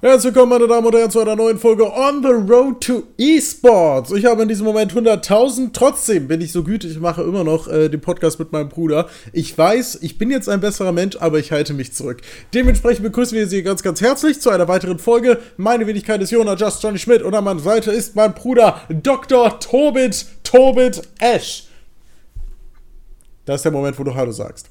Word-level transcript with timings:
Herzlich 0.00 0.32
willkommen, 0.32 0.50
meine 0.50 0.68
Damen 0.68 0.86
und 0.86 0.94
Herren, 0.94 1.10
zu 1.10 1.18
einer 1.18 1.34
neuen 1.34 1.58
Folge 1.58 1.92
On 1.92 2.22
the 2.22 2.28
Road 2.28 2.80
to 2.80 3.02
Esports. 3.18 4.12
Ich 4.12 4.26
habe 4.26 4.42
in 4.42 4.48
diesem 4.48 4.64
Moment 4.64 4.92
100.000. 4.92 5.70
Trotzdem 5.72 6.28
bin 6.28 6.40
ich 6.40 6.52
so 6.52 6.62
gütig, 6.62 6.92
ich 6.92 7.00
mache 7.00 7.22
immer 7.22 7.42
noch 7.42 7.66
äh, 7.66 7.88
den 7.88 8.00
Podcast 8.00 8.38
mit 8.38 8.52
meinem 8.52 8.68
Bruder. 8.68 9.08
Ich 9.32 9.58
weiß, 9.58 9.98
ich 10.02 10.16
bin 10.16 10.30
jetzt 10.30 10.48
ein 10.48 10.60
besserer 10.60 10.92
Mensch, 10.92 11.16
aber 11.18 11.40
ich 11.40 11.50
halte 11.50 11.74
mich 11.74 11.94
zurück. 11.94 12.18
Dementsprechend 12.54 13.02
begrüßen 13.02 13.36
wir 13.36 13.48
Sie 13.48 13.64
ganz, 13.64 13.82
ganz 13.82 14.00
herzlich 14.00 14.40
zu 14.40 14.50
einer 14.50 14.68
weiteren 14.68 15.00
Folge. 15.00 15.38
Meine 15.56 15.84
Wenigkeit 15.88 16.22
ist 16.22 16.30
Jona 16.30 16.54
Just 16.54 16.80
Johnny 16.80 16.98
Schmidt 17.00 17.22
und 17.22 17.34
an 17.34 17.42
meiner 17.42 17.58
Seite 17.58 17.90
ist 17.90 18.14
mein 18.14 18.34
Bruder 18.34 18.82
Dr. 18.88 19.58
Tobit 19.58 20.26
Tobit 20.44 21.02
Ash. 21.18 21.66
Das 23.46 23.56
ist 23.56 23.64
der 23.64 23.72
Moment, 23.72 23.98
wo 23.98 24.04
du 24.04 24.14
Hallo 24.14 24.30
sagst. 24.30 24.70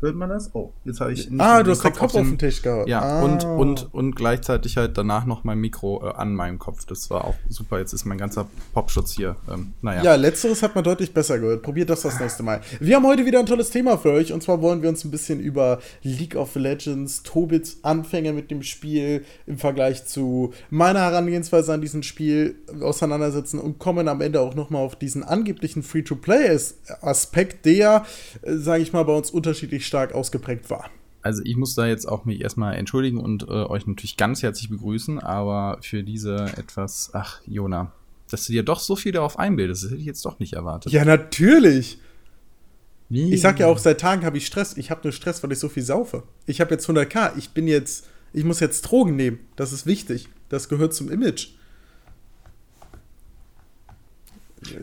Hört 0.00 0.16
man 0.16 0.30
das? 0.30 0.54
Oh, 0.54 0.72
jetzt 0.86 1.00
habe 1.00 1.12
ich. 1.12 1.28
ah, 1.38 1.62
du 1.62 1.72
hast 1.72 1.84
den 1.84 1.92
Kopf 1.92 2.14
auf 2.14 2.22
den, 2.22 2.38
Tisch 2.38 2.62
gehabt. 2.62 2.88
Ja, 2.88 3.02
ah. 3.02 3.22
und, 3.22 3.44
und, 3.44 3.92
und 3.92 4.16
gleichzeitig 4.16 4.78
halt 4.78 4.96
danach 4.96 5.26
noch 5.26 5.44
mein 5.44 5.58
Mikro 5.58 6.02
äh, 6.02 6.12
an 6.14 6.34
meinem 6.34 6.58
Kopf. 6.58 6.86
Das 6.86 7.10
war 7.10 7.26
auch 7.26 7.34
super. 7.50 7.78
Jetzt 7.78 7.92
ist 7.92 8.06
mein 8.06 8.16
ganzer 8.16 8.48
Popschutz 8.72 9.12
hier. 9.12 9.36
Ähm, 9.52 9.74
naja. 9.82 10.02
Ja, 10.02 10.14
letzteres 10.14 10.62
hat 10.62 10.74
man 10.74 10.84
deutlich 10.84 11.12
besser 11.12 11.38
gehört. 11.38 11.62
Probiert 11.62 11.90
das 11.90 12.00
das 12.00 12.18
nächste 12.18 12.42
Mal. 12.42 12.62
Wir 12.80 12.96
haben 12.96 13.06
heute 13.06 13.26
wieder 13.26 13.40
ein 13.40 13.46
tolles 13.46 13.68
Thema 13.68 13.98
für 13.98 14.12
euch. 14.12 14.32
Und 14.32 14.42
zwar 14.42 14.62
wollen 14.62 14.80
wir 14.80 14.88
uns 14.88 15.04
ein 15.04 15.10
bisschen 15.10 15.38
über 15.38 15.80
League 16.02 16.34
of 16.34 16.54
Legends, 16.54 17.22
Tobits 17.22 17.80
Anfänge 17.82 18.32
mit 18.32 18.50
dem 18.50 18.62
Spiel 18.62 19.24
im 19.46 19.58
Vergleich 19.58 20.06
zu 20.06 20.54
meiner 20.70 21.00
Herangehensweise 21.00 21.74
an 21.74 21.82
diesem 21.82 22.02
Spiel 22.02 22.54
auseinandersetzen 22.80 23.58
und 23.58 23.78
kommen 23.78 24.08
am 24.08 24.22
Ende 24.22 24.40
auch 24.40 24.54
nochmal 24.54 24.82
auf 24.82 24.96
diesen 24.96 25.24
angeblichen 25.24 25.82
Free-to-Play-Aspekt, 25.82 27.66
der, 27.66 28.06
äh, 28.42 28.56
sage 28.56 28.82
ich 28.82 28.94
mal, 28.94 29.04
bei 29.04 29.14
uns 29.14 29.30
unterschiedlich 29.30 29.89
stark 29.90 30.14
ausgeprägt 30.14 30.70
war. 30.70 30.88
Also 31.22 31.42
ich 31.44 31.56
muss 31.56 31.74
da 31.74 31.86
jetzt 31.86 32.06
auch 32.08 32.24
mich 32.24 32.40
erstmal 32.40 32.76
entschuldigen 32.76 33.18
und 33.18 33.42
äh, 33.42 33.46
euch 33.46 33.86
natürlich 33.86 34.16
ganz 34.16 34.42
herzlich 34.42 34.70
begrüßen, 34.70 35.18
aber 35.18 35.78
für 35.82 36.02
diese 36.02 36.36
etwas, 36.56 37.10
ach 37.12 37.40
Jona, 37.44 37.92
dass 38.30 38.46
du 38.46 38.52
dir 38.52 38.62
doch 38.62 38.80
so 38.80 38.96
viel 38.96 39.12
darauf 39.12 39.38
einbildest, 39.38 39.84
das 39.84 39.90
hätte 39.90 40.00
ich 40.00 40.06
jetzt 40.06 40.24
doch 40.24 40.38
nicht 40.38 40.54
erwartet. 40.54 40.92
Ja, 40.92 41.04
natürlich. 41.04 41.98
Wie? 43.08 43.34
Ich 43.34 43.40
sag 43.40 43.58
ja 43.58 43.66
auch, 43.66 43.78
seit 43.78 44.00
Tagen 44.00 44.24
habe 44.24 44.38
ich 44.38 44.46
Stress. 44.46 44.76
Ich 44.76 44.92
habe 44.92 45.00
nur 45.02 45.12
Stress, 45.12 45.42
weil 45.42 45.50
ich 45.50 45.58
so 45.58 45.68
viel 45.68 45.82
saufe. 45.82 46.22
Ich 46.46 46.60
habe 46.60 46.70
jetzt 46.70 46.88
100k. 46.88 47.32
Ich 47.36 47.50
bin 47.50 47.66
jetzt, 47.66 48.06
ich 48.32 48.44
muss 48.44 48.60
jetzt 48.60 48.82
Drogen 48.82 49.16
nehmen. 49.16 49.40
Das 49.56 49.72
ist 49.72 49.84
wichtig. 49.84 50.28
Das 50.48 50.68
gehört 50.68 50.94
zum 50.94 51.10
Image. 51.10 51.48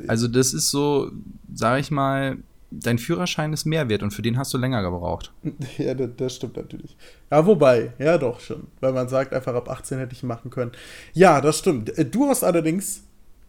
Also 0.07 0.27
das 0.27 0.53
ist 0.53 0.69
so, 0.69 1.11
sag 1.53 1.79
ich 1.79 1.89
mal, 1.89 2.37
dein 2.71 2.97
Führerschein 2.97 3.53
ist 3.53 3.65
mehr 3.65 3.89
wert 3.89 4.03
und 4.03 4.11
für 4.11 4.21
den 4.21 4.37
hast 4.37 4.53
du 4.53 4.57
länger 4.57 4.81
gebraucht. 4.81 5.33
Ja, 5.77 5.93
das, 5.93 6.09
das, 6.17 6.35
stimmt 6.35 6.57
natürlich. 6.57 6.97
Ja, 7.31 7.45
wobei, 7.45 7.93
ja 7.99 8.17
doch 8.17 8.39
schon. 8.39 8.67
Weil 8.79 8.93
man 8.93 9.09
sagt, 9.09 9.33
einfach 9.33 9.53
ab 9.53 9.69
18 9.69 9.99
hätte 9.99 10.13
ich 10.13 10.23
machen 10.23 10.49
können. 10.49 10.71
Ja, 11.13 11.39
das 11.41 11.59
stimmt. 11.59 11.97
Äh, 11.97 12.05
du 12.05 12.27
hast 12.27 12.43
allerdings, 12.43 13.03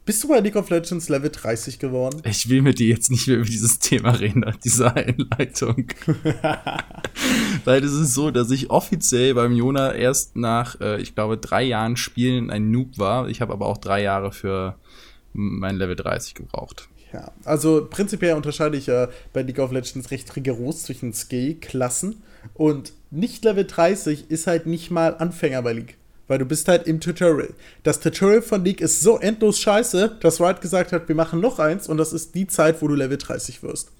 bist 0.04 0.24
du 0.24 0.28
bei 0.28 0.40
League 0.40 0.56
of 0.56 0.68
Legends 0.70 1.08
Level 1.08 1.30
30 1.30 1.78
geworden? 1.78 2.20
Ich 2.24 2.48
will 2.48 2.62
mit 2.62 2.78
dir 2.78 2.88
jetzt 2.88 3.10
nicht 3.10 3.26
mehr 3.26 3.36
über 3.36 3.46
dieses 3.46 3.78
Thema 3.78 4.10
reden, 4.10 4.40
nach 4.40 4.56
dieser 4.56 4.94
Einleitung. 4.96 5.88
weil 7.64 7.84
es 7.84 7.92
ist 7.92 8.14
so, 8.14 8.30
dass 8.30 8.50
ich 8.50 8.70
offiziell 8.70 9.34
beim 9.34 9.52
Jona 9.52 9.94
erst 9.94 10.36
nach, 10.36 10.80
äh, 10.80 11.00
ich 11.00 11.14
glaube, 11.14 11.38
drei 11.38 11.62
Jahren 11.62 11.96
Spielen 11.96 12.50
ein 12.50 12.70
Noob 12.70 12.98
war. 12.98 13.28
Ich 13.28 13.40
habe 13.40 13.52
aber 13.52 13.66
auch 13.66 13.78
drei 13.78 14.02
Jahre 14.02 14.32
für 14.32 14.76
mein 15.32 15.76
Level 15.76 15.96
30 15.96 16.34
gebraucht. 16.34 16.88
Ja, 17.12 17.32
also 17.44 17.86
prinzipiell 17.88 18.34
unterscheide 18.34 18.76
ich 18.76 18.86
ja 18.86 19.08
bei 19.32 19.42
League 19.42 19.58
of 19.58 19.72
Legends 19.72 20.10
recht 20.10 20.34
rigoros 20.36 20.82
zwischen 20.82 21.14
Skill-Klassen 21.14 22.22
und 22.54 22.92
nicht 23.10 23.44
Level 23.44 23.64
30 23.64 24.30
ist 24.30 24.46
halt 24.46 24.66
nicht 24.66 24.90
mal 24.90 25.16
Anfänger 25.16 25.62
bei 25.62 25.72
League. 25.72 25.96
Weil 26.26 26.38
du 26.38 26.44
bist 26.44 26.68
halt 26.68 26.86
im 26.86 27.00
Tutorial. 27.00 27.54
Das 27.84 28.00
Tutorial 28.00 28.42
von 28.42 28.62
League 28.62 28.82
ist 28.82 29.00
so 29.00 29.18
endlos 29.18 29.58
scheiße, 29.58 30.18
dass 30.20 30.40
Riot 30.40 30.60
gesagt 30.60 30.92
hat, 30.92 31.08
wir 31.08 31.14
machen 31.14 31.40
noch 31.40 31.58
eins 31.58 31.88
und 31.88 31.96
das 31.96 32.12
ist 32.12 32.34
die 32.34 32.46
Zeit, 32.46 32.82
wo 32.82 32.88
du 32.88 32.94
Level 32.94 33.16
30 33.16 33.62
wirst. 33.62 33.90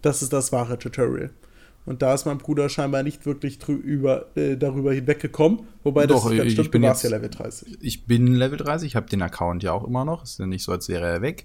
Das 0.00 0.22
ist 0.22 0.32
das 0.32 0.52
wahre 0.52 0.78
Tutorial. 0.78 1.30
Und 1.86 2.00
da 2.00 2.14
ist 2.14 2.24
mein 2.24 2.38
Bruder 2.38 2.68
scheinbar 2.68 3.02
nicht 3.02 3.26
wirklich 3.26 3.58
drüber, 3.58 4.26
äh, 4.36 4.56
darüber 4.56 4.92
hinweggekommen. 4.92 5.66
Wobei 5.82 6.06
Doch, 6.06 6.28
das 6.28 6.38
ganz 6.38 6.52
stimmt, 6.52 6.74
du 6.74 6.80
warst 6.80 7.04
ja 7.04 7.10
Level 7.10 7.28
30. 7.28 7.76
Ich 7.80 8.06
bin 8.06 8.34
Level 8.34 8.56
30, 8.56 8.86
ich 8.86 8.96
habe 8.96 9.10
den 9.10 9.20
Account 9.20 9.62
ja 9.64 9.72
auch 9.72 9.84
immer 9.84 10.04
noch. 10.04 10.22
Ist 10.22 10.38
ja 10.38 10.46
nicht 10.46 10.62
so, 10.62 10.72
als 10.72 10.88
wäre 10.88 11.06
er 11.06 11.22
weg 11.22 11.44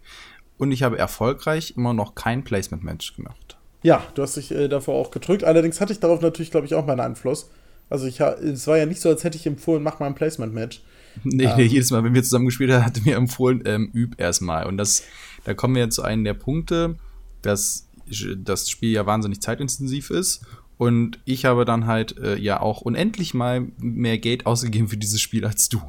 und 0.60 0.72
ich 0.72 0.84
habe 0.84 0.98
erfolgreich 0.98 1.74
immer 1.76 1.94
noch 1.94 2.14
kein 2.14 2.44
Placement-Match 2.44 3.16
gemacht. 3.16 3.58
Ja, 3.82 4.04
du 4.14 4.22
hast 4.22 4.36
dich 4.36 4.52
äh, 4.52 4.68
davor 4.68 4.96
auch 4.96 5.10
gedrückt. 5.10 5.44
Allerdings 5.44 5.80
hatte 5.80 5.94
ich 5.94 6.00
darauf 6.00 6.22
natürlich, 6.22 6.52
glaube 6.52 6.68
ich, 6.68 6.76
auch 6.76 6.86
meinen 6.86 7.00
Einfluss. 7.00 7.50
Also 7.90 8.06
ich, 8.06 8.20
es 8.20 8.68
war 8.68 8.78
ja 8.78 8.86
nicht 8.86 9.02
so, 9.02 9.10
als 9.10 9.24
hätte 9.24 9.38
ich 9.38 9.48
empfohlen, 9.48 9.82
mach 9.82 10.00
mal 10.00 10.06
ein 10.06 10.16
Placement-Match. 10.16 10.84
Nee, 11.24 11.46
ähm. 11.46 11.54
nee, 11.58 11.64
jedes 11.64 11.90
Mal, 11.90 12.04
wenn 12.04 12.14
wir 12.14 12.22
zusammen 12.22 12.46
gespielt 12.46 12.72
haben, 12.72 12.86
hatte 12.86 13.02
mir 13.02 13.16
empfohlen, 13.16 13.64
ähm, 13.66 13.90
üb 13.96 14.14
erstmal. 14.20 14.68
Und 14.68 14.78
das, 14.78 15.04
da 15.44 15.56
kommen 15.56 15.74
wir 15.74 15.82
jetzt 15.82 15.96
zu 15.96 16.04
einem 16.04 16.24
der 16.24 16.36
Punkte, 16.36 16.98
dass 17.42 17.90
das 18.38 18.70
Spiel 18.70 18.92
ja 18.92 19.06
wahnsinnig 19.06 19.42
zeitintensiv 19.42 20.12
ist. 20.12 20.46
Und 20.78 21.20
ich 21.26 21.46
habe 21.46 21.66
dann 21.66 21.88
halt 21.88 22.18
äh, 22.20 22.38
ja 22.38 22.62
auch 22.62 22.82
unendlich 22.82 23.34
mal 23.34 23.68
mehr 23.80 24.20
Geld 24.20 24.46
ausgegeben 24.46 24.88
für 24.88 24.98
dieses 24.98 25.20
Spiel 25.20 25.46
als 25.46 25.68
du. 25.68 25.82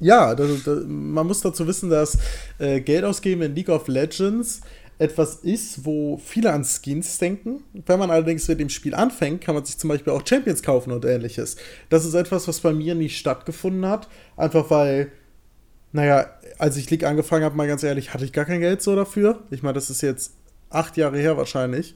Ja, 0.00 0.34
das, 0.34 0.64
das, 0.64 0.84
man 0.86 1.26
muss 1.26 1.40
dazu 1.40 1.66
wissen, 1.66 1.90
dass 1.90 2.18
äh, 2.58 2.80
Geld 2.80 3.04
ausgeben 3.04 3.42
in 3.42 3.54
League 3.54 3.68
of 3.68 3.88
Legends 3.88 4.60
etwas 4.98 5.36
ist, 5.36 5.84
wo 5.84 6.18
viele 6.18 6.52
an 6.52 6.64
Skins 6.64 7.18
denken. 7.18 7.62
Wenn 7.86 7.98
man 7.98 8.10
allerdings 8.10 8.48
mit 8.48 8.60
dem 8.60 8.68
Spiel 8.68 8.94
anfängt, 8.94 9.40
kann 9.40 9.54
man 9.54 9.64
sich 9.64 9.78
zum 9.78 9.88
Beispiel 9.88 10.12
auch 10.12 10.26
Champions 10.26 10.62
kaufen 10.62 10.92
und 10.92 11.04
ähnliches. 11.04 11.56
Das 11.88 12.04
ist 12.04 12.14
etwas, 12.14 12.48
was 12.48 12.60
bei 12.60 12.72
mir 12.72 12.94
nie 12.94 13.08
stattgefunden 13.08 13.86
hat. 13.86 14.08
Einfach 14.36 14.70
weil, 14.70 15.12
naja, 15.92 16.26
als 16.58 16.76
ich 16.76 16.90
League 16.90 17.04
angefangen 17.04 17.44
habe, 17.44 17.56
mal 17.56 17.68
ganz 17.68 17.82
ehrlich, 17.84 18.12
hatte 18.12 18.24
ich 18.24 18.32
gar 18.32 18.44
kein 18.44 18.60
Geld 18.60 18.82
so 18.82 18.96
dafür. 18.96 19.44
Ich 19.50 19.62
meine, 19.62 19.74
das 19.74 19.90
ist 19.90 20.02
jetzt 20.02 20.34
acht 20.70 20.96
Jahre 20.96 21.18
her 21.18 21.36
wahrscheinlich. 21.36 21.94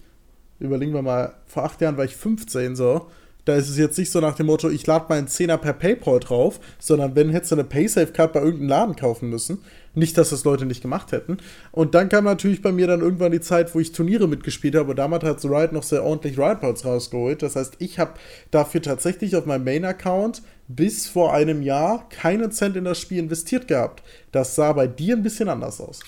Überlegen 0.61 0.95
wir 0.95 1.03
mal, 1.03 1.35
vor 1.47 1.65
acht 1.65 1.81
Jahren 1.81 1.97
war 1.97 2.05
ich 2.05 2.17
15 2.17 2.77
so. 2.77 3.11
Da 3.45 3.57
ist 3.57 3.69
es 3.69 3.77
jetzt 3.77 3.99
nicht 3.99 4.11
so 4.11 4.21
nach 4.21 4.37
dem 4.37 4.47
Motto, 4.47 4.71
ich 4.71 4.87
lade 4.87 5.07
meinen 5.09 5.27
Zehner 5.27 5.59
per 5.59 5.73
PayPal 5.73 6.21
drauf, 6.21 6.61
sondern 6.79 7.17
wenn 7.17 7.31
hättest 7.31 7.51
du 7.51 7.57
eine 7.57 7.65
Paysafe-Card 7.65 8.33
bei 8.33 8.41
irgendeinem 8.41 8.69
Laden 8.69 8.97
kaufen 8.97 9.31
müssen. 9.31 9.59
Nicht, 9.95 10.17
dass 10.17 10.31
das 10.31 10.45
Leute 10.45 10.65
nicht 10.65 10.81
gemacht 10.81 11.13
hätten. 11.13 11.39
Und 11.71 11.95
dann 11.95 12.09
kam 12.09 12.25
natürlich 12.25 12.63
bei 12.63 12.73
mir 12.73 12.87
dann 12.87 13.01
irgendwann 13.01 13.33
die 13.33 13.41
Zeit, 13.41 13.75
wo 13.75 13.81
ich 13.81 13.93
Turniere 13.93 14.29
mitgespielt 14.29 14.75
habe. 14.77 14.91
Und 14.91 14.97
damals 14.97 15.25
hat 15.25 15.45
Riot 15.45 15.73
noch 15.73 15.83
sehr 15.83 16.05
ordentlich 16.05 16.39
Riot-Points 16.39 16.85
rausgeholt. 16.85 17.43
Das 17.43 17.57
heißt, 17.57 17.75
ich 17.79 17.99
habe 17.99 18.15
dafür 18.51 18.81
tatsächlich 18.81 19.37
auf 19.37 19.45
meinem 19.45 19.65
Main-Account 19.65 20.43
bis 20.69 21.09
vor 21.09 21.35
einem 21.35 21.63
Jahr 21.63 22.09
keinen 22.09 22.53
Cent 22.53 22.77
in 22.77 22.85
das 22.85 23.01
Spiel 23.01 23.19
investiert 23.19 23.69
gehabt. 23.69 24.03
Das 24.31 24.55
sah 24.55 24.73
bei 24.73 24.87
dir 24.87 25.17
ein 25.17 25.23
bisschen 25.23 25.49
anders 25.49 25.81
aus. 25.81 26.01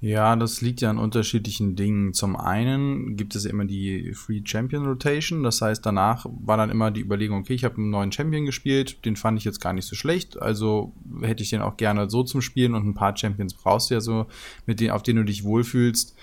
Ja, 0.00 0.36
das 0.36 0.60
liegt 0.60 0.80
ja 0.80 0.90
an 0.90 0.98
unterschiedlichen 0.98 1.74
Dingen. 1.74 2.12
Zum 2.14 2.36
einen 2.36 3.16
gibt 3.16 3.34
es 3.34 3.44
immer 3.44 3.64
die 3.64 4.14
Free 4.14 4.42
Champion 4.44 4.86
Rotation, 4.86 5.42
das 5.42 5.60
heißt, 5.60 5.84
danach 5.84 6.24
war 6.24 6.56
dann 6.56 6.70
immer 6.70 6.92
die 6.92 7.00
Überlegung, 7.00 7.40
okay, 7.40 7.54
ich 7.54 7.64
habe 7.64 7.78
einen 7.78 7.90
neuen 7.90 8.12
Champion 8.12 8.44
gespielt, 8.46 9.04
den 9.04 9.16
fand 9.16 9.38
ich 9.38 9.44
jetzt 9.44 9.60
gar 9.60 9.72
nicht 9.72 9.86
so 9.86 9.96
schlecht, 9.96 10.40
also 10.40 10.92
hätte 11.20 11.42
ich 11.42 11.50
den 11.50 11.62
auch 11.62 11.76
gerne 11.76 12.08
so 12.08 12.22
zum 12.22 12.42
Spielen 12.42 12.74
und 12.74 12.86
ein 12.86 12.94
paar 12.94 13.16
Champions 13.16 13.54
brauchst 13.54 13.90
du 13.90 13.94
ja 13.94 14.00
so, 14.00 14.26
mit 14.66 14.78
denen, 14.78 14.92
auf 14.92 15.02
denen 15.02 15.18
du 15.18 15.24
dich 15.24 15.42
wohlfühlst. 15.42 16.14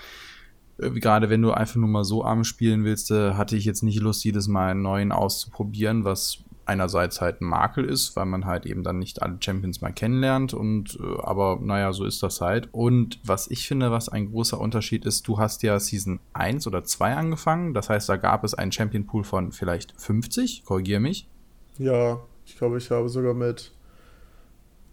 Äh, 0.78 0.90
gerade 0.92 1.28
wenn 1.28 1.42
du 1.42 1.52
einfach 1.52 1.76
nur 1.76 1.90
mal 1.90 2.04
so 2.04 2.24
arm 2.24 2.44
spielen 2.44 2.84
willst, 2.84 3.10
äh, 3.10 3.34
hatte 3.34 3.56
ich 3.56 3.66
jetzt 3.66 3.82
nicht 3.82 4.00
Lust, 4.00 4.24
jedes 4.24 4.48
Mal 4.48 4.70
einen 4.70 4.82
neuen 4.82 5.12
auszuprobieren, 5.12 6.04
was 6.04 6.38
einerseits 6.66 7.20
halt 7.20 7.40
ein 7.40 7.46
Makel 7.46 7.84
ist, 7.84 8.16
weil 8.16 8.26
man 8.26 8.44
halt 8.44 8.66
eben 8.66 8.82
dann 8.82 8.98
nicht 8.98 9.22
alle 9.22 9.36
Champions 9.40 9.80
mal 9.80 9.92
kennenlernt 9.92 10.52
und 10.52 10.98
äh, 11.00 11.22
aber 11.22 11.58
naja, 11.62 11.92
so 11.92 12.04
ist 12.04 12.22
das 12.22 12.40
halt. 12.40 12.68
Und 12.72 13.20
was 13.24 13.50
ich 13.50 13.66
finde, 13.66 13.90
was 13.90 14.08
ein 14.08 14.30
großer 14.30 14.60
Unterschied 14.60 15.04
ist, 15.06 15.26
du 15.28 15.38
hast 15.38 15.62
ja 15.62 15.78
Season 15.78 16.20
1 16.32 16.66
oder 16.66 16.84
2 16.84 17.14
angefangen, 17.14 17.72
das 17.74 17.88
heißt, 17.88 18.08
da 18.08 18.16
gab 18.16 18.44
es 18.44 18.54
einen 18.54 18.72
Champion 18.72 19.06
Pool 19.06 19.24
von 19.24 19.52
vielleicht 19.52 19.94
50, 20.00 20.64
korrigiere 20.64 21.00
mich. 21.00 21.28
Ja, 21.78 22.20
ich 22.44 22.56
glaube, 22.56 22.78
ich 22.78 22.90
habe 22.90 23.08
sogar 23.08 23.34
mit 23.34 23.72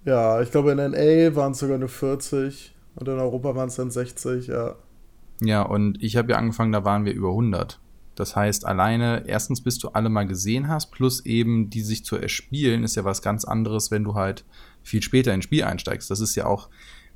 ja, 0.06 0.42
ich 0.42 0.52
glaube 0.52 0.72
in 0.72 0.78
NA 0.78 1.36
waren 1.36 1.54
es 1.54 1.60
sogar 1.60 1.78
nur 1.78 1.90
40 1.90 2.76
und 2.96 3.08
in 3.08 3.20
Europa 3.20 3.56
waren 3.56 3.70
es 3.70 3.76
dann 3.76 3.90
60, 3.90 4.48
ja. 4.48 4.76
Ja, 5.42 5.62
und 5.64 6.02
ich 6.04 6.18
habe 6.18 6.32
ja 6.32 6.38
angefangen, 6.38 6.72
da 6.72 6.86
waren 6.86 7.06
wir 7.06 7.14
über 7.14 7.30
100. 7.30 7.80
Das 8.16 8.36
heißt, 8.36 8.66
alleine, 8.66 9.24
erstens, 9.28 9.62
bis 9.62 9.80
du 9.80 9.90
alle 9.90 10.10
mal 10.10 10.28
gesehen 10.28 10.68
hast, 10.68 10.92
plus 10.92 11.26
eben 11.26 11.70
die 11.70 11.82
sich 11.82 12.06
zu 12.06 12.16
erspielen, 12.16 12.84
ist 12.84 12.96
ja 12.96 13.04
was 13.04 13.22
ganz 13.22 13.46
anderes, 13.46 13.92
wenn 13.92 14.04
du 14.04 14.16
halt 14.16 14.46
viel 14.84 15.02
später 15.02 15.34
ins 15.34 15.46
Spiel 15.46 15.64
einsteigst. 15.64 16.12
Das 16.12 16.20
ist 16.20 16.36
ja 16.36 16.46
auch, 16.46 16.70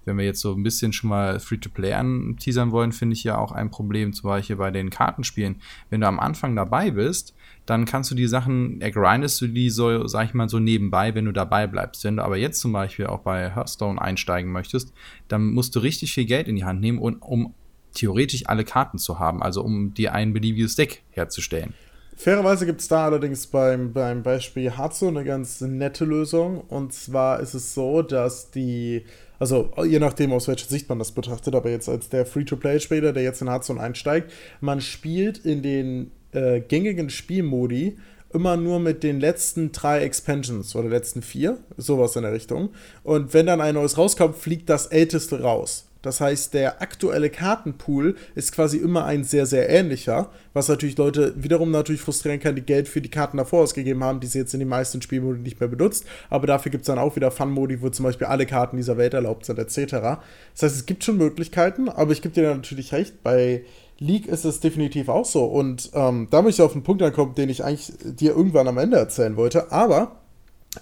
wenn 0.05 0.17
wir 0.17 0.25
jetzt 0.25 0.39
so 0.39 0.53
ein 0.53 0.63
bisschen 0.63 0.93
schon 0.93 1.09
mal 1.09 1.39
Free-to-Play 1.39 1.93
anteasern 1.93 2.71
wollen, 2.71 2.93
finde 2.93 3.13
ich 3.13 3.23
ja 3.25 3.37
auch 3.37 3.51
ein 3.51 3.69
Problem, 3.69 4.13
zum 4.13 4.29
Beispiel 4.29 4.55
bei 4.55 4.71
den 4.71 4.89
Kartenspielen. 4.89 5.57
Wenn 5.89 6.01
du 6.01 6.07
am 6.07 6.19
Anfang 6.19 6.55
dabei 6.55 6.91
bist, 6.91 7.35
dann 7.65 7.83
kannst 7.83 8.09
du 8.09 8.15
die 8.15 8.27
Sachen, 8.27 8.79
ergrindest 8.79 9.41
du 9.41 9.47
die 9.47 9.69
so, 9.69 10.07
sag 10.07 10.27
ich 10.27 10.33
mal, 10.33 10.47
so 10.47 10.59
nebenbei, 10.59 11.13
wenn 11.13 11.25
du 11.25 11.33
dabei 11.33 11.67
bleibst. 11.67 12.05
Wenn 12.05 12.15
du 12.15 12.23
aber 12.23 12.37
jetzt 12.37 12.61
zum 12.61 12.71
Beispiel 12.71 13.07
auch 13.07 13.19
bei 13.19 13.53
Hearthstone 13.53 14.01
einsteigen 14.01 14.51
möchtest, 14.51 14.93
dann 15.27 15.51
musst 15.51 15.75
du 15.75 15.79
richtig 15.79 16.13
viel 16.13 16.25
Geld 16.25 16.47
in 16.47 16.55
die 16.55 16.63
Hand 16.63 16.79
nehmen, 16.79 16.99
um 16.99 17.53
theoretisch 17.97 18.47
alle 18.47 18.63
Karten 18.63 18.97
zu 18.97 19.19
haben, 19.19 19.41
also 19.43 19.61
um 19.63 19.93
dir 19.93 20.13
ein 20.13 20.33
beliebiges 20.33 20.75
Deck 20.75 21.03
herzustellen. 21.11 21.73
Fairerweise 22.15 22.65
gibt 22.65 22.81
es 22.81 22.87
da 22.87 23.05
allerdings 23.05 23.45
beim, 23.45 23.93
beim 23.93 24.23
Beispiel 24.23 24.75
Hearthstone 24.75 25.19
eine 25.19 25.27
ganz 25.27 25.61
nette 25.61 26.03
Lösung. 26.03 26.61
Und 26.61 26.91
zwar 26.91 27.39
ist 27.41 27.53
es 27.53 27.75
so, 27.75 28.01
dass 28.01 28.49
die, 28.49 29.03
also 29.37 29.71
je 29.85 29.99
nachdem, 29.99 30.31
aus 30.31 30.47
welcher 30.47 30.67
Sicht 30.67 30.89
man 30.89 30.97
das 30.97 31.11
betrachtet, 31.11 31.53
aber 31.53 31.69
jetzt 31.69 31.87
als 31.87 32.09
der 32.09 32.25
Free-to-Play-Spieler, 32.25 33.13
der 33.13 33.21
jetzt 33.21 33.43
in 33.43 33.49
Hearthstone 33.49 33.79
einsteigt, 33.79 34.31
man 34.61 34.81
spielt 34.81 35.37
in 35.37 35.61
den 35.61 36.11
äh, 36.31 36.59
gängigen 36.59 37.11
Spielmodi 37.11 37.99
immer 38.33 38.57
nur 38.57 38.79
mit 38.79 39.03
den 39.03 39.19
letzten 39.19 39.71
drei 39.71 40.01
Expansions 40.01 40.75
oder 40.75 40.89
letzten 40.89 41.21
vier, 41.21 41.59
sowas 41.77 42.15
in 42.15 42.23
der 42.23 42.33
Richtung. 42.33 42.69
Und 43.03 43.35
wenn 43.35 43.45
dann 43.45 43.61
ein 43.61 43.75
neues 43.75 43.97
rauskommt, 43.97 44.35
fliegt 44.35 44.69
das 44.69 44.87
älteste 44.87 45.41
raus. 45.41 45.86
Das 46.07 46.21
heißt, 46.21 46.53
der 46.53 46.81
aktuelle 46.81 47.29
Kartenpool 47.29 48.15
ist 48.33 48.53
quasi 48.53 48.77
immer 48.77 49.05
ein 49.05 49.25
sehr, 49.25 49.45
sehr 49.45 49.69
ähnlicher, 49.69 50.29
was 50.53 50.69
natürlich 50.69 50.97
Leute 50.97 51.33
wiederum 51.35 51.69
natürlich 51.69 52.01
frustrieren 52.01 52.39
kann, 52.39 52.55
die 52.55 52.61
Geld 52.61 52.87
für 52.87 53.01
die 53.01 53.11
Karten 53.11 53.37
davor 53.37 53.63
ausgegeben 53.63 54.03
haben, 54.03 54.21
die 54.21 54.27
sie 54.27 54.39
jetzt 54.39 54.53
in 54.53 54.59
den 54.59 54.69
meisten 54.69 55.01
Spielmodi 55.01 55.39
nicht 55.39 55.59
mehr 55.59 55.67
benutzt. 55.67 56.05
Aber 56.29 56.47
dafür 56.47 56.71
gibt 56.71 56.83
es 56.83 56.87
dann 56.87 56.97
auch 56.97 57.15
wieder 57.17 57.29
Fun-Modi, 57.29 57.81
wo 57.81 57.89
zum 57.89 58.05
Beispiel 58.05 58.27
alle 58.27 58.45
Karten 58.45 58.77
dieser 58.77 58.97
Welt 58.97 59.13
erlaubt 59.13 59.45
sind, 59.45 59.59
etc. 59.59 59.91
Das 59.91 60.63
heißt, 60.63 60.75
es 60.75 60.85
gibt 60.85 61.03
schon 61.03 61.17
Möglichkeiten, 61.17 61.89
aber 61.89 62.13
ich 62.13 62.21
gebe 62.21 62.33
dir 62.33 62.55
natürlich 62.55 62.93
recht, 62.93 63.21
bei 63.21 63.63
League 63.99 64.27
ist 64.27 64.45
es 64.45 64.59
definitiv 64.59 65.09
auch 65.09 65.25
so. 65.25 65.45
Und 65.45 65.91
ähm, 65.93 66.27
da 66.31 66.41
möchte 66.41 66.61
ich 66.61 66.65
auf 66.65 66.73
einen 66.73 66.83
Punkt 66.83 67.01
ankommen, 67.01 67.35
den 67.35 67.49
ich 67.49 67.63
eigentlich 67.63 67.91
dir 68.03 68.35
irgendwann 68.35 68.67
am 68.67 68.77
Ende 68.77 68.97
erzählen 68.97 69.35
wollte. 69.35 69.71
Aber 69.71 70.21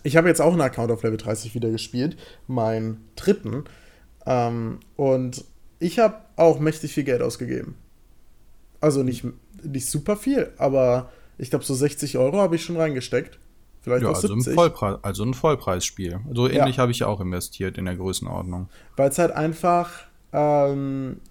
ich 0.03 0.17
habe 0.17 0.27
jetzt 0.27 0.41
auch 0.41 0.51
einen 0.51 0.61
Account 0.61 0.91
auf 0.91 1.03
Level 1.03 1.17
30 1.17 1.55
wieder 1.55 1.69
gespielt, 1.69 2.17
meinen 2.47 3.09
dritten. 3.15 3.63
Ähm, 4.25 4.79
und 4.95 5.45
ich 5.79 5.99
habe 5.99 6.15
auch 6.35 6.59
mächtig 6.59 6.93
viel 6.93 7.03
Geld 7.03 7.21
ausgegeben. 7.21 7.75
Also 8.81 9.03
nicht, 9.03 9.25
nicht 9.63 9.89
super 9.89 10.17
viel, 10.17 10.51
aber 10.57 11.09
ich 11.37 11.49
glaube, 11.49 11.65
so 11.65 11.73
60 11.73 12.17
Euro 12.17 12.37
habe 12.37 12.55
ich 12.55 12.63
schon 12.63 12.77
reingesteckt. 12.77 13.39
Vielleicht 13.81 14.03
ja, 14.03 14.09
auch 14.09 14.15
also 14.15 14.29
70. 14.29 14.51
Ein 14.51 14.55
Vollpreis, 14.55 14.97
also 15.03 15.23
ein 15.23 15.33
Vollpreisspiel. 15.33 16.19
So 16.33 16.47
ähnlich 16.47 16.77
ja. 16.77 16.81
habe 16.81 16.91
ich 16.91 17.03
auch 17.03 17.21
investiert 17.21 17.77
in 17.77 17.85
der 17.85 17.95
Größenordnung. 17.95 18.67
Weil 18.95 19.09
es 19.09 19.19
halt 19.19 19.31
einfach 19.31 19.91
ähm, 20.33 21.21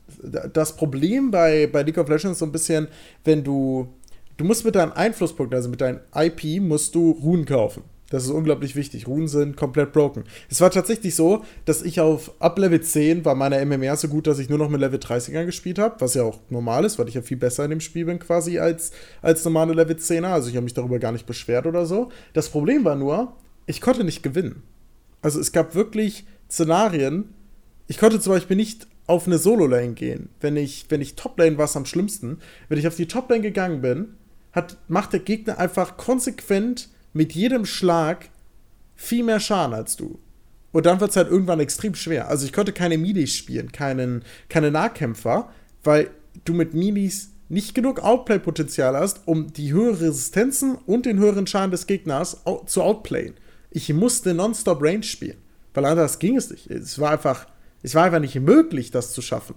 das 0.53 0.77
Problem 0.77 1.31
bei, 1.31 1.67
bei 1.67 1.83
League 1.83 1.99
of 1.99 2.09
Legends 2.09 2.39
so 2.39 2.45
ein 2.45 2.53
bisschen, 2.53 2.89
wenn 3.25 3.43
du, 3.43 3.93
du 4.37 4.45
musst 4.45 4.65
mit 4.65 4.77
deinen 4.77 4.93
Einflusspunkten, 4.93 5.57
also 5.57 5.69
mit 5.69 5.81
deinem 5.81 6.01
IP, 6.15 6.63
musst 6.63 6.95
du 6.95 7.11
Runen 7.11 7.45
kaufen. 7.45 7.83
Das 8.15 8.23
ist 8.23 8.31
unglaublich 8.31 8.77
wichtig. 8.77 9.09
Runen 9.09 9.27
sind 9.27 9.57
komplett 9.57 9.93
broken. 9.93 10.23
Es 10.49 10.61
war 10.61 10.71
tatsächlich 10.71 11.17
so, 11.17 11.45
dass 11.65 11.83
ich 11.83 11.99
auf 11.99 12.31
ab 12.39 12.57
Level 12.61 12.81
10 12.81 13.25
war 13.25 13.35
meine 13.35 13.67
MMR 13.67 13.97
so 13.97 14.07
gut, 14.07 14.29
dass 14.29 14.39
ich 14.39 14.49
nur 14.49 14.57
noch 14.57 14.69
mit 14.69 14.81
Level 14.81 15.01
30er 15.01 15.45
gespielt 15.45 15.81
habe, 15.81 15.97
was 15.99 16.15
ja 16.15 16.23
auch 16.23 16.39
normal 16.49 16.85
ist, 16.85 16.97
weil 16.97 17.09
ich 17.09 17.15
ja 17.15 17.23
viel 17.23 17.39
besser 17.39 17.65
in 17.65 17.71
dem 17.71 17.81
Spiel 17.81 18.05
bin 18.05 18.21
quasi 18.21 18.61
als, 18.61 18.93
als 19.21 19.45
normale 19.45 19.73
Level 19.73 19.97
10er. 19.97 20.29
Also 20.29 20.49
ich 20.49 20.55
habe 20.55 20.63
mich 20.63 20.75
darüber 20.75 21.01
gar 21.01 21.11
nicht 21.11 21.27
beschwert 21.27 21.67
oder 21.67 21.87
so. 21.87 22.13
Das 22.35 22.51
Problem 22.51 22.85
war 22.85 22.95
nur, 22.95 23.33
ich 23.67 23.81
konnte 23.81 24.05
nicht 24.05 24.23
gewinnen. 24.23 24.63
Also 25.21 25.41
es 25.41 25.51
gab 25.51 25.75
wirklich 25.75 26.25
Szenarien, 26.49 27.35
ich 27.89 27.99
konnte 27.99 28.21
zum 28.21 28.33
Beispiel 28.33 28.57
nicht 28.57 28.87
auf 29.09 29.27
eine 29.27 29.39
Solo-Lane 29.39 29.95
gehen. 29.95 30.29
Wenn 30.41 30.57
ich, 30.57 30.87
wenn 30.89 31.01
ich 31.01 31.17
Top-Lane 31.17 31.59
war 31.59 31.65
es 31.65 31.77
am 31.77 31.85
schlimmsten. 31.85 32.39
Wenn 32.69 32.79
ich 32.79 32.87
auf 32.87 32.95
die 32.95 33.09
Top-Lane 33.09 33.43
gegangen 33.43 33.81
bin, 33.81 34.15
hat, 34.53 34.77
macht 34.87 35.13
der 35.13 35.19
Gegner 35.19 35.59
einfach 35.59 35.97
konsequent 35.97 36.91
mit 37.15 37.33
jedem 37.33 37.65
Schlag 37.65 38.29
viel 38.95 39.25
mehr 39.25 39.41
Schaden 39.41 39.75
als 39.75 39.97
du. 39.97 40.19
Und 40.73 40.87
dann 40.87 41.01
wird 41.01 41.11
es 41.11 41.17
halt 41.17 41.31
irgendwann 41.31 41.61
extrem 41.61 41.95
schwer. 41.95 42.29
Also 42.29 42.45
ich 42.45 42.53
konnte 42.53 42.73
keine 42.73 42.99
Milis 42.99 43.35
spielen, 43.35 43.73
keinen, 43.73 44.25
keine 44.49 44.71
Nahkämpfer, 44.71 45.49
weil 45.83 46.11
du 46.45 46.53
mit 46.53 46.75
Milis 46.75 47.31
nicht 47.49 47.75
genug 47.75 48.01
Outplay-Potenzial 48.01 48.97
hast, 48.97 49.23
um 49.27 49.53
die 49.53 49.73
höheren 49.73 49.97
Resistenzen 49.97 50.75
und 50.75 51.07
den 51.07 51.19
höheren 51.19 51.47
Schaden 51.47 51.71
des 51.71 51.87
Gegners 51.87 52.43
zu 52.67 52.83
outplayen. 52.83 53.35
Ich 53.71 53.93
musste 53.93 54.35
nonstop 54.35 54.83
Range 54.83 55.03
spielen, 55.03 55.39
weil 55.73 55.85
anders 55.85 56.19
ging 56.19 56.37
es 56.37 56.51
nicht. 56.51 56.69
Es 56.71 56.99
war 56.99 57.13
einfach 57.13 57.47
es 57.85 57.95
war 57.95 58.05
einfach 58.05 58.19
nicht 58.19 58.35
möglich, 58.41 58.91
das 58.91 59.13
zu 59.13 59.21
schaffen. 59.21 59.57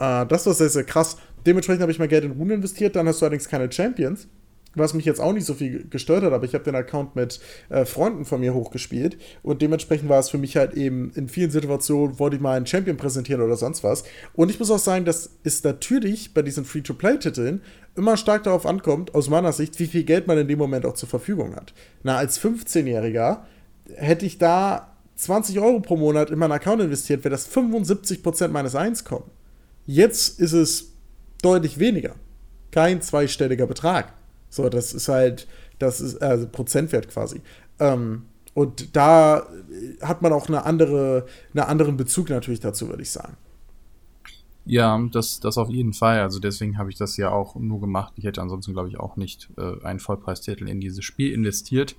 Äh, 0.00 0.26
das 0.26 0.46
war 0.46 0.54
sehr, 0.54 0.70
sehr 0.70 0.84
krass. 0.84 1.18
Dementsprechend 1.44 1.82
habe 1.82 1.92
ich 1.92 1.98
mein 1.98 2.08
Geld 2.08 2.24
in 2.24 2.32
Runen 2.32 2.52
investiert. 2.52 2.96
Dann 2.96 3.06
hast 3.06 3.20
du 3.20 3.26
allerdings 3.26 3.48
keine 3.48 3.70
Champions. 3.70 4.26
Was 4.76 4.94
mich 4.94 5.04
jetzt 5.04 5.20
auch 5.20 5.32
nicht 5.32 5.46
so 5.46 5.54
viel 5.54 5.86
gestört 5.88 6.22
hat, 6.22 6.32
aber 6.32 6.44
ich 6.44 6.54
habe 6.54 6.64
den 6.64 6.74
Account 6.74 7.16
mit 7.16 7.40
äh, 7.68 7.84
Freunden 7.84 8.24
von 8.24 8.40
mir 8.40 8.54
hochgespielt 8.54 9.16
und 9.42 9.62
dementsprechend 9.62 10.08
war 10.08 10.20
es 10.20 10.30
für 10.30 10.38
mich 10.38 10.56
halt 10.56 10.74
eben 10.74 11.10
in 11.14 11.28
vielen 11.28 11.50
Situationen, 11.50 12.18
wollte 12.18 12.36
ich 12.36 12.42
mal 12.42 12.56
einen 12.56 12.66
Champion 12.66 12.96
präsentieren 12.96 13.42
oder 13.42 13.56
sonst 13.56 13.82
was. 13.82 14.04
Und 14.34 14.50
ich 14.50 14.58
muss 14.58 14.70
auch 14.70 14.78
sagen, 14.78 15.04
dass 15.04 15.30
es 15.42 15.64
natürlich 15.64 16.34
bei 16.34 16.42
diesen 16.42 16.64
Free-to-Play-Titeln 16.64 17.62
immer 17.96 18.16
stark 18.16 18.44
darauf 18.44 18.66
ankommt, 18.66 19.14
aus 19.14 19.28
meiner 19.28 19.52
Sicht, 19.52 19.78
wie 19.80 19.86
viel 19.86 20.04
Geld 20.04 20.26
man 20.26 20.38
in 20.38 20.48
dem 20.48 20.58
Moment 20.58 20.84
auch 20.86 20.94
zur 20.94 21.08
Verfügung 21.08 21.56
hat. 21.56 21.72
Na, 22.02 22.16
als 22.16 22.40
15-Jähriger 22.40 23.38
hätte 23.96 24.26
ich 24.26 24.38
da 24.38 24.92
20 25.16 25.58
Euro 25.60 25.80
pro 25.80 25.96
Monat 25.96 26.30
in 26.30 26.38
meinen 26.38 26.52
Account 26.52 26.82
investiert, 26.82 27.24
wäre 27.24 27.32
das 27.32 27.50
75% 27.50 28.48
meines 28.48 28.74
Einkommens. 28.74 29.30
Jetzt 29.86 30.40
ist 30.40 30.52
es 30.52 30.92
deutlich 31.42 31.78
weniger. 31.78 32.16
Kein 32.70 33.00
zweistelliger 33.00 33.66
Betrag. 33.66 34.12
So, 34.56 34.70
das 34.70 34.94
ist 34.94 35.08
halt, 35.08 35.46
das 35.78 36.00
ist 36.00 36.22
also 36.22 36.48
Prozentwert 36.48 37.08
quasi. 37.08 37.42
Ähm, 37.78 38.22
und 38.54 38.96
da 38.96 39.46
hat 40.00 40.22
man 40.22 40.32
auch 40.32 40.48
eine 40.48 40.64
andere, 40.64 41.26
einen 41.52 41.64
anderen 41.64 41.98
Bezug 41.98 42.30
natürlich 42.30 42.60
dazu, 42.60 42.88
würde 42.88 43.02
ich 43.02 43.10
sagen. 43.10 43.36
Ja, 44.64 44.98
das, 45.12 45.40
das 45.40 45.58
auf 45.58 45.68
jeden 45.68 45.92
Fall. 45.92 46.20
Also 46.20 46.40
deswegen 46.40 46.78
habe 46.78 46.88
ich 46.90 46.96
das 46.96 47.18
ja 47.18 47.30
auch 47.30 47.54
nur 47.54 47.82
gemacht. 47.82 48.14
Ich 48.16 48.24
hätte 48.24 48.40
ansonsten, 48.40 48.72
glaube 48.72 48.88
ich, 48.88 48.98
auch 48.98 49.16
nicht 49.16 49.50
äh, 49.58 49.84
einen 49.84 50.00
Vollpreistitel 50.00 50.66
in 50.66 50.80
dieses 50.80 51.04
Spiel 51.04 51.32
investiert. 51.32 51.96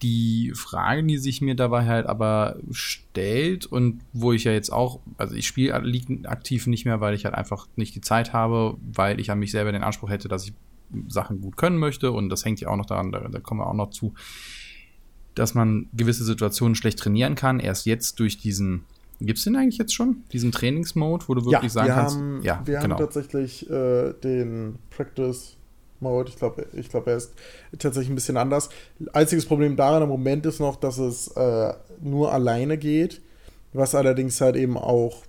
Die 0.00 0.52
Frage, 0.54 1.02
die 1.02 1.18
sich 1.18 1.40
mir 1.40 1.56
dabei 1.56 1.84
halt 1.84 2.06
aber 2.06 2.56
stellt 2.70 3.66
und 3.66 4.00
wo 4.12 4.32
ich 4.32 4.44
ja 4.44 4.52
jetzt 4.52 4.72
auch, 4.72 5.00
also 5.16 5.34
ich 5.34 5.48
spiele 5.48 5.74
aktiv 5.74 6.68
nicht 6.68 6.84
mehr, 6.84 7.00
weil 7.00 7.14
ich 7.14 7.24
halt 7.24 7.34
einfach 7.34 7.66
nicht 7.74 7.96
die 7.96 8.00
Zeit 8.00 8.32
habe, 8.32 8.76
weil 8.80 9.18
ich 9.18 9.32
an 9.32 9.40
mich 9.40 9.50
selber 9.50 9.72
den 9.72 9.82
Anspruch 9.82 10.10
hätte, 10.10 10.28
dass 10.28 10.46
ich 10.46 10.54
Sachen 11.08 11.40
gut 11.40 11.56
können 11.56 11.78
möchte 11.78 12.12
und 12.12 12.28
das 12.28 12.44
hängt 12.44 12.60
ja 12.60 12.68
auch 12.68 12.76
noch 12.76 12.86
daran, 12.86 13.12
da, 13.12 13.20
da 13.20 13.40
kommen 13.40 13.60
wir 13.60 13.66
auch 13.66 13.74
noch 13.74 13.90
zu, 13.90 14.14
dass 15.34 15.54
man 15.54 15.88
gewisse 15.92 16.24
Situationen 16.24 16.74
schlecht 16.74 16.98
trainieren 16.98 17.34
kann. 17.34 17.60
Erst 17.60 17.86
jetzt 17.86 18.18
durch 18.20 18.38
diesen 18.38 18.84
Gibt 19.20 19.38
es 19.38 19.44
den 19.44 19.56
eigentlich 19.56 19.78
jetzt 19.78 19.94
schon? 19.94 20.22
Diesen 20.32 20.52
Trainingsmode, 20.52 21.24
wo 21.26 21.34
du 21.34 21.44
wirklich 21.44 21.62
ja, 21.62 21.68
sagen 21.68 21.88
kannst? 21.88 22.16
Haben, 22.16 22.40
ja, 22.42 22.62
wir 22.64 22.78
genau. 22.78 22.94
haben 22.94 23.00
tatsächlich 23.00 23.68
äh, 23.68 24.12
den 24.12 24.78
Practice 24.90 25.56
Mode. 26.00 26.30
Ich 26.30 26.36
glaube, 26.36 26.66
ich 26.72 26.88
glaub, 26.88 27.06
er 27.08 27.16
ist 27.16 27.32
tatsächlich 27.78 28.10
ein 28.10 28.14
bisschen 28.14 28.36
anders. 28.36 28.68
Einziges 29.12 29.44
Problem 29.46 29.74
daran 29.74 30.04
im 30.04 30.08
Moment 30.08 30.46
ist 30.46 30.60
noch, 30.60 30.76
dass 30.76 30.98
es 30.98 31.28
äh, 31.28 31.72
nur 32.00 32.32
alleine 32.32 32.78
geht, 32.78 33.20
was 33.72 33.96
allerdings 33.96 34.40
halt 34.40 34.54
eben 34.54 34.76
auch 34.76 35.24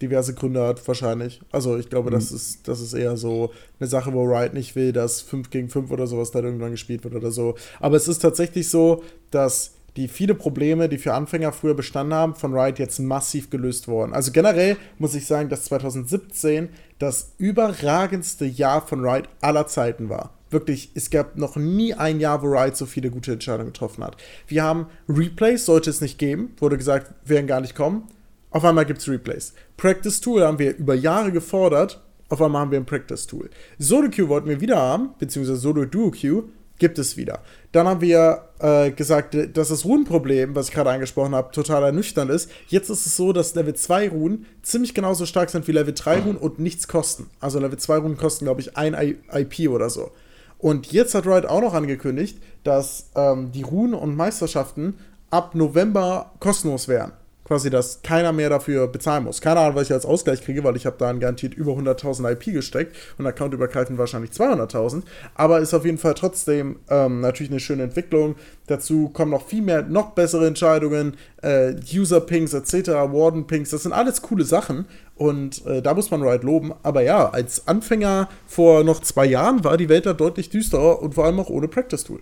diverse 0.00 0.34
Gründe 0.34 0.66
hat, 0.66 0.86
wahrscheinlich. 0.86 1.40
Also 1.52 1.76
ich 1.76 1.90
glaube, 1.90 2.10
mhm. 2.10 2.14
das, 2.14 2.32
ist, 2.32 2.66
das 2.68 2.80
ist 2.80 2.94
eher 2.94 3.16
so 3.16 3.50
eine 3.78 3.88
Sache, 3.88 4.12
wo 4.12 4.24
Riot 4.24 4.54
nicht 4.54 4.74
will, 4.76 4.92
dass 4.92 5.20
5 5.20 5.50
gegen 5.50 5.68
5 5.68 5.90
oder 5.90 6.06
sowas 6.06 6.30
dann 6.30 6.44
irgendwann 6.44 6.70
gespielt 6.70 7.04
wird 7.04 7.14
oder 7.14 7.30
so. 7.30 7.54
Aber 7.80 7.96
es 7.96 8.08
ist 8.08 8.20
tatsächlich 8.20 8.68
so, 8.68 9.02
dass 9.30 9.72
die 9.96 10.08
viele 10.08 10.34
Probleme, 10.34 10.88
die 10.88 10.98
für 10.98 11.14
Anfänger 11.14 11.52
früher 11.52 11.74
bestanden 11.74 12.14
haben, 12.14 12.34
von 12.34 12.54
Riot 12.54 12.78
jetzt 12.78 12.98
massiv 13.00 13.50
gelöst 13.50 13.88
wurden. 13.88 14.12
Also 14.12 14.32
generell 14.32 14.76
muss 14.98 15.14
ich 15.14 15.26
sagen, 15.26 15.48
dass 15.48 15.64
2017 15.64 16.68
das 16.98 17.32
überragendste 17.38 18.44
Jahr 18.44 18.86
von 18.86 19.04
Riot 19.04 19.28
aller 19.40 19.66
Zeiten 19.66 20.08
war. 20.08 20.34
Wirklich, 20.50 20.90
es 20.94 21.10
gab 21.10 21.36
noch 21.36 21.56
nie 21.56 21.94
ein 21.94 22.18
Jahr, 22.18 22.42
wo 22.42 22.46
Riot 22.46 22.76
so 22.76 22.86
viele 22.86 23.10
gute 23.10 23.32
Entscheidungen 23.32 23.72
getroffen 23.72 24.02
hat. 24.02 24.16
Wir 24.48 24.64
haben 24.64 24.86
Replays, 25.08 25.64
sollte 25.64 25.90
es 25.90 26.00
nicht 26.00 26.18
geben, 26.18 26.54
wurde 26.58 26.76
gesagt, 26.76 27.12
werden 27.24 27.46
gar 27.46 27.60
nicht 27.60 27.74
kommen. 27.74 28.08
Auf 28.50 28.64
einmal 28.64 28.84
gibt 28.84 29.00
es 29.00 29.08
Replays. 29.08 29.54
Practice 29.76 30.20
Tool 30.20 30.42
haben 30.42 30.58
wir 30.58 30.76
über 30.76 30.94
Jahre 30.94 31.30
gefordert, 31.30 32.00
auf 32.28 32.42
einmal 32.42 32.62
haben 32.62 32.70
wir 32.70 32.78
ein 32.78 32.86
Practice 32.86 33.26
Tool. 33.26 33.48
Solo 33.78 34.10
Queue 34.10 34.28
wollten 34.28 34.48
wir 34.48 34.60
wieder 34.60 34.76
haben, 34.76 35.10
beziehungsweise 35.18 35.58
Solo 35.58 35.84
Duo 35.84 36.10
Queue, 36.10 36.44
gibt 36.78 36.98
es 36.98 37.16
wieder. 37.16 37.40
Dann 37.72 37.86
haben 37.86 38.00
wir 38.00 38.48
äh, 38.58 38.90
gesagt, 38.90 39.36
dass 39.56 39.68
das 39.68 39.84
Runenproblem, 39.84 40.56
was 40.56 40.68
ich 40.68 40.74
gerade 40.74 40.90
angesprochen 40.90 41.34
habe, 41.34 41.52
total 41.52 41.84
ernüchternd 41.84 42.30
ist. 42.30 42.50
Jetzt 42.66 42.88
ist 42.88 43.06
es 43.06 43.16
so, 43.16 43.32
dass 43.32 43.54
Level 43.54 43.74
2 43.74 44.08
Runen 44.08 44.46
ziemlich 44.62 44.94
genauso 44.94 45.26
stark 45.26 45.50
sind 45.50 45.68
wie 45.68 45.72
Level 45.72 45.94
3 45.94 46.20
Runen 46.20 46.38
und 46.38 46.58
nichts 46.58 46.88
kosten. 46.88 47.28
Also 47.38 47.60
Level 47.60 47.78
2 47.78 47.98
Runen 47.98 48.16
kosten, 48.16 48.46
glaube 48.46 48.62
ich, 48.62 48.76
ein 48.76 48.94
IP 48.94 49.68
oder 49.68 49.90
so. 49.90 50.10
Und 50.58 50.90
jetzt 50.90 51.14
hat 51.14 51.26
Riot 51.26 51.46
auch 51.46 51.60
noch 51.60 51.74
angekündigt, 51.74 52.38
dass 52.64 53.10
ähm, 53.14 53.52
die 53.52 53.62
Runen 53.62 53.94
und 53.94 54.16
Meisterschaften 54.16 54.94
ab 55.30 55.54
November 55.54 56.32
kostenlos 56.40 56.88
wären 56.88 57.12
quasi, 57.50 57.68
dass 57.68 58.00
keiner 58.02 58.30
mehr 58.30 58.48
dafür 58.48 58.86
bezahlen 58.86 59.24
muss. 59.24 59.40
Keine 59.40 59.58
Ahnung, 59.58 59.74
was 59.74 59.88
ich 59.88 59.92
als 59.92 60.06
Ausgleich 60.06 60.40
kriege, 60.40 60.62
weil 60.62 60.76
ich 60.76 60.86
habe 60.86 60.94
da 61.00 61.12
garantiert 61.12 61.52
über 61.52 61.72
100.000 61.72 62.30
IP 62.30 62.54
gesteckt 62.54 62.94
und 63.18 63.26
accountübergreifend 63.26 63.98
wahrscheinlich 63.98 64.30
200.000. 64.30 65.02
Aber 65.34 65.58
ist 65.58 65.74
auf 65.74 65.84
jeden 65.84 65.98
Fall 65.98 66.14
trotzdem 66.14 66.76
ähm, 66.88 67.20
natürlich 67.22 67.50
eine 67.50 67.58
schöne 67.58 67.82
Entwicklung. 67.82 68.36
Dazu 68.68 69.08
kommen 69.08 69.32
noch 69.32 69.48
viel 69.48 69.62
mehr, 69.62 69.82
noch 69.82 70.10
bessere 70.12 70.46
Entscheidungen, 70.46 71.16
äh, 71.42 71.74
User-Pings 71.92 72.54
etc., 72.54 72.90
Warden-Pings, 72.90 73.70
das 73.70 73.82
sind 73.82 73.94
alles 73.94 74.22
coole 74.22 74.44
Sachen. 74.44 74.84
Und 75.16 75.66
äh, 75.66 75.82
da 75.82 75.94
muss 75.94 76.12
man 76.12 76.22
Riot 76.22 76.44
loben. 76.44 76.72
Aber 76.84 77.02
ja, 77.02 77.30
als 77.30 77.66
Anfänger 77.66 78.28
vor 78.46 78.84
noch 78.84 79.00
zwei 79.00 79.26
Jahren 79.26 79.64
war 79.64 79.76
die 79.76 79.88
Welt 79.88 80.06
da 80.06 80.12
deutlich 80.12 80.50
düsterer 80.50 81.02
und 81.02 81.16
vor 81.16 81.24
allem 81.24 81.40
auch 81.40 81.50
ohne 81.50 81.66
Practice-Tool. 81.66 82.20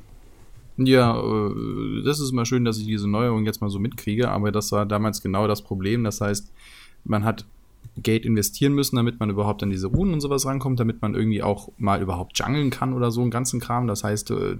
Ja, 0.79 1.19
äh, 1.21 2.03
das 2.05 2.21
ist 2.21 2.33
mal 2.33 2.47
schön, 2.47 2.65
dass 2.65 2.79
ich 2.79 2.87
diese 2.87 3.09
Neuerung 3.09 3.45
jetzt 3.45 3.61
mal 3.61 3.69
so 3.71 3.79
mitkriege, 3.79 4.31
aber 4.31 4.53
das 4.53 4.73
war 4.73 4.87
damals 4.87 5.21
genau 5.23 5.47
das 5.49 5.63
Problem. 5.63 6.05
Das 6.05 6.21
heißt, 6.21 6.51
man 7.05 7.25
hat 7.25 7.45
Geld 8.01 8.25
investieren 8.25 8.75
müssen, 8.75 8.95
damit 8.95 9.19
man 9.19 9.29
überhaupt 9.29 9.61
an 9.65 9.71
diese 9.71 9.89
Runen 9.89 10.13
und 10.13 10.21
sowas 10.21 10.47
rankommt, 10.47 10.79
damit 10.79 11.03
man 11.03 11.15
irgendwie 11.17 11.43
auch 11.43 11.71
mal 11.79 12.01
überhaupt 12.01 12.39
jungeln 12.39 12.71
kann 12.71 12.93
oder 12.93 13.11
so 13.11 13.21
einen 13.23 13.31
ganzen 13.33 13.59
Kram. 13.59 13.89
Das 13.89 14.05
heißt, 14.05 14.31
äh, 14.31 14.57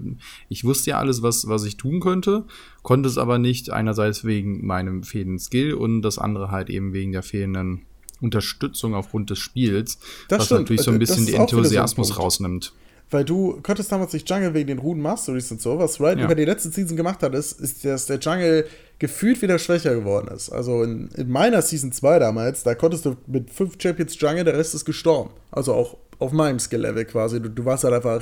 ich 0.49 0.65
wusste 0.65 0.89
ja 0.91 0.99
alles, 0.99 1.21
was, 1.21 1.47
was 1.47 1.63
ich 1.63 1.77
tun 1.77 2.01
könnte, 2.01 2.43
konnte 2.83 3.07
es 3.07 3.17
aber 3.17 3.37
nicht, 3.37 3.69
einerseits 3.69 4.25
wegen 4.25 4.65
meinem 4.67 5.03
fehlenden 5.03 5.39
Skill 5.39 5.73
und 5.73 6.01
das 6.01 6.17
andere 6.17 6.51
halt 6.51 6.69
eben 6.69 6.91
wegen 6.91 7.13
der 7.13 7.23
fehlenden 7.23 7.83
Unterstützung 8.19 8.93
aufgrund 8.93 9.29
des 9.29 9.39
Spiels, 9.39 9.99
das 10.27 10.39
was 10.39 10.45
stimmt. 10.47 10.61
natürlich 10.61 10.81
so 10.81 10.91
ein 10.91 10.95
Äh, 10.97 10.99
bisschen 10.99 11.25
den 11.25 11.35
so 11.35 11.41
Enthusiasmus 11.41 12.09
Punkt. 12.09 12.21
rausnimmt. 12.21 12.73
Weil 13.11 13.25
du 13.25 13.59
konntest 13.63 13.91
damals 13.91 14.13
nicht 14.13 14.29
Jungle 14.29 14.53
wegen 14.53 14.67
den 14.67 14.79
Ruden 14.79 15.01
Masteries 15.01 15.51
und 15.51 15.61
so. 15.61 15.79
Was 15.79 15.99
Riot 15.99 16.19
Ja. 16.19 16.25
über 16.25 16.35
die 16.35 16.45
letzte 16.45 16.69
Season 16.69 16.95
gemacht 16.95 17.23
hat, 17.23 17.33
ist, 17.33 17.59
ist, 17.59 17.83
dass 17.83 18.05
der 18.05 18.19
Jungle 18.19 18.65
gefühlt 18.99 19.41
wieder 19.41 19.57
schwächer 19.57 19.95
geworden 19.95 20.27
ist. 20.35 20.49
Also 20.51 20.83
in, 20.83 21.09
in 21.15 21.29
meiner 21.29 21.61
Season 21.61 21.91
2 21.91 22.19
damals, 22.19 22.63
da 22.63 22.75
konntest 22.75 23.05
du 23.05 23.15
mit 23.27 23.49
fünf 23.49 23.75
Champions 23.81 24.19
Jungle, 24.19 24.43
der 24.43 24.55
Rest 24.57 24.75
ist 24.75 24.85
gestorben. 24.85 25.31
Also 25.51 25.73
auch 25.73 25.97
auf 26.19 26.31
meinem 26.33 26.59
Skill-Level 26.59 27.05
quasi. 27.05 27.41
Du, 27.41 27.49
du 27.49 27.65
warst 27.65 27.83
halt 27.83 27.93
einfach. 27.95 28.21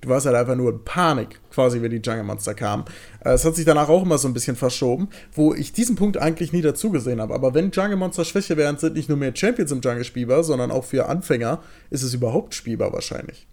Du 0.00 0.08
warst 0.08 0.26
halt 0.26 0.34
einfach 0.34 0.56
nur 0.56 0.72
in 0.72 0.82
Panik, 0.82 1.38
quasi, 1.52 1.80
wenn 1.80 1.92
die 1.92 1.98
Jungle-Monster 1.98 2.54
kamen. 2.54 2.84
Äh, 3.24 3.34
Es 3.34 3.44
hat 3.44 3.54
sich 3.54 3.64
danach 3.64 3.88
auch 3.88 4.02
immer 4.02 4.18
so 4.18 4.26
ein 4.26 4.34
bisschen 4.34 4.56
verschoben, 4.56 5.08
wo 5.32 5.54
ich 5.54 5.72
diesen 5.72 5.94
Punkt 5.94 6.16
eigentlich 6.16 6.52
nie 6.52 6.60
dazu 6.60 6.90
gesehen 6.90 7.20
habe. 7.20 7.32
Aber 7.34 7.54
wenn 7.54 7.70
Jungle-Monster 7.70 8.24
schwächer 8.24 8.56
werden, 8.56 8.78
sind 8.78 8.94
nicht 8.96 9.08
nur 9.08 9.16
mehr 9.16 9.30
Champions 9.36 9.70
im 9.70 9.80
Jungle 9.80 10.02
spielbar, 10.02 10.42
sondern 10.42 10.72
auch 10.72 10.82
für 10.82 11.06
Anfänger 11.08 11.62
ist 11.90 12.02
es 12.02 12.14
überhaupt 12.14 12.52
spielbar 12.54 12.92
wahrscheinlich. 12.92 13.46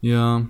Ja, 0.00 0.46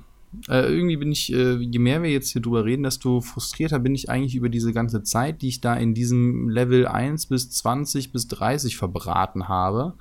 äh, 0.49 0.73
irgendwie 0.73 0.97
bin 0.97 1.11
ich, 1.11 1.33
äh, 1.33 1.57
je 1.57 1.79
mehr 1.79 2.03
wir 2.03 2.11
jetzt 2.11 2.31
hier 2.31 2.43
drüber 2.43 2.65
reden, 2.65 2.85
desto 2.85 3.21
frustrierter 3.21 3.81
bin 3.81 3.95
ich 3.95 4.09
eigentlich 4.09 4.37
über 4.37 4.49
diese 4.49 4.73
ganze 4.73 5.03
Zeit, 5.03 5.43
die 5.43 5.49
ich 5.49 5.61
da 5.61 5.75
in 5.75 5.93
diesem 5.95 6.49
Level 6.49 6.87
1 6.87 7.27
bis 7.27 7.51
20 7.51 8.13
bis 8.13 8.29
30 8.29 8.77
verbraten 8.77 9.49
habe, 9.49 9.95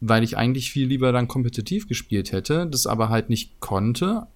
weil 0.00 0.24
ich 0.24 0.36
eigentlich 0.36 0.72
viel 0.72 0.88
lieber 0.88 1.12
dann 1.12 1.28
kompetitiv 1.28 1.86
gespielt 1.86 2.32
hätte, 2.32 2.66
das 2.66 2.86
aber 2.86 3.08
halt 3.08 3.30
nicht 3.30 3.60
konnte, 3.60 4.26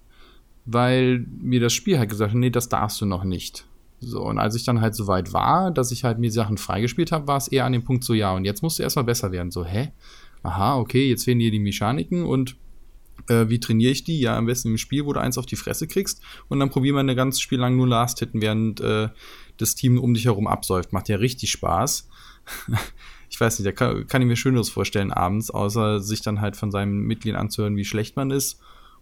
weil 0.65 1.25
mir 1.39 1.59
das 1.59 1.73
Spiel 1.73 1.99
halt 1.99 2.09
gesagt 2.09 2.31
hat, 2.31 2.39
nee, 2.39 2.49
das 2.49 2.69
darfst 2.69 3.01
du 3.01 3.05
noch 3.05 3.25
nicht. 3.25 3.65
So, 3.99 4.21
und 4.21 4.37
als 4.37 4.55
ich 4.55 4.63
dann 4.63 4.79
halt 4.79 4.95
so 4.95 5.07
weit 5.07 5.33
war, 5.33 5.71
dass 5.71 5.91
ich 5.91 6.03
halt 6.03 6.19
mir 6.19 6.31
Sachen 6.31 6.57
freigespielt 6.57 7.11
habe, 7.11 7.27
war 7.27 7.37
es 7.37 7.47
eher 7.47 7.65
an 7.65 7.73
dem 7.73 7.83
Punkt 7.83 8.03
so, 8.03 8.13
ja, 8.13 8.33
und 8.33 8.45
jetzt 8.45 8.61
musst 8.61 8.79
du 8.79 8.83
erstmal 8.83 9.05
besser 9.05 9.31
werden. 9.31 9.51
So, 9.51 9.65
hä? 9.65 9.91
Aha, 10.43 10.77
okay, 10.77 11.09
jetzt 11.09 11.25
fehlen 11.25 11.39
dir 11.39 11.51
die 11.51 11.59
Mechaniken 11.59 12.23
und 12.23 12.55
äh, 13.27 13.49
wie 13.49 13.59
trainiere 13.59 13.91
ich 13.91 14.03
die? 14.03 14.19
Ja, 14.19 14.37
am 14.37 14.45
besten 14.45 14.69
im 14.69 14.77
Spiel, 14.77 15.05
wo 15.05 15.13
du 15.13 15.19
eins 15.19 15.37
auf 15.37 15.45
die 15.45 15.55
Fresse 15.55 15.87
kriegst 15.87 16.21
und 16.47 16.59
dann 16.59 16.69
probieren 16.69 16.95
wir 16.95 17.01
ein 17.01 17.15
ganzes 17.15 17.41
Spiel 17.41 17.59
lang 17.59 17.75
nur 17.75 17.87
Last 17.87 18.19
hitten, 18.19 18.41
während 18.41 18.79
äh, 18.81 19.09
das 19.57 19.75
Team 19.75 19.99
um 19.99 20.13
dich 20.13 20.25
herum 20.25 20.47
absäuft. 20.47 20.93
Macht 20.93 21.09
ja 21.09 21.17
richtig 21.17 21.51
Spaß. 21.51 22.09
ich 23.29 23.39
weiß 23.39 23.59
nicht, 23.59 23.67
da 23.67 23.71
kann, 23.71 24.07
kann 24.07 24.21
ich 24.21 24.27
mir 24.27 24.35
Schöneres 24.35 24.69
vorstellen 24.69 25.11
abends, 25.11 25.51
außer 25.51 25.99
sich 25.99 26.21
dann 26.21 26.41
halt 26.41 26.55
von 26.55 26.71
seinen 26.71 26.99
Mitgliedern 26.99 27.41
anzuhören, 27.41 27.75
wie 27.75 27.85
schlecht 27.85 28.15
man 28.15 28.31
ist 28.31 28.59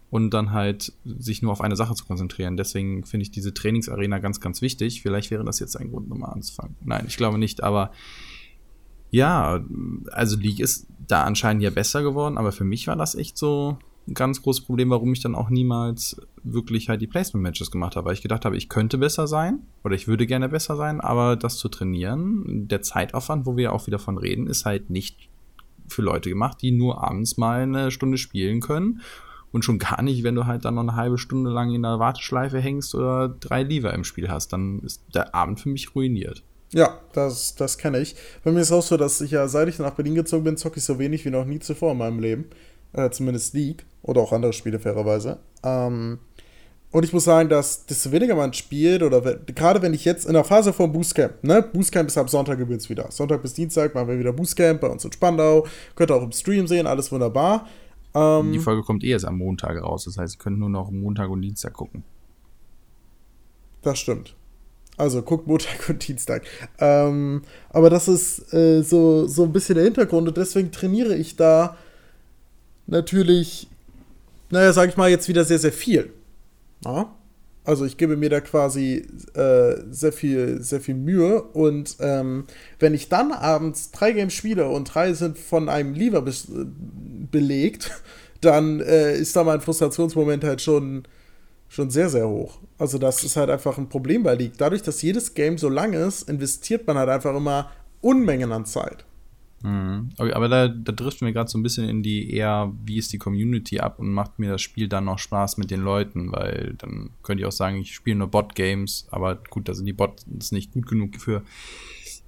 und 0.10 0.34
dann 0.34 0.52
halt 0.52 0.94
sich 1.04 1.42
nur 1.42 1.52
auf 1.52 1.62
eine 1.62 1.76
Sache 1.76 1.96
zu 1.96 2.06
konzentrieren. 2.06 2.58
Deswegen 2.58 3.06
finde 3.06 3.24
ich 3.24 3.32
diese 3.32 3.54
Trainingsarena 3.54 4.20
ganz, 4.20 4.40
ganz 4.40 4.62
wichtig. 4.62 5.02
Vielleicht 5.02 5.32
wäre 5.32 5.44
das 5.44 5.60
jetzt 5.60 5.76
ein 5.76 5.90
Grund, 5.90 6.10
nochmal 6.10 6.32
anzufangen. 6.32 6.76
Nein, 6.84 7.06
ich 7.08 7.18
glaube 7.18 7.38
nicht, 7.38 7.64
aber 7.64 7.92
ja, 9.10 9.64
also 10.12 10.38
League 10.38 10.60
ist 10.60 10.88
da 11.08 11.24
anscheinend 11.24 11.64
ja 11.64 11.70
besser 11.70 12.04
geworden, 12.04 12.38
aber 12.38 12.52
für 12.52 12.64
mich 12.64 12.88
war 12.88 12.96
das 12.96 13.16
echt 13.16 13.38
so 13.38 13.78
ein 14.08 14.14
ganz 14.14 14.42
großes 14.42 14.66
Problem, 14.66 14.90
warum 14.90 15.14
ich 15.14 15.22
dann 15.22 15.36
auch 15.36 15.50
niemals 15.50 16.18
wirklich 16.44 16.90
halt 16.90 17.02
die 17.02 17.08
Placement-Matches 17.08 17.72
gemacht 17.72 17.96
habe, 17.96 18.08
weil 18.08 18.14
ich 18.14 18.22
gedacht 18.22 18.46
habe, 18.46 18.58
ich 18.58 18.70
könnte 18.70 18.98
besser 18.98 19.28
sein 19.28 19.60
oder 19.84 19.96
ich 19.96 20.08
würde 20.08 20.28
gerne 20.28 20.50
besser 20.50 20.76
sein, 20.76 21.02
aber 21.02 21.36
das 21.36 21.58
zu 21.58 21.70
trainieren, 21.70 22.68
der 22.68 22.82
Zeitaufwand, 22.82 23.46
wo 23.46 23.58
wir 23.58 23.74
auch 23.74 23.88
wieder 23.88 24.00
von 24.00 24.18
reden, 24.18 24.48
ist 24.48 24.66
halt 24.66 24.90
nicht 24.90 25.30
für 25.88 26.02
Leute 26.02 26.30
gemacht, 26.30 26.62
die 26.62 26.72
nur 26.72 27.04
abends 27.04 27.38
mal 27.38 27.62
eine 27.62 27.92
Stunde 27.92 28.18
spielen 28.18 28.60
können 28.62 29.02
und 29.52 29.64
schon 29.64 29.80
gar 29.80 30.02
nicht, 30.02 30.24
wenn 30.24 30.36
du 30.36 30.46
halt 30.46 30.66
dann 30.66 30.76
noch 30.76 30.84
eine 30.84 30.96
halbe 30.96 31.18
Stunde 31.18 31.50
lang 31.50 31.74
in 31.74 31.84
der 31.84 32.00
Warteschleife 32.00 32.60
hängst 32.60 32.94
oder 32.94 33.30
drei 33.30 33.64
Lever 33.64 33.94
im 33.94 34.04
Spiel 34.04 34.30
hast, 34.30 34.54
dann 34.54 34.80
ist 34.80 35.02
der 35.14 35.34
Abend 35.34 35.60
für 35.60 35.70
mich 35.70 35.96
ruiniert. 35.96 36.44
Ja, 36.74 37.00
das, 37.14 37.56
das 37.56 37.78
kenne 37.78 38.00
ich. 38.00 38.16
Bei 38.44 38.52
mir 38.52 38.60
ist 38.60 38.72
auch 38.74 38.82
so, 38.82 38.98
dass 38.98 39.22
ich 39.22 39.32
ja, 39.32 39.48
seit 39.48 39.70
ich 39.70 39.80
nach 39.80 39.94
Berlin 39.94 40.16
gezogen 40.16 40.44
bin, 40.44 40.58
zocke 40.58 40.80
ich 40.80 40.84
so 40.84 41.00
wenig 41.00 41.24
wie 41.24 41.30
noch 41.30 41.46
nie 41.46 41.60
zuvor 41.60 41.94
in 41.94 42.00
meinem 42.00 42.20
Leben. 42.20 42.50
Äh, 42.96 43.10
zumindest 43.10 43.54
League 43.54 43.86
oder 44.04 44.22
auch 44.22 44.32
andere 44.32 44.54
Spiele, 44.54 44.80
fairerweise. 44.80 45.40
Ähm, 45.64 46.20
und 46.92 47.04
ich 47.04 47.12
muss 47.12 47.26
sagen, 47.26 47.50
dass 47.50 47.86
desto 47.86 48.14
weniger 48.14 48.36
man 48.36 48.54
spielt, 48.54 49.04
oder 49.04 49.20
gerade 49.22 49.82
wenn 49.82 49.94
ich 49.94 50.06
jetzt 50.06 50.26
in 50.26 50.34
der 50.34 50.46
Phase 50.46 50.72
vom 50.72 50.94
Boostcamp, 50.94 51.44
ne, 51.44 51.62
Boostcamp 51.62 52.08
ist 52.08 52.18
ab 52.18 52.30
Sonntag 52.30 52.58
übrigens 52.58 52.90
wieder. 52.90 53.12
Sonntag 53.12 53.42
bis 53.42 53.54
Dienstag 53.54 53.94
machen 53.94 54.08
wir 54.08 54.18
wieder 54.18 54.32
Boostcamp 54.32 54.80
bei 54.80 54.88
uns 54.88 55.04
in 55.04 55.12
Spandau. 55.12 55.68
Könnt 55.96 56.10
ihr 56.10 56.16
auch 56.16 56.24
im 56.24 56.32
Stream 56.32 56.68
sehen, 56.68 56.88
alles 56.88 57.12
wunderbar. 57.12 57.68
Ähm, 58.14 58.54
Die 58.54 58.60
Folge 58.60 58.82
kommt 58.84 59.04
eh 59.04 59.10
erst 59.10 59.26
am 59.26 59.40
Montag 59.40 59.82
raus, 59.82 60.06
das 60.06 60.18
heißt, 60.18 60.36
ihr 60.36 60.40
könnt 60.40 60.58
nur 60.58 60.70
noch 60.70 60.90
Montag 60.90 61.30
und 61.30 61.42
Dienstag 61.42 61.74
gucken. 61.74 62.06
Das 63.82 64.00
stimmt. 64.00 64.36
Also 64.96 65.22
guckt 65.22 65.48
Montag 65.48 65.90
und 65.90 66.08
Dienstag. 66.08 66.44
Ähm, 66.80 67.42
aber 67.72 67.90
das 67.90 68.08
ist 68.08 68.54
äh, 68.54 68.82
so, 68.84 69.28
so 69.28 69.44
ein 69.44 69.52
bisschen 69.52 69.76
der 69.76 69.84
Hintergrund 69.84 70.30
und 70.30 70.38
deswegen 70.38 70.72
trainiere 70.72 71.16
ich 71.16 71.36
da 71.36 71.76
natürlich, 72.88 73.68
naja, 74.50 74.74
sag 74.74 74.90
ich 74.90 74.98
mal, 74.98 75.10
jetzt 75.10 75.28
wieder 75.28 75.44
sehr, 75.46 75.60
sehr 75.60 75.74
viel. 75.74 76.12
Ja? 76.84 77.14
Also 77.64 77.86
ich 77.86 77.98
gebe 77.98 78.16
mir 78.16 78.30
da 78.30 78.42
quasi 78.42 79.08
äh, 79.34 79.76
sehr 79.90 80.14
viel, 80.14 80.62
sehr 80.62 80.80
viel 80.82 80.94
Mühe 80.94 81.42
und 81.42 81.98
ähm, 82.00 82.46
wenn 82.78 82.94
ich 82.94 83.10
dann 83.10 83.32
abends 83.32 83.90
drei 83.90 84.12
Games 84.12 84.34
spiele 84.34 84.70
und 84.70 84.94
drei 84.94 85.14
sind 85.14 85.38
von 85.40 85.68
einem 85.68 85.96
Lever 85.96 86.20
bes- 86.20 86.46
äh, 86.52 86.66
belegt, 87.32 87.90
dann 88.42 88.82
äh, 88.82 89.18
ist 89.18 89.36
da 89.36 89.44
mein 89.44 89.62
Frustrationsmoment 89.62 90.44
halt 90.44 90.62
schon, 90.62 91.08
schon 91.68 91.90
sehr, 91.90 92.10
sehr 92.10 92.30
hoch. 92.30 92.60
Also 92.78 93.00
das 93.00 93.24
ist 93.24 93.36
halt 93.36 93.50
einfach 93.50 93.80
ein 93.80 93.90
Problem 93.90 94.22
bei 94.22 94.36
League. 94.36 94.60
Dadurch, 94.60 94.84
dass 94.84 95.02
jedes 95.02 95.34
Game 95.34 95.58
so 95.58 95.68
lang 95.70 95.94
ist, 95.94 96.30
investiert 96.30 96.86
man 96.86 96.98
halt 97.00 97.10
einfach 97.10 97.36
immer 97.36 97.72
Unmengen 98.02 98.52
an 98.52 98.66
Zeit. 98.66 99.06
Mhm. 99.62 100.10
Aber 100.18 100.48
da, 100.48 100.68
da 100.68 100.92
driften 100.92 101.26
wir 101.26 101.34
gerade 101.34 101.50
so 101.50 101.58
ein 101.58 101.64
bisschen 101.64 101.90
in 101.90 102.04
die 102.04 102.32
eher, 102.32 102.72
wie 102.86 102.98
ist 102.98 103.14
die 103.14 103.18
Community 103.18 103.80
ab 103.80 104.00
und 104.00 104.12
macht 104.12 104.38
mir 104.38 104.52
das 104.52 104.62
Spiel 104.62 104.88
dann 104.88 105.06
noch 105.06 105.18
Spaß 105.18 105.58
mit 105.58 105.72
den 105.72 105.82
Leuten, 105.82 106.32
weil 106.32 106.76
dann 106.78 107.10
könnte 107.24 107.42
ich 107.42 107.48
auch 107.48 107.52
sagen, 107.52 107.78
ich 107.78 107.96
spiele 107.96 108.18
nur 108.18 108.28
Bot-Games, 108.28 109.08
aber 109.10 109.36
gut, 109.50 109.68
da 109.68 109.74
sind 109.74 109.86
die 109.86 109.94
Bots 109.94 110.52
nicht 110.52 110.74
gut 110.74 110.88
genug 110.88 111.20
für. 111.20 111.44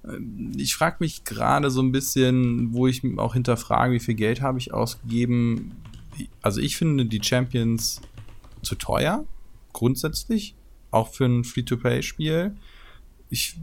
Ähm, 0.04 0.52
Ich 0.56 0.74
frage 0.74 0.96
mich 1.00 1.24
gerade 1.24 1.70
so 1.70 1.80
ein 1.80 1.92
bisschen, 1.92 2.72
wo 2.72 2.86
ich 2.86 3.02
auch 3.18 3.34
hinterfrage, 3.34 3.94
wie 3.94 4.00
viel 4.00 4.14
Geld 4.14 4.40
habe 4.40 4.58
ich 4.58 4.72
ausgegeben. 4.72 5.76
Also 6.42 6.60
ich 6.60 6.76
finde 6.76 7.06
die 7.06 7.22
Champions 7.22 8.00
zu 8.62 8.74
teuer, 8.74 9.24
grundsätzlich, 9.72 10.56
auch 10.90 11.12
für 11.12 11.26
ein 11.26 11.44
Free-to-Play-Spiel. 11.44 12.56
Ich, 13.30 13.56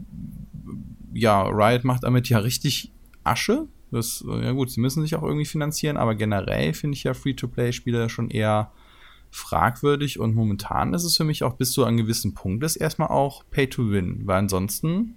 ja, 1.12 1.42
Riot 1.42 1.84
macht 1.84 2.04
damit 2.04 2.30
ja 2.30 2.38
richtig 2.38 2.92
Asche. 3.26 3.66
Das, 3.90 4.24
äh, 4.28 4.44
ja 4.44 4.52
gut, 4.52 4.70
sie 4.70 4.80
müssen 4.80 5.02
sich 5.02 5.14
auch 5.16 5.22
irgendwie 5.22 5.46
finanzieren, 5.46 5.96
aber 5.96 6.14
generell 6.14 6.74
finde 6.74 6.96
ich 6.96 7.04
ja 7.04 7.14
Free-to-Play-Spiele 7.14 8.08
schon 8.08 8.30
eher 8.30 8.72
fragwürdig 9.30 10.18
und 10.18 10.34
momentan 10.34 10.94
ist 10.94 11.04
es 11.04 11.16
für 11.16 11.24
mich 11.24 11.44
auch 11.44 11.54
bis 11.54 11.72
zu 11.72 11.84
einem 11.84 11.98
gewissen 11.98 12.34
Punkt 12.34 12.64
ist 12.64 12.76
erstmal 12.76 13.08
auch 13.08 13.44
Pay-to-Win, 13.50 14.22
weil 14.26 14.38
ansonsten 14.38 15.16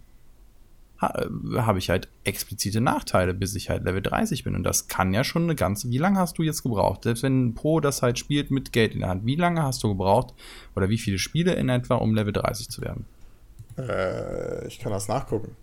ha 1.01 1.13
habe 1.57 1.79
ich 1.79 1.89
halt 1.89 2.09
explizite 2.25 2.81
Nachteile, 2.81 3.33
bis 3.33 3.55
ich 3.55 3.69
halt 3.69 3.85
Level 3.85 4.01
30 4.01 4.43
bin 4.43 4.55
und 4.55 4.63
das 4.63 4.87
kann 4.87 5.13
ja 5.13 5.23
schon 5.23 5.43
eine 5.43 5.55
ganze, 5.55 5.89
wie 5.89 5.97
lange 5.97 6.19
hast 6.19 6.37
du 6.37 6.43
jetzt 6.43 6.63
gebraucht? 6.63 7.03
Selbst 7.03 7.23
wenn 7.23 7.47
ein 7.47 7.53
Pro 7.53 7.79
das 7.79 8.01
halt 8.01 8.19
spielt 8.19 8.51
mit 8.51 8.73
Geld 8.73 8.93
in 8.93 8.99
der 8.99 9.09
Hand, 9.09 9.25
wie 9.25 9.35
lange 9.35 9.63
hast 9.63 9.81
du 9.83 9.87
gebraucht 9.87 10.33
oder 10.75 10.89
wie 10.89 10.97
viele 10.97 11.19
Spiele 11.19 11.53
in 11.53 11.69
etwa, 11.69 11.95
um 11.95 12.13
Level 12.13 12.33
30 12.33 12.69
zu 12.69 12.81
werden? 12.81 13.05
Äh, 13.77 14.67
ich 14.67 14.79
kann 14.79 14.91
das 14.91 15.07
nachgucken. 15.07 15.55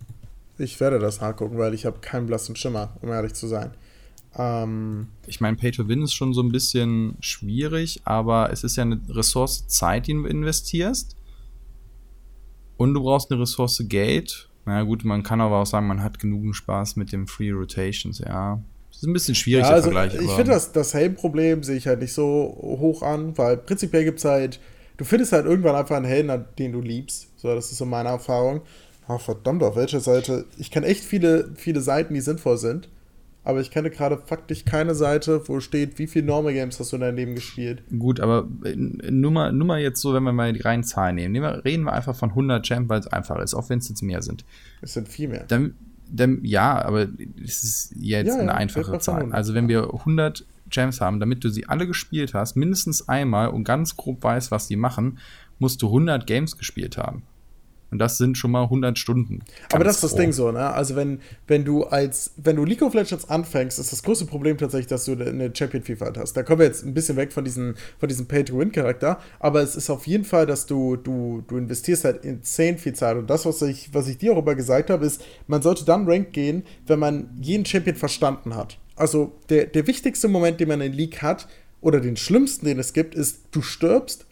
Ich 0.58 0.80
werde 0.80 0.98
das 0.98 1.20
nachgucken, 1.20 1.58
weil 1.58 1.74
ich 1.74 1.84
habe 1.84 1.98
keinen 2.00 2.26
blassen 2.26 2.56
Schimmer, 2.56 2.96
um 3.02 3.10
ehrlich 3.10 3.34
zu 3.34 3.46
sein. 3.46 3.72
Ähm, 4.38 5.08
ich 5.26 5.40
meine, 5.40 5.56
Pay 5.56 5.72
to 5.72 5.88
Win 5.88 6.02
ist 6.02 6.14
schon 6.14 6.34
so 6.34 6.42
ein 6.42 6.52
bisschen 6.52 7.16
schwierig, 7.20 8.00
aber 8.04 8.50
es 8.52 8.64
ist 8.64 8.76
ja 8.76 8.82
eine 8.82 9.00
Ressource 9.08 9.66
Zeit, 9.66 10.06
die 10.06 10.14
du 10.14 10.26
investierst. 10.26 11.16
Und 12.76 12.94
du 12.94 13.02
brauchst 13.02 13.30
eine 13.30 13.40
Ressource 13.40 13.82
Geld. 13.88 14.48
Na 14.66 14.72
naja, 14.72 14.84
gut, 14.84 15.04
man 15.04 15.22
kann 15.22 15.40
aber 15.40 15.58
auch 15.58 15.66
sagen, 15.66 15.86
man 15.86 16.02
hat 16.02 16.18
genug 16.18 16.54
Spaß 16.54 16.96
mit 16.96 17.12
dem 17.12 17.26
Free 17.26 17.50
Rotations, 17.50 18.18
ja. 18.18 18.60
Das 18.90 18.98
ist 18.98 19.08
ein 19.08 19.12
bisschen 19.12 19.34
schwierig, 19.34 19.64
ja, 19.64 19.70
also 19.70 19.90
Vergleich. 19.90 20.14
Ich 20.14 20.30
finde 20.30 20.52
das, 20.52 20.72
das 20.72 20.94
Helm-Problem 20.94 21.62
sehe 21.62 21.76
ich 21.76 21.86
halt 21.86 22.00
nicht 22.00 22.12
so 22.12 22.56
hoch 22.60 23.02
an, 23.02 23.36
weil 23.38 23.58
prinzipiell 23.58 24.04
gibt 24.04 24.18
es 24.18 24.24
halt, 24.24 24.58
du 24.96 25.04
findest 25.04 25.32
halt 25.32 25.46
irgendwann 25.46 25.76
einfach 25.76 25.96
einen 25.96 26.06
Helden, 26.06 26.44
den 26.58 26.72
du 26.72 26.80
liebst. 26.80 27.28
So, 27.36 27.54
das 27.54 27.70
ist 27.70 27.78
so 27.78 27.84
meine 27.84 28.08
Erfahrung. 28.08 28.62
Oh, 29.08 29.18
verdammt, 29.18 29.62
auf 29.62 29.76
welcher 29.76 30.00
Seite? 30.00 30.46
Ich 30.56 30.70
kenne 30.70 30.86
echt 30.86 31.04
viele, 31.04 31.52
viele 31.54 31.80
Seiten, 31.80 32.14
die 32.14 32.20
sinnvoll 32.20 32.58
sind. 32.58 32.88
aber 33.44 33.60
ich 33.60 33.70
kenne 33.70 33.90
gerade 33.90 34.18
faktisch 34.18 34.64
keine 34.64 34.96
Seite, 34.96 35.48
wo 35.48 35.60
steht, 35.60 36.00
wie 36.00 36.08
viele 36.08 36.26
Normal 36.26 36.52
Games 36.52 36.80
hast 36.80 36.90
du 36.90 36.96
in 36.96 37.02
deinem 37.02 37.14
Leben 37.14 37.34
gespielt. 37.36 37.84
Gut, 37.96 38.18
aber 38.18 38.48
äh, 38.64 38.74
nur 38.74 39.30
mal, 39.30 39.52
nur 39.52 39.68
mal 39.68 39.80
jetzt 39.80 40.00
so, 40.00 40.12
wenn 40.14 40.24
wir 40.24 40.32
mal 40.32 40.52
die 40.52 40.62
reinen 40.62 40.82
Zahlen 40.82 41.14
nehmen. 41.14 41.30
nehmen 41.30 41.44
wir, 41.44 41.64
reden 41.64 41.84
wir 41.84 41.92
einfach 41.92 42.16
von 42.16 42.30
100 42.30 42.66
Champ, 42.66 42.88
weil 42.88 42.98
es 42.98 43.06
einfach 43.06 43.38
ist, 43.38 43.54
auch 43.54 43.68
wenn 43.68 43.78
es 43.78 43.88
jetzt 43.88 44.02
mehr 44.02 44.20
sind. 44.20 44.44
Es 44.82 44.94
sind 44.94 45.08
viel 45.08 45.28
mehr. 45.28 45.44
Dann, 45.46 45.76
dann, 46.10 46.40
ja, 46.42 46.84
aber 46.84 47.06
es 47.40 47.62
ist 47.62 47.94
jetzt 47.96 48.26
ja, 48.26 48.34
eine 48.34 48.46
ja, 48.46 48.54
einfache 48.54 48.98
Zahl. 48.98 49.32
Also 49.32 49.54
wenn 49.54 49.68
wir 49.68 49.94
100 49.94 50.44
Champs 50.70 51.00
haben, 51.00 51.20
damit 51.20 51.44
du 51.44 51.48
sie 51.48 51.68
alle 51.68 51.86
gespielt 51.86 52.34
hast, 52.34 52.56
mindestens 52.56 53.08
einmal 53.08 53.50
und 53.50 53.62
ganz 53.62 53.96
grob 53.96 54.24
weißt, 54.24 54.50
was 54.50 54.66
die 54.66 54.74
machen, 54.74 55.18
musst 55.60 55.80
du 55.82 55.86
100 55.86 56.26
Games 56.26 56.58
gespielt 56.58 56.98
haben. 56.98 57.22
Und 57.90 57.98
das 57.98 58.18
sind 58.18 58.36
schon 58.36 58.50
mal 58.50 58.64
100 58.64 58.98
Stunden. 58.98 59.40
Aber 59.72 59.84
das 59.84 59.96
ist 59.96 60.04
das 60.04 60.14
Ding 60.16 60.32
so, 60.32 60.50
ne? 60.50 60.72
Also 60.72 60.96
wenn, 60.96 61.20
wenn 61.46 61.64
du 61.64 61.84
als, 61.84 62.32
wenn 62.36 62.56
du 62.56 62.64
League 62.64 62.82
of 62.82 62.94
Legends 62.94 63.28
anfängst, 63.28 63.78
ist 63.78 63.92
das 63.92 64.02
größte 64.02 64.26
Problem 64.26 64.58
tatsächlich, 64.58 64.88
dass 64.88 65.04
du 65.04 65.12
eine 65.12 65.54
Champion-Vielfalt 65.54 66.18
hast. 66.18 66.32
Da 66.32 66.42
kommen 66.42 66.60
wir 66.60 66.66
jetzt 66.66 66.84
ein 66.84 66.94
bisschen 66.94 67.16
weg 67.16 67.32
von 67.32 67.44
diesem, 67.44 67.74
von 67.98 68.08
diesem 68.08 68.26
Pay-to-Win-Charakter, 68.26 69.20
aber 69.38 69.62
es 69.62 69.76
ist 69.76 69.88
auf 69.88 70.06
jeden 70.06 70.24
Fall, 70.24 70.46
dass 70.46 70.66
du, 70.66 70.96
du, 70.96 71.44
du 71.46 71.56
investierst 71.56 72.04
halt 72.04 72.24
insane 72.24 72.78
viel 72.78 72.94
Zeit. 72.94 73.16
Und 73.16 73.30
das, 73.30 73.46
was 73.46 73.62
ich, 73.62 73.94
was 73.94 74.08
ich 74.08 74.18
dir 74.18 74.32
auch 74.32 74.38
immer 74.38 74.54
gesagt 74.56 74.90
habe, 74.90 75.06
ist, 75.06 75.24
man 75.46 75.62
sollte 75.62 75.84
dann 75.84 76.08
Rank 76.08 76.32
gehen, 76.32 76.64
wenn 76.86 76.98
man 76.98 77.30
jeden 77.40 77.64
Champion 77.64 77.96
verstanden 77.96 78.56
hat. 78.56 78.78
Also 78.96 79.32
der, 79.48 79.66
der 79.66 79.86
wichtigste 79.86 80.26
Moment, 80.26 80.58
den 80.58 80.68
man 80.68 80.80
in 80.80 80.92
League 80.92 81.22
hat, 81.22 81.46
oder 81.80 82.00
den 82.00 82.16
schlimmsten, 82.16 82.66
den 82.66 82.78
es 82.78 82.92
gibt, 82.92 83.14
ist, 83.14 83.42
du 83.52 83.62
stirbst 83.62 84.26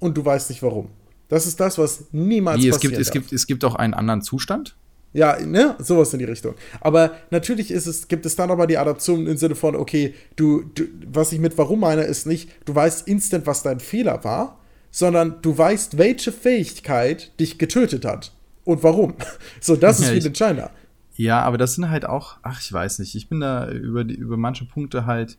und 0.00 0.16
du 0.16 0.24
weißt 0.24 0.50
nicht 0.50 0.62
warum. 0.62 0.88
Das 1.28 1.46
ist 1.46 1.60
das, 1.60 1.78
was 1.78 2.06
niemals 2.12 2.62
Wie, 2.62 2.68
es 2.68 2.80
gibt, 2.80 2.98
es 2.98 3.10
gibt 3.10 3.32
Es 3.32 3.46
gibt 3.46 3.64
auch 3.64 3.74
einen 3.74 3.94
anderen 3.94 4.22
Zustand? 4.22 4.76
Ja, 5.12 5.38
ne, 5.40 5.74
sowas 5.78 6.12
in 6.12 6.18
die 6.18 6.26
Richtung. 6.26 6.54
Aber 6.80 7.12
natürlich 7.30 7.70
ist 7.70 7.86
es, 7.86 8.08
gibt 8.08 8.26
es 8.26 8.36
dann 8.36 8.50
aber 8.50 8.66
die 8.66 8.76
Adaption 8.76 9.26
im 9.26 9.36
Sinne 9.36 9.54
von, 9.54 9.74
okay, 9.74 10.14
du, 10.36 10.64
du, 10.74 10.84
was 11.10 11.32
ich 11.32 11.40
mit 11.40 11.56
warum 11.56 11.80
meine, 11.80 12.02
ist 12.02 12.26
nicht, 12.26 12.50
du 12.66 12.74
weißt 12.74 13.08
instant, 13.08 13.46
was 13.46 13.62
dein 13.62 13.80
Fehler 13.80 14.22
war, 14.24 14.58
sondern 14.90 15.36
du 15.40 15.56
weißt, 15.56 15.96
welche 15.96 16.30
Fähigkeit 16.30 17.38
dich 17.40 17.58
getötet 17.58 18.04
hat 18.04 18.32
und 18.64 18.82
warum. 18.82 19.14
So, 19.60 19.76
das 19.76 19.98
ist 20.00 20.08
ja, 20.08 20.12
viel 20.12 20.26
entscheidender. 20.26 20.70
Ja, 21.14 21.42
aber 21.42 21.58
das 21.58 21.74
sind 21.74 21.90
halt 21.90 22.04
auch, 22.04 22.36
ach, 22.42 22.60
ich 22.60 22.72
weiß 22.72 22.98
nicht, 23.00 23.14
ich 23.14 23.28
bin 23.28 23.40
da 23.40 23.68
über, 23.70 24.04
die, 24.04 24.14
über 24.14 24.36
manche 24.36 24.66
Punkte 24.66 25.06
halt 25.06 25.38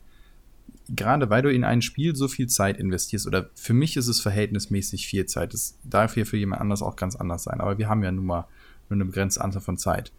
gerade 0.95 1.29
weil 1.29 1.41
du 1.41 1.51
in 1.51 1.63
ein 1.63 1.81
Spiel 1.81 2.15
so 2.15 2.27
viel 2.27 2.47
Zeit 2.47 2.77
investierst, 2.77 3.27
oder 3.27 3.49
für 3.55 3.73
mich 3.73 3.97
ist 3.97 4.07
es 4.07 4.21
verhältnismäßig 4.21 5.07
viel 5.07 5.25
Zeit, 5.25 5.53
das 5.53 5.77
darf 5.83 6.13
hier 6.13 6.25
für 6.25 6.37
jemand 6.37 6.61
anders 6.61 6.81
auch 6.81 6.95
ganz 6.95 7.15
anders 7.15 7.43
sein, 7.43 7.61
aber 7.61 7.77
wir 7.77 7.89
haben 7.89 8.03
ja 8.03 8.11
nun 8.11 8.25
mal 8.25 8.47
nur 8.89 8.97
eine 8.97 9.05
begrenzte 9.05 9.41
Anzahl 9.41 9.61
von 9.61 9.77
Zeit. 9.77 10.11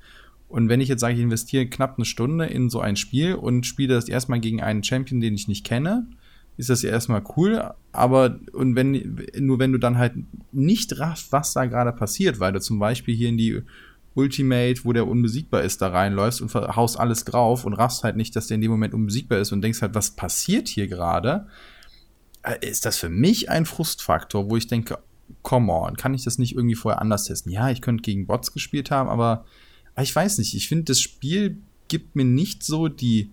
Und 0.48 0.68
wenn 0.68 0.80
ich 0.80 0.88
jetzt 0.88 1.00
sage, 1.00 1.14
ich 1.14 1.20
investiere 1.20 1.66
knapp 1.66 1.96
eine 1.96 2.04
Stunde 2.04 2.46
in 2.46 2.70
so 2.70 2.80
ein 2.80 2.96
Spiel 2.96 3.34
und 3.34 3.66
spiele 3.66 3.94
das 3.94 4.08
erstmal 4.08 4.40
gegen 4.40 4.62
einen 4.62 4.82
Champion, 4.82 5.20
den 5.20 5.34
ich 5.34 5.46
nicht 5.46 5.64
kenne, 5.64 6.06
ist 6.56 6.70
das 6.70 6.82
ja 6.82 6.90
erstmal 6.90 7.22
cool, 7.36 7.72
aber 7.92 8.38
und 8.52 8.76
wenn, 8.76 9.18
nur 9.38 9.58
wenn 9.58 9.72
du 9.72 9.78
dann 9.78 9.96
halt 9.96 10.14
nicht 10.52 10.98
raffst, 10.98 11.32
was 11.32 11.52
da 11.52 11.64
gerade 11.66 11.92
passiert, 11.92 12.40
weil 12.40 12.52
du 12.52 12.60
zum 12.60 12.78
Beispiel 12.78 13.14
hier 13.14 13.28
in 13.28 13.38
die 13.38 13.62
Ultimate, 14.14 14.84
wo 14.84 14.92
der 14.92 15.06
unbesiegbar 15.06 15.62
ist, 15.62 15.80
da 15.80 15.88
reinläufst 15.88 16.40
und 16.40 16.52
haust 16.54 16.98
alles 16.98 17.24
drauf 17.24 17.64
und 17.64 17.74
raffst 17.74 18.02
halt 18.02 18.16
nicht, 18.16 18.34
dass 18.34 18.48
der 18.48 18.56
in 18.56 18.60
dem 18.60 18.70
Moment 18.70 18.94
unbesiegbar 18.94 19.38
ist 19.38 19.52
und 19.52 19.62
denkst 19.62 19.82
halt, 19.82 19.94
was 19.94 20.10
passiert 20.12 20.68
hier 20.68 20.88
gerade, 20.88 21.46
äh, 22.42 22.66
ist 22.66 22.86
das 22.86 22.98
für 22.98 23.08
mich 23.08 23.50
ein 23.50 23.66
Frustfaktor, 23.66 24.50
wo 24.50 24.56
ich 24.56 24.66
denke, 24.66 24.98
come 25.42 25.72
on, 25.72 25.96
kann 25.96 26.14
ich 26.14 26.24
das 26.24 26.38
nicht 26.38 26.56
irgendwie 26.56 26.74
vorher 26.74 27.00
anders 27.00 27.24
testen? 27.24 27.52
Ja, 27.52 27.70
ich 27.70 27.80
könnte 27.80 28.02
gegen 28.02 28.26
Bots 28.26 28.52
gespielt 28.52 28.90
haben, 28.90 29.08
aber 29.08 29.44
ich 30.00 30.14
weiß 30.14 30.38
nicht, 30.38 30.54
ich 30.54 30.68
finde, 30.68 30.84
das 30.84 31.00
Spiel 31.00 31.58
gibt 31.88 32.16
mir 32.16 32.24
nicht 32.24 32.62
so 32.62 32.88
die 32.88 33.30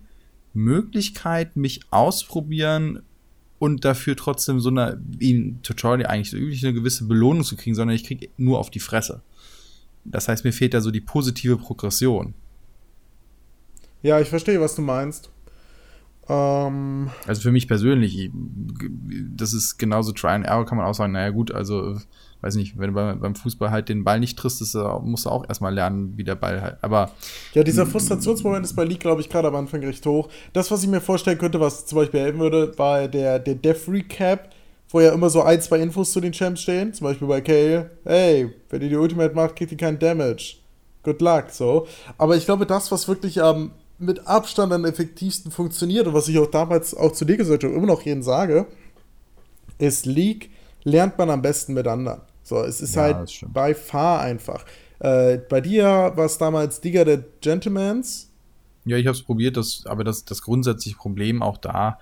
Möglichkeit, 0.52 1.56
mich 1.56 1.80
ausprobieren 1.90 3.02
und 3.58 3.84
dafür 3.84 4.16
trotzdem 4.16 4.60
so 4.60 4.68
eine, 4.68 5.00
wie 5.04 5.30
im 5.30 5.62
Tutorial 5.62 6.08
eigentlich 6.08 6.30
so 6.30 6.36
üblich, 6.36 6.64
eine 6.64 6.74
gewisse 6.74 7.04
Belohnung 7.06 7.44
zu 7.44 7.56
kriegen, 7.56 7.74
sondern 7.74 7.96
ich 7.96 8.04
kriege 8.04 8.28
nur 8.36 8.58
auf 8.58 8.70
die 8.70 8.80
Fresse. 8.80 9.22
Das 10.04 10.28
heißt, 10.28 10.44
mir 10.44 10.52
fehlt 10.52 10.74
da 10.74 10.80
so 10.80 10.90
die 10.90 11.00
positive 11.00 11.56
Progression. 11.56 12.34
Ja, 14.02 14.20
ich 14.20 14.28
verstehe, 14.28 14.60
was 14.60 14.74
du 14.74 14.82
meinst. 14.82 15.30
Ähm 16.28 17.10
also 17.26 17.40
für 17.40 17.52
mich 17.52 17.68
persönlich, 17.68 18.30
das 19.34 19.52
ist 19.52 19.78
genauso 19.78 20.12
Try 20.12 20.28
and 20.28 20.46
Error, 20.46 20.66
kann 20.66 20.76
man 20.76 20.86
auch 20.86 20.94
sagen, 20.94 21.12
naja 21.12 21.30
gut, 21.30 21.52
also 21.52 21.96
weiß 22.42 22.54
nicht, 22.54 22.78
wenn 22.78 22.94
du 22.94 23.16
beim 23.16 23.34
Fußball 23.34 23.70
halt 23.70 23.88
den 23.88 24.04
Ball 24.04 24.20
nicht 24.20 24.38
triffst, 24.38 24.60
das 24.60 24.74
musst 25.02 25.26
du 25.26 25.30
auch 25.30 25.48
erstmal 25.48 25.74
lernen, 25.74 26.16
wie 26.16 26.24
der 26.24 26.36
Ball 26.36 26.62
halt. 26.62 26.76
Aber. 26.82 27.10
Ja, 27.54 27.64
dieser 27.64 27.86
Frustrationsmoment 27.86 28.64
ist 28.64 28.76
bei 28.76 28.84
League, 28.84 29.00
glaube 29.00 29.20
ich, 29.20 29.28
gerade 29.28 29.48
am 29.48 29.56
Anfang 29.56 29.80
recht 29.80 30.04
hoch. 30.06 30.28
Das, 30.52 30.70
was 30.70 30.82
ich 30.82 30.88
mir 30.88 31.00
vorstellen 31.00 31.38
könnte, 31.38 31.60
was 31.60 31.86
zum 31.86 31.96
Beispiel 31.96 32.20
helfen 32.20 32.40
würde, 32.40 32.72
bei 32.76 33.08
der, 33.08 33.38
der 33.38 33.56
Death 33.56 33.88
Recap, 33.88 34.50
wo 34.90 35.00
ja 35.00 35.12
immer 35.12 35.30
so 35.30 35.42
ein, 35.42 35.60
zwei 35.60 35.80
Infos 35.80 36.12
zu 36.12 36.20
den 36.20 36.32
Champs 36.32 36.62
stehen. 36.62 36.94
Zum 36.94 37.06
Beispiel 37.06 37.28
bei 37.28 37.40
Kale, 37.40 37.90
hey, 38.04 38.54
wenn 38.70 38.82
ihr 38.82 38.88
die 38.88 38.96
Ultimate 38.96 39.34
macht, 39.34 39.56
kriegt 39.56 39.72
ihr 39.72 39.78
keinen 39.78 39.98
Damage. 39.98 40.56
Good 41.02 41.20
luck, 41.20 41.50
so. 41.50 41.86
Aber 42.16 42.36
ich 42.36 42.44
glaube, 42.44 42.66
das, 42.66 42.90
was 42.90 43.06
wirklich 43.08 43.38
ähm, 43.38 43.72
mit 43.98 44.26
Abstand 44.26 44.72
am 44.72 44.84
effektivsten 44.84 45.50
funktioniert 45.50 46.06
und 46.06 46.14
was 46.14 46.28
ich 46.28 46.38
auch 46.38 46.50
damals 46.50 46.94
auch 46.94 47.12
zu 47.12 47.24
dir 47.24 47.36
gesagt 47.36 47.64
habe, 47.64 47.74
immer 47.74 47.86
noch 47.86 48.02
jeden 48.02 48.22
sage, 48.22 48.66
ist 49.78 50.06
League 50.06 50.50
lernt 50.84 51.18
man 51.18 51.30
am 51.30 51.42
besten 51.42 51.74
mit 51.74 51.86
anderen. 51.86 52.22
So, 52.42 52.62
es 52.62 52.80
ist 52.80 52.96
ja, 52.96 53.02
halt 53.02 53.44
bei 53.52 53.74
far 53.74 54.20
einfach. 54.20 54.64
Äh, 55.00 55.38
bei 55.48 55.60
dir 55.60 56.12
war 56.14 56.24
es 56.24 56.38
damals 56.38 56.80
Digger 56.80 57.04
der 57.04 57.24
Gentlemans. 57.40 58.30
Ja, 58.84 58.96
ich 58.96 59.06
habe 59.06 59.16
es 59.16 59.22
probiert, 59.22 59.56
das, 59.56 59.82
aber 59.84 60.02
das, 60.02 60.24
das 60.24 60.40
grundsätzliche 60.40 60.96
Problem 60.96 61.42
auch 61.42 61.58
da 61.58 61.98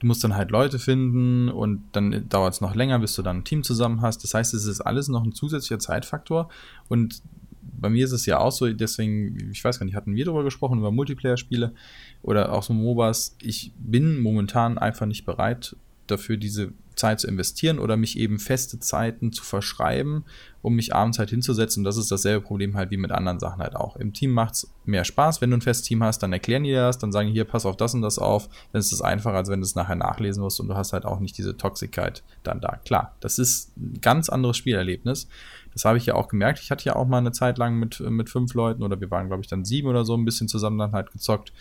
Du 0.00 0.06
musst 0.06 0.24
dann 0.24 0.34
halt 0.34 0.50
Leute 0.50 0.78
finden 0.78 1.50
und 1.50 1.82
dann 1.92 2.28
dauert 2.28 2.54
es 2.54 2.60
noch 2.60 2.74
länger, 2.74 2.98
bis 2.98 3.14
du 3.14 3.22
dann 3.22 3.38
ein 3.38 3.44
Team 3.44 3.62
zusammen 3.62 4.00
hast. 4.00 4.24
Das 4.24 4.34
heißt, 4.34 4.54
es 4.54 4.64
ist 4.64 4.80
alles 4.80 5.08
noch 5.08 5.22
ein 5.22 5.32
zusätzlicher 5.32 5.78
Zeitfaktor. 5.78 6.48
Und 6.88 7.22
bei 7.62 7.90
mir 7.90 8.04
ist 8.04 8.12
es 8.12 8.26
ja 8.26 8.38
auch 8.38 8.50
so, 8.50 8.72
deswegen, 8.72 9.50
ich 9.52 9.62
weiß 9.62 9.78
gar 9.78 9.84
nicht, 9.84 9.94
hatten 9.94 10.14
wir 10.14 10.24
darüber 10.24 10.42
gesprochen, 10.42 10.78
über 10.78 10.90
Multiplayer-Spiele 10.90 11.74
oder 12.22 12.52
auch 12.52 12.62
so 12.62 12.72
MOBAs. 12.72 13.36
Ich 13.42 13.72
bin 13.78 14.20
momentan 14.20 14.78
einfach 14.78 15.06
nicht 15.06 15.26
bereit, 15.26 15.76
dafür 16.06 16.38
diese 16.38 16.72
Zeit 17.00 17.20
zu 17.20 17.26
investieren 17.26 17.78
oder 17.78 17.96
mich 17.96 18.18
eben 18.18 18.38
feste 18.38 18.78
Zeiten 18.78 19.32
zu 19.32 19.42
verschreiben, 19.42 20.24
um 20.62 20.74
mich 20.74 20.94
abends 20.94 21.18
halt 21.18 21.30
hinzusetzen. 21.30 21.80
Und 21.80 21.84
das 21.84 21.96
ist 21.96 22.10
dasselbe 22.10 22.44
Problem 22.44 22.76
halt 22.76 22.90
wie 22.90 22.98
mit 22.98 23.10
anderen 23.10 23.40
Sachen 23.40 23.60
halt 23.60 23.74
auch. 23.74 23.96
Im 23.96 24.12
Team 24.12 24.32
macht 24.32 24.54
es 24.54 24.72
mehr 24.84 25.04
Spaß, 25.04 25.40
wenn 25.40 25.50
du 25.50 25.56
ein 25.56 25.62
festes 25.62 25.86
Team 25.86 26.02
hast, 26.02 26.22
dann 26.22 26.32
erklären 26.32 26.64
die 26.64 26.72
das, 26.72 26.98
dann 26.98 27.10
sagen 27.10 27.28
die 27.28 27.34
hier, 27.34 27.44
pass 27.44 27.64
auf 27.64 27.76
das 27.76 27.94
und 27.94 28.02
das 28.02 28.18
auf. 28.18 28.48
Dann 28.72 28.80
ist 28.80 28.92
es 28.92 29.00
einfacher, 29.00 29.36
als 29.36 29.48
wenn 29.48 29.60
du 29.60 29.64
es 29.64 29.74
nachher 29.74 29.96
nachlesen 29.96 30.42
musst 30.42 30.60
und 30.60 30.68
du 30.68 30.74
hast 30.74 30.92
halt 30.92 31.06
auch 31.06 31.20
nicht 31.20 31.38
diese 31.38 31.56
Toxigkeit 31.56 32.22
dann 32.42 32.60
da. 32.60 32.76
Klar, 32.84 33.16
das 33.20 33.38
ist 33.38 33.76
ein 33.78 34.00
ganz 34.00 34.28
anderes 34.28 34.56
Spielerlebnis. 34.58 35.28
Das 35.72 35.84
habe 35.84 35.98
ich 35.98 36.06
ja 36.06 36.14
auch 36.14 36.28
gemerkt. 36.28 36.60
Ich 36.60 36.70
hatte 36.70 36.84
ja 36.84 36.96
auch 36.96 37.06
mal 37.06 37.18
eine 37.18 37.32
Zeit 37.32 37.56
lang 37.56 37.76
mit, 37.76 38.00
mit 38.00 38.28
fünf 38.28 38.54
Leuten 38.54 38.82
oder 38.82 39.00
wir 39.00 39.10
waren, 39.10 39.28
glaube 39.28 39.42
ich, 39.42 39.48
dann 39.48 39.64
sieben 39.64 39.88
oder 39.88 40.04
so 40.04 40.16
ein 40.16 40.24
bisschen 40.24 40.48
zusammen 40.48 40.78
dann 40.78 40.92
halt 40.92 41.12
gezockt. 41.12 41.52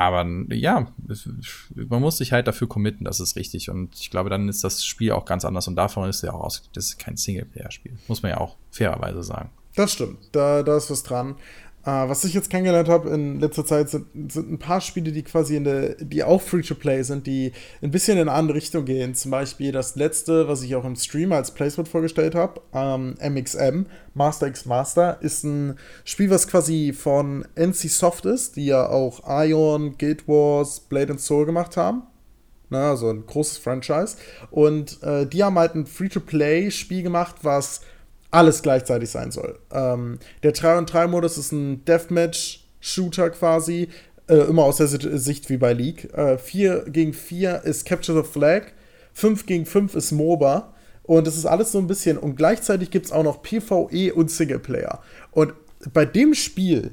Aber 0.00 0.26
ja, 0.48 0.86
man 1.74 2.00
muss 2.00 2.16
sich 2.16 2.32
halt 2.32 2.46
dafür 2.46 2.66
committen, 2.66 3.04
das 3.04 3.20
ist 3.20 3.36
richtig. 3.36 3.68
Und 3.68 3.94
ich 4.00 4.08
glaube, 4.08 4.30
dann 4.30 4.48
ist 4.48 4.64
das 4.64 4.82
Spiel 4.82 5.12
auch 5.12 5.26
ganz 5.26 5.44
anders. 5.44 5.68
Und 5.68 5.76
davon 5.76 6.08
ist 6.08 6.22
ja 6.22 6.32
auch 6.32 6.40
aus, 6.40 6.70
das 6.72 6.86
ist 6.86 6.98
kein 6.98 7.18
Singleplayer-Spiel. 7.18 7.98
Muss 8.08 8.22
man 8.22 8.30
ja 8.30 8.38
auch 8.38 8.56
fairerweise 8.70 9.22
sagen. 9.22 9.50
Das 9.76 9.92
stimmt, 9.92 10.16
da, 10.32 10.62
da 10.62 10.78
ist 10.78 10.90
was 10.90 11.02
dran. 11.02 11.36
Uh, 11.82 12.10
was 12.10 12.24
ich 12.24 12.34
jetzt 12.34 12.50
kennengelernt 12.50 12.90
habe 12.90 13.08
in 13.08 13.40
letzter 13.40 13.64
Zeit 13.64 13.88
sind, 13.88 14.30
sind 14.30 14.52
ein 14.52 14.58
paar 14.58 14.82
Spiele, 14.82 15.12
die 15.12 15.22
quasi 15.22 15.56
in 15.56 15.64
der, 15.64 15.94
die 15.94 16.22
auch 16.22 16.42
Free-to-Play 16.42 17.02
sind, 17.04 17.26
die 17.26 17.52
ein 17.80 17.90
bisschen 17.90 18.18
in 18.18 18.28
eine 18.28 18.36
andere 18.36 18.58
Richtung 18.58 18.84
gehen. 18.84 19.14
Zum 19.14 19.30
Beispiel 19.30 19.72
das 19.72 19.96
letzte, 19.96 20.46
was 20.46 20.62
ich 20.62 20.76
auch 20.76 20.84
im 20.84 20.94
Stream 20.94 21.32
als 21.32 21.52
Placement 21.52 21.88
vorgestellt 21.88 22.34
habe, 22.34 22.60
ähm, 22.74 23.14
MXM, 23.22 23.86
Master 24.12 24.48
X 24.48 24.66
Master, 24.66 25.22
ist 25.22 25.42
ein 25.44 25.78
Spiel, 26.04 26.28
was 26.28 26.48
quasi 26.48 26.92
von 26.92 27.46
NC 27.54 27.88
Soft 27.88 28.26
ist, 28.26 28.56
die 28.56 28.66
ja 28.66 28.86
auch 28.86 29.22
Ion, 29.26 29.96
Guild 29.96 30.28
Wars, 30.28 30.80
Blade 30.80 31.12
and 31.12 31.20
Soul 31.20 31.46
gemacht 31.46 31.78
haben. 31.78 32.02
Na, 32.68 32.90
also 32.90 33.08
ein 33.08 33.24
großes 33.24 33.56
Franchise. 33.56 34.16
Und 34.50 35.02
äh, 35.02 35.26
die 35.26 35.42
haben 35.42 35.58
halt 35.58 35.74
ein 35.74 35.86
Free-to-Play-Spiel 35.86 37.02
gemacht, 37.02 37.36
was 37.42 37.80
alles 38.30 38.62
gleichzeitig 38.62 39.10
sein 39.10 39.30
soll. 39.30 39.58
Ähm, 39.72 40.18
der 40.42 40.52
3 40.52 40.78
und 40.78 40.92
3 40.92 41.06
Modus 41.06 41.38
ist 41.38 41.52
ein 41.52 41.84
Deathmatch-Shooter 41.84 43.30
quasi, 43.30 43.88
äh, 44.28 44.36
immer 44.36 44.64
aus 44.64 44.76
der 44.76 44.86
Sicht 44.86 45.50
wie 45.50 45.56
bei 45.56 45.72
League. 45.72 46.12
Äh, 46.14 46.38
4 46.38 46.84
gegen 46.88 47.12
4 47.12 47.62
ist 47.64 47.84
Capture 47.86 48.22
the 48.22 48.30
Flag, 48.30 48.72
5 49.12 49.46
gegen 49.46 49.66
5 49.66 49.94
ist 49.94 50.12
MOBA. 50.12 50.72
Und 51.02 51.26
das 51.26 51.36
ist 51.36 51.46
alles 51.46 51.72
so 51.72 51.78
ein 51.78 51.88
bisschen. 51.88 52.18
Und 52.18 52.36
gleichzeitig 52.36 52.90
gibt 52.90 53.06
es 53.06 53.12
auch 53.12 53.24
noch 53.24 53.42
PvE 53.42 54.14
und 54.14 54.30
Singleplayer. 54.30 55.02
Und 55.32 55.54
bei 55.92 56.04
dem 56.04 56.34
Spiel 56.34 56.92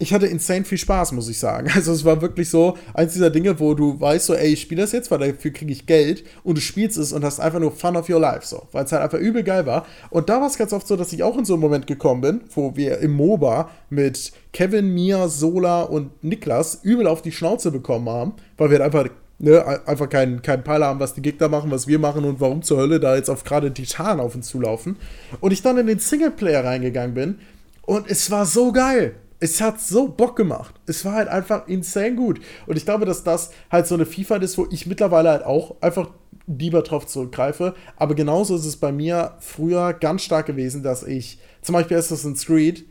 ich 0.00 0.14
hatte 0.14 0.26
insane 0.28 0.64
viel 0.64 0.78
Spaß, 0.78 1.12
muss 1.12 1.28
ich 1.28 1.38
sagen. 1.38 1.68
Also 1.74 1.92
es 1.92 2.04
war 2.04 2.20
wirklich 2.22 2.50
so 2.50 2.76
eins 2.94 3.12
dieser 3.14 3.30
Dinge, 3.30 3.58
wo 3.58 3.74
du 3.74 4.00
weißt 4.00 4.26
so, 4.26 4.34
ey, 4.34 4.52
ich 4.52 4.60
spiele 4.60 4.82
das 4.82 4.92
jetzt, 4.92 5.10
weil 5.10 5.18
dafür 5.18 5.52
kriege 5.52 5.72
ich 5.72 5.86
Geld 5.86 6.24
und 6.44 6.56
du 6.56 6.60
spielst 6.60 6.98
es 6.98 7.12
und 7.12 7.24
hast 7.24 7.40
einfach 7.40 7.58
nur 7.58 7.72
Fun 7.72 7.96
of 7.96 8.08
your 8.08 8.20
life, 8.20 8.46
so, 8.46 8.68
weil 8.72 8.84
es 8.84 8.92
halt 8.92 9.02
einfach 9.02 9.18
übel 9.18 9.42
geil 9.42 9.66
war. 9.66 9.86
Und 10.10 10.28
da 10.28 10.40
war 10.40 10.46
es 10.46 10.58
ganz 10.58 10.72
oft 10.72 10.86
so, 10.86 10.96
dass 10.96 11.12
ich 11.12 11.22
auch 11.22 11.36
in 11.36 11.44
so 11.44 11.54
einen 11.54 11.62
Moment 11.62 11.86
gekommen 11.86 12.20
bin, 12.20 12.40
wo 12.54 12.76
wir 12.76 12.98
im 12.98 13.12
MOBA 13.12 13.70
mit 13.90 14.32
Kevin, 14.52 14.94
Mia, 14.94 15.28
Sola 15.28 15.82
und 15.82 16.22
Niklas 16.22 16.80
übel 16.82 17.06
auf 17.06 17.22
die 17.22 17.32
Schnauze 17.32 17.70
bekommen 17.70 18.08
haben, 18.08 18.34
weil 18.56 18.70
wir 18.70 18.78
halt 18.78 18.94
einfach 18.94 19.10
Ne, 19.40 19.64
einfach 19.86 20.08
keinen 20.08 20.42
kein 20.42 20.64
Peiler 20.64 20.86
haben, 20.86 20.98
was 20.98 21.14
die 21.14 21.22
Gegner 21.22 21.48
machen, 21.48 21.70
was 21.70 21.86
wir 21.86 22.00
machen 22.00 22.24
und 22.24 22.40
warum 22.40 22.62
zur 22.62 22.78
Hölle 22.78 22.98
da 22.98 23.14
jetzt 23.14 23.30
auf 23.30 23.44
gerade 23.44 23.72
Titan 23.72 24.18
auf 24.18 24.34
uns 24.34 24.48
zulaufen. 24.48 24.96
Und 25.38 25.52
ich 25.52 25.62
dann 25.62 25.78
in 25.78 25.86
den 25.86 26.00
Singleplayer 26.00 26.64
reingegangen 26.64 27.14
bin 27.14 27.38
und 27.82 28.10
es 28.10 28.32
war 28.32 28.46
so 28.46 28.72
geil 28.72 29.14
es 29.40 29.60
hat 29.60 29.80
so 29.80 30.08
Bock 30.08 30.36
gemacht. 30.36 30.74
Es 30.86 31.04
war 31.04 31.14
halt 31.14 31.28
einfach 31.28 31.68
insane 31.68 32.16
gut. 32.16 32.40
Und 32.66 32.76
ich 32.76 32.84
glaube, 32.84 33.04
dass 33.04 33.22
das 33.22 33.50
halt 33.70 33.86
so 33.86 33.94
eine 33.94 34.06
FIFA 34.06 34.36
ist, 34.36 34.58
wo 34.58 34.66
ich 34.70 34.86
mittlerweile 34.86 35.30
halt 35.30 35.44
auch 35.44 35.80
einfach 35.80 36.10
lieber 36.46 36.82
drauf 36.82 37.06
zurückgreife. 37.06 37.74
Aber 37.96 38.14
genauso 38.14 38.56
ist 38.56 38.64
es 38.64 38.76
bei 38.76 38.90
mir 38.90 39.36
früher 39.38 39.92
ganz 39.92 40.22
stark 40.22 40.46
gewesen, 40.46 40.82
dass 40.82 41.02
ich 41.02 41.38
zum 41.62 41.74
Beispiel 41.74 41.96
Assassin's 41.96 42.46
Creed 42.46 42.84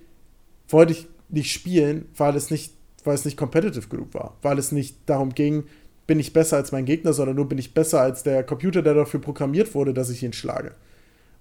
wollte 0.69 0.93
ich 0.93 1.07
nicht 1.29 1.51
spielen, 1.51 2.05
weil 2.15 2.36
es 2.36 2.49
nicht, 2.49 2.73
weil 3.03 3.15
es 3.15 3.25
nicht 3.25 3.38
competitive 3.38 3.88
genug 3.88 4.13
war. 4.13 4.38
Weil 4.41 4.57
es 4.57 4.71
nicht 4.71 4.97
darum 5.05 5.33
ging, 5.33 5.65
bin 6.05 6.19
ich 6.19 6.31
besser 6.31 6.55
als 6.55 6.71
mein 6.71 6.86
Gegner, 6.86 7.12
sondern 7.12 7.36
nur 7.36 7.49
bin 7.49 7.57
ich 7.57 7.73
besser 7.73 8.01
als 8.01 8.23
der 8.23 8.43
Computer, 8.43 8.81
der 8.81 8.93
dafür 8.93 9.19
programmiert 9.19 9.75
wurde, 9.75 9.93
dass 9.93 10.10
ich 10.10 10.23
ihn 10.23 10.33
schlage. 10.33 10.71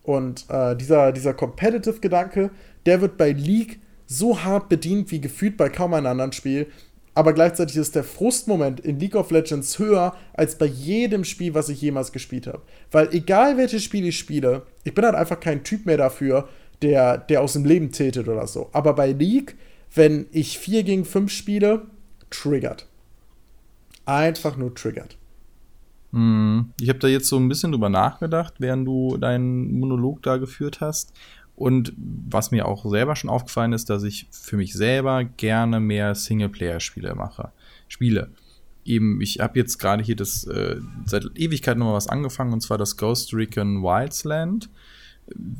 Und 0.03 0.47
äh, 0.49 0.77
dieser, 0.77 1.13
dieser 1.13 1.35
Competitive-Gedanke, 1.35 2.51
der 2.87 3.01
wird 3.01 3.17
bei 3.17 3.33
League 3.33 3.81
so 4.07 4.43
hart 4.43 4.69
bedient 4.69 5.11
wie 5.11 5.21
gefühlt 5.21 5.57
bei 5.57 5.69
kaum 5.69 5.95
einem 5.95 6.07
anderen 6.07 6.33
Spiel. 6.33 6.69
Aber 7.15 7.33
gleichzeitig 7.33 7.77
ist 7.77 7.95
der 7.95 8.05
Frustmoment 8.05 8.81
in 8.81 9.01
League 9.01 9.15
of 9.15 9.31
Legends 9.31 9.79
höher 9.79 10.15
als 10.35 10.59
bei 10.59 10.67
jedem 10.67 11.25
Spiel, 11.25 11.55
was 11.55 11.71
ich 11.71 11.81
jemals 11.81 12.13
gespielt 12.13 12.47
habe. 12.47 12.63
Weil 12.91 13.09
egal 13.13 13.57
welches 13.57 13.83
Spiel 13.85 14.07
ich 14.07 14.19
spiele, 14.19 14.63
ich 14.85 14.95
bin 14.95 15.05
halt 15.05 15.15
einfach 15.15 15.41
kein 15.41 15.65
Typ 15.65 15.87
mehr 15.87 15.97
dafür, 15.97 16.49
der, 16.83 17.17
der 17.17 17.41
aus 17.41 17.55
dem 17.55 17.65
Leben 17.65 17.91
tätet 17.91 18.29
oder 18.29 18.47
so. 18.47 18.69
Aber 18.73 18.93
bei 18.93 19.13
League, 19.13 19.57
wenn 19.95 20.27
ich 20.31 20.59
4 20.59 20.83
gegen 20.83 21.07
5 21.07 21.33
spiele, 21.33 21.87
triggert. 22.29 22.87
Einfach 24.05 24.59
nur 24.59 24.75
triggert. 24.75 25.17
Hm, 26.13 26.73
ich 26.81 26.89
habe 26.89 26.99
da 26.99 27.09
jetzt 27.09 27.29
so 27.29 27.37
ein 27.37 27.49
bisschen 27.49 27.73
drüber 27.73 27.89
nachgedacht, 27.89 28.55
während 28.59 28.87
du 28.87 29.17
deinen 29.17 29.79
Monolog 29.79 30.23
da 30.23 30.37
geführt 30.37 30.81
hast. 30.81 31.13
Und 31.57 31.93
was 31.97 32.51
mir 32.51 32.67
auch 32.67 32.89
selber 32.89 33.17
schon 33.17 33.31
aufgefallen 33.31 33.73
ist, 33.73 33.89
dass 33.91 34.03
ich 34.03 34.29
für 34.31 34.57
mich 34.57 34.75
selber 34.75 35.25
gerne 35.25 35.81
mehr 35.81 36.15
Singleplayer-Spiele 36.15 37.15
mache. 37.15 37.51
Spiele. 37.89 38.31
Eben, 38.85 39.21
ich 39.21 39.41
habe 39.41 39.59
jetzt 39.59 39.79
gerade 39.79 40.03
hier 40.03 40.17
das 40.17 40.45
äh, 40.45 40.77
seit 41.07 41.25
Ewigkeit 41.35 41.79
noch 41.79 41.87
mal 41.87 41.95
was 41.95 42.09
angefangen, 42.09 42.53
und 42.53 42.61
zwar 42.61 42.79
das 42.79 42.97
Ghost 42.97 43.33
Recon 43.33 43.83
Wildsland. 43.83 44.67
Äh, 44.67 44.69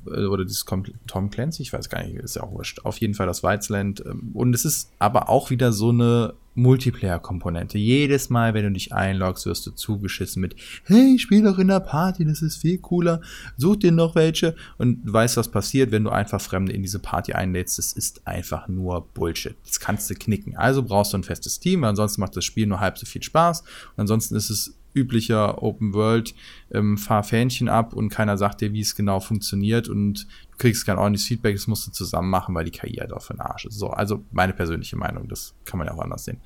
oder 0.07 0.45
das 0.45 0.65
Tom 1.07 1.31
Clancy, 1.31 1.63
ich 1.63 1.73
weiß 1.73 1.89
gar 1.89 2.03
nicht, 2.05 2.17
ist 2.17 2.37
ja 2.37 2.43
auch 2.43 2.53
wurscht. 2.53 2.81
Auf 2.85 2.99
jeden 2.99 3.15
Fall 3.15 3.27
das 3.27 3.43
Wildsland. 3.43 4.03
Ähm, 4.07 4.31
und 4.35 4.55
es 4.55 4.65
ist 4.65 4.93
aber 4.99 5.29
auch 5.29 5.51
wieder 5.51 5.73
so 5.73 5.91
eine 5.91 6.35
Multiplayer-Komponente. 6.55 7.77
Jedes 7.77 8.31
Mal, 8.31 8.55
wenn 8.55 8.65
du 8.65 8.73
dich 8.73 8.93
einloggst, 8.93 9.45
wirst 9.47 9.67
du 9.67 9.73
zugeschissen 9.73 10.41
mit, 10.41 10.57
hey, 10.85 11.19
spiel 11.19 11.43
doch 11.43 11.59
in 11.59 11.69
der 11.69 11.81
Party, 11.81 12.25
das 12.25 12.41
ist 12.43 12.57
viel 12.57 12.79
cooler, 12.79 13.21
such 13.57 13.77
dir 13.77 13.93
noch 13.93 14.15
welche 14.15 14.57
und 14.79 15.01
weißt, 15.05 15.37
was 15.37 15.51
passiert, 15.51 15.91
wenn 15.91 16.05
du 16.05 16.11
einfach 16.11 16.41
Fremde 16.41 16.73
in 16.73 16.83
diese 16.83 16.99
Party 16.99 17.35
einlädst. 17.35 17.79
Das 17.79 17.93
ist 17.93 18.27
einfach 18.27 18.69
nur 18.69 19.07
Bullshit. 19.13 19.57
Das 19.67 19.81
kannst 19.81 20.09
du 20.09 20.15
knicken. 20.15 20.57
Also 20.57 20.83
brauchst 20.83 21.13
du 21.13 21.19
ein 21.19 21.25
festes 21.25 21.61
Team, 21.61 21.85
ansonsten 21.85 22.23
macht 22.23 22.37
das 22.37 22.45
Spiel 22.45 22.67
nur 22.67 22.81
halb 22.81 22.97
so 22.97 23.07
viel 23.07 23.23
Spaß 23.23 23.61
und 23.61 24.01
ansonsten 24.01 24.35
ist 24.35 24.49
es 24.49 24.79
üblicher 24.97 25.63
Open 25.63 25.95
World, 25.95 26.35
ähm, 26.73 26.97
fahr 26.99 27.23
Fähnchen 27.23 27.69
ab 27.69 27.93
und 27.93 28.09
keiner 28.09 28.39
sagt 28.39 28.61
dir, 28.61 28.73
wie 28.73 28.81
es 28.81 28.97
genau 28.97 29.21
funktioniert 29.21 29.89
und 29.89 30.27
du 30.53 30.57
kriegst 30.59 30.87
kein 30.87 30.99
ordentliches 30.99 31.29
Feedback, 31.29 31.55
das 31.55 31.67
musst 31.67 31.87
du 31.87 31.93
zusammen 31.93 32.31
machen, 32.31 32.55
weil 32.55 32.65
die 32.65 32.71
KI 32.71 32.97
halt 32.97 33.13
auch 33.13 33.23
für 33.23 33.35
den 33.35 33.41
Arsch 33.41 33.67
ist. 33.67 33.79
So, 33.79 33.91
also 33.91 34.25
meine 34.33 34.55
persönliche 34.55 34.97
Meinung, 34.97 35.29
das 35.29 35.55
kann 35.65 35.79
man 35.79 35.87
ja 35.87 35.95
auch 35.95 36.03
anders 36.03 36.25
sehen. 36.25 36.41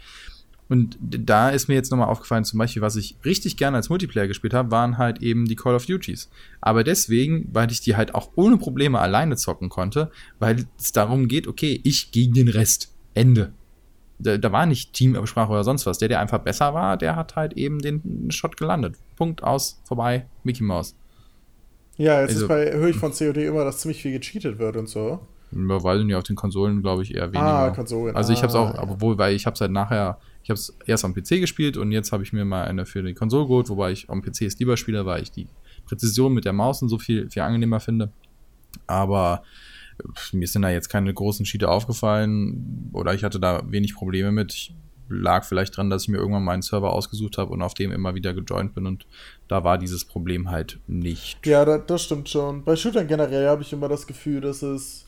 Und 0.69 0.99
da 1.01 1.51
ist 1.51 1.67
mir 1.67 1.75
jetzt 1.75 1.91
nochmal 1.91 2.09
aufgefallen, 2.09 2.45
zum 2.45 2.61
Beispiel, 2.61 2.81
was 2.81 2.95
ich 2.95 3.17
richtig 3.25 3.57
gerne 3.57 3.77
als 3.77 3.89
Multiplayer 3.89 4.29
gespielt 4.29 4.55
habe, 4.55 4.71
waren 4.71 4.99
halt 4.99 5.21
eben 5.21 5.47
die 5.47 5.57
Call 5.57 5.75
of 5.75 5.87
Duties. 5.87 6.31
Aber 6.61 6.85
deswegen, 6.85 7.49
weil 7.53 7.73
ich 7.73 7.81
die 7.81 7.97
halt 7.97 8.15
auch 8.15 8.31
ohne 8.37 8.57
Probleme 8.57 9.01
alleine 9.01 9.35
zocken 9.37 9.69
konnte, 9.69 10.13
weil 10.39 10.67
es 10.79 10.93
darum 10.93 11.27
geht, 11.27 11.49
okay, 11.49 11.81
ich 11.83 12.13
gegen 12.13 12.35
den 12.35 12.49
Rest. 12.49 12.95
Ende 13.15 13.53
da, 14.21 14.39
da 14.39 14.53
war 14.53 14.67
nicht 14.67 14.93
Teamabsprache 14.93 15.51
oder 15.51 15.65
sonst 15.65 15.87
was. 15.87 15.99
Der, 15.99 16.09
der 16.09 16.21
einfach 16.21 16.39
besser 16.39 16.75
war, 16.75 16.97
der 16.97 17.17
hat 17.17 17.37
halt 17.37 17.55
eben 17.55 17.81
den 17.81 18.31
Shot 18.31 18.57
gelandet. 18.57 18.97
Punkt 19.17 19.43
aus, 19.43 19.81
vorbei, 19.85 20.27
Mickey 20.45 20.63
Mouse. 20.63 20.95
Ja, 21.97 22.21
jetzt 22.21 22.31
also, 22.31 22.43
ist 22.43 22.49
bei, 22.49 22.73
höre 22.73 22.89
ich 22.89 22.97
von 22.97 23.13
COD 23.13 23.39
immer, 23.39 23.65
dass 23.65 23.79
ziemlich 23.79 24.03
viel 24.03 24.13
gecheatet 24.13 24.59
wird 24.59 24.77
und 24.77 24.89
so. 24.89 25.21
Weil 25.53 26.09
ja 26.09 26.19
auf 26.19 26.25
den 26.25 26.37
Konsolen, 26.37 26.81
glaube 26.81 27.03
ich, 27.03 27.15
eher 27.15 27.33
weniger. 27.33 27.45
Ah, 27.45 27.71
Konsolen. 27.71 28.15
Also 28.15 28.33
ich 28.33 28.39
habe 28.43 28.49
es 28.49 28.55
auch, 28.55 28.73
ah, 28.75 28.87
obwohl, 28.89 29.19
weil 29.19 29.35
ich 29.35 29.47
habe 29.47 29.55
es 29.55 29.61
halt 29.61 29.73
nachher, 29.73 30.19
ich 30.45 30.51
habe 30.51 30.55
es 30.55 30.77
erst 30.87 31.05
am 31.05 31.13
PC 31.13 31.41
gespielt 31.41 31.77
und 31.77 31.91
jetzt 31.91 32.13
habe 32.13 32.23
ich 32.23 32.33
mir 32.33 32.45
mal 32.45 32.65
eine 32.65 32.87
für 32.87 33.03
die 33.03 33.15
Konsole 33.15 33.47
geholt, 33.47 33.69
wobei 33.69 33.91
ich 33.91 34.09
am 34.09 34.23
PC 34.23 34.43
es 34.43 34.59
lieber 34.59 34.77
spiele, 34.77 35.05
weil 35.07 35.23
ich 35.23 35.33
die 35.33 35.49
Präzision 35.87 36.33
mit 36.33 36.45
der 36.45 36.53
Maus 36.53 36.83
und 36.83 36.89
so 36.89 36.99
viel, 36.99 37.29
viel 37.29 37.43
angenehmer 37.43 37.81
finde. 37.81 38.13
Aber 38.87 39.43
mir 40.33 40.47
sind 40.47 40.63
da 40.63 40.71
jetzt 40.71 40.89
keine 40.89 41.13
großen 41.13 41.47
Schiede 41.47 41.69
aufgefallen 41.69 42.91
oder 42.93 43.15
ich 43.15 43.25
hatte 43.25 43.41
da 43.41 43.63
wenig 43.67 43.95
Probleme 43.95 44.33
mit. 44.33 44.53
Ich 44.53 44.75
lag 45.09 45.45
vielleicht 45.45 45.77
dran, 45.77 45.91
dass 45.91 46.03
ich 46.03 46.09
mir 46.09 46.19
irgendwann 46.19 46.45
meinen 46.45 46.63
Server 46.63 46.93
ausgesucht 46.93 47.37
habe 47.39 47.53
und 47.53 47.63
auf 47.63 47.75
dem 47.75 47.91
immer 47.91 48.15
wieder 48.15 48.33
gejoint 48.33 48.75
bin 48.75 48.87
und 48.87 49.07
da 49.49 49.65
war 49.65 49.77
dieses 49.77 50.05
Problem 50.05 50.51
halt 50.51 50.79
nicht. 50.87 51.45
Ja, 51.47 51.65
das, 51.65 51.83
das 51.87 52.03
stimmt 52.05 52.29
schon. 52.29 52.65
Bei 52.65 52.77
Shootern 52.77 53.09
generell 53.09 53.49
habe 53.49 53.63
ich 53.63 53.73
immer 53.73 53.89
das 53.89 54.07
Gefühl, 54.07 54.41
dass 54.41 54.63
es 54.63 55.07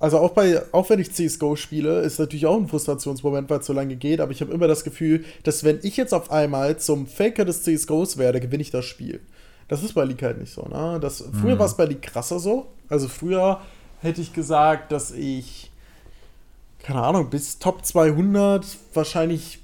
also 0.00 0.18
auch 0.18 0.30
bei, 0.30 0.62
auch 0.72 0.88
wenn 0.88 0.98
ich 0.98 1.12
CSGO 1.12 1.56
spiele, 1.56 2.00
ist 2.00 2.18
natürlich 2.18 2.46
auch 2.46 2.56
ein 2.56 2.68
Frustrationsmoment, 2.68 3.50
weil 3.50 3.60
es 3.60 3.66
so 3.66 3.74
lange 3.74 3.96
geht, 3.96 4.20
aber 4.20 4.32
ich 4.32 4.40
habe 4.40 4.50
immer 4.50 4.66
das 4.66 4.82
Gefühl, 4.82 5.26
dass 5.42 5.62
wenn 5.62 5.78
ich 5.82 5.98
jetzt 5.98 6.14
auf 6.14 6.30
einmal 6.30 6.78
zum 6.78 7.06
Faker 7.06 7.44
des 7.44 7.62
CSGOs 7.62 8.16
werde, 8.16 8.40
gewinne 8.40 8.62
ich 8.62 8.70
das 8.70 8.86
Spiel. 8.86 9.20
Das 9.68 9.84
ist 9.84 9.92
bei 9.92 10.04
League 10.04 10.22
halt 10.22 10.40
nicht 10.40 10.52
so, 10.52 10.62
ne? 10.62 10.98
Das, 11.00 11.22
früher 11.38 11.54
mhm. 11.54 11.58
war 11.58 11.66
es 11.66 11.76
bei 11.76 11.84
League 11.84 12.02
krasser 12.02 12.40
so. 12.40 12.68
Also 12.88 13.08
früher 13.08 13.60
hätte 14.00 14.20
ich 14.20 14.32
gesagt, 14.32 14.92
dass 14.92 15.10
ich, 15.10 15.70
keine 16.82 17.02
Ahnung, 17.02 17.30
bis 17.30 17.58
Top 17.58 17.84
200 17.84 18.66
wahrscheinlich 18.94 19.60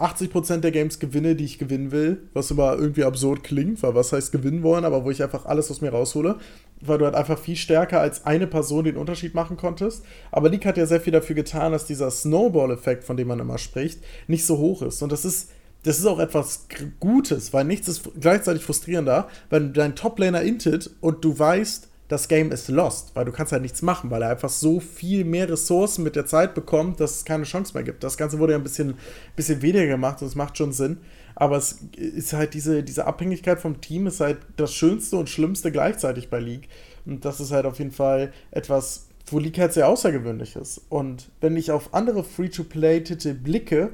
80% 0.00 0.58
der 0.60 0.70
Games 0.70 0.98
gewinne, 0.98 1.36
die 1.36 1.44
ich 1.44 1.58
gewinnen 1.58 1.92
will, 1.92 2.22
was 2.32 2.50
immer 2.50 2.72
irgendwie 2.72 3.04
absurd 3.04 3.44
klingt, 3.44 3.82
weil 3.82 3.94
was 3.94 4.12
heißt 4.12 4.32
gewinnen 4.32 4.62
wollen, 4.62 4.86
aber 4.86 5.04
wo 5.04 5.10
ich 5.10 5.22
einfach 5.22 5.44
alles 5.44 5.70
aus 5.70 5.82
mir 5.82 5.90
raushole, 5.90 6.36
weil 6.80 6.98
du 6.98 7.04
halt 7.04 7.14
einfach 7.14 7.38
viel 7.38 7.56
stärker 7.56 8.00
als 8.00 8.24
eine 8.24 8.46
Person 8.46 8.84
den 8.84 8.96
Unterschied 8.96 9.34
machen 9.34 9.58
konntest. 9.58 10.02
Aber 10.30 10.48
League 10.48 10.64
hat 10.64 10.78
ja 10.78 10.86
sehr 10.86 11.02
viel 11.02 11.12
dafür 11.12 11.36
getan, 11.36 11.72
dass 11.72 11.84
dieser 11.84 12.10
Snowball-Effekt, 12.10 13.04
von 13.04 13.18
dem 13.18 13.28
man 13.28 13.40
immer 13.40 13.58
spricht, 13.58 14.00
nicht 14.26 14.46
so 14.46 14.56
hoch 14.56 14.80
ist. 14.80 15.02
Und 15.02 15.12
das 15.12 15.26
ist, 15.26 15.50
das 15.82 15.98
ist 15.98 16.06
auch 16.06 16.18
etwas 16.18 16.66
Gutes, 16.98 17.52
weil 17.52 17.66
nichts 17.66 17.86
ist 17.86 18.08
gleichzeitig 18.18 18.62
frustrierender, 18.62 19.28
wenn 19.50 19.74
dein 19.74 19.96
Top-Laner 19.96 20.42
intet 20.42 20.90
und 21.00 21.22
du 21.24 21.38
weißt, 21.38 21.89
das 22.10 22.26
Game 22.26 22.50
ist 22.50 22.66
lost, 22.68 23.12
weil 23.14 23.24
du 23.24 23.30
kannst 23.30 23.52
halt 23.52 23.62
nichts 23.62 23.82
machen, 23.82 24.10
weil 24.10 24.22
er 24.22 24.30
einfach 24.30 24.48
so 24.48 24.80
viel 24.80 25.24
mehr 25.24 25.48
Ressourcen 25.48 26.02
mit 26.02 26.16
der 26.16 26.26
Zeit 26.26 26.54
bekommt, 26.54 26.98
dass 26.98 27.18
es 27.18 27.24
keine 27.24 27.44
Chance 27.44 27.72
mehr 27.72 27.84
gibt. 27.84 28.02
Das 28.02 28.16
Ganze 28.16 28.40
wurde 28.40 28.52
ja 28.52 28.58
ein 28.58 28.64
bisschen, 28.64 28.94
bisschen 29.36 29.62
weniger 29.62 29.86
gemacht 29.86 30.20
und 30.20 30.26
es 30.26 30.34
macht 30.34 30.58
schon 30.58 30.72
Sinn. 30.72 30.98
Aber 31.36 31.56
es 31.56 31.78
ist 31.94 32.32
halt 32.32 32.54
diese, 32.54 32.82
diese 32.82 33.06
Abhängigkeit 33.06 33.60
vom 33.60 33.80
Team 33.80 34.08
ist 34.08 34.18
halt 34.18 34.38
das 34.56 34.74
Schönste 34.74 35.16
und 35.16 35.28
Schlimmste 35.28 35.70
gleichzeitig 35.70 36.30
bei 36.30 36.40
League. 36.40 36.68
Und 37.06 37.24
das 37.24 37.38
ist 37.38 37.52
halt 37.52 37.64
auf 37.64 37.78
jeden 37.78 37.92
Fall 37.92 38.32
etwas, 38.50 39.06
wo 39.26 39.38
League 39.38 39.60
halt 39.60 39.72
sehr 39.72 39.86
außergewöhnlich 39.86 40.56
ist. 40.56 40.80
Und 40.88 41.30
wenn 41.40 41.56
ich 41.56 41.70
auf 41.70 41.94
andere 41.94 42.24
Free-to-Play-Titel 42.24 43.34
blicke, 43.34 43.90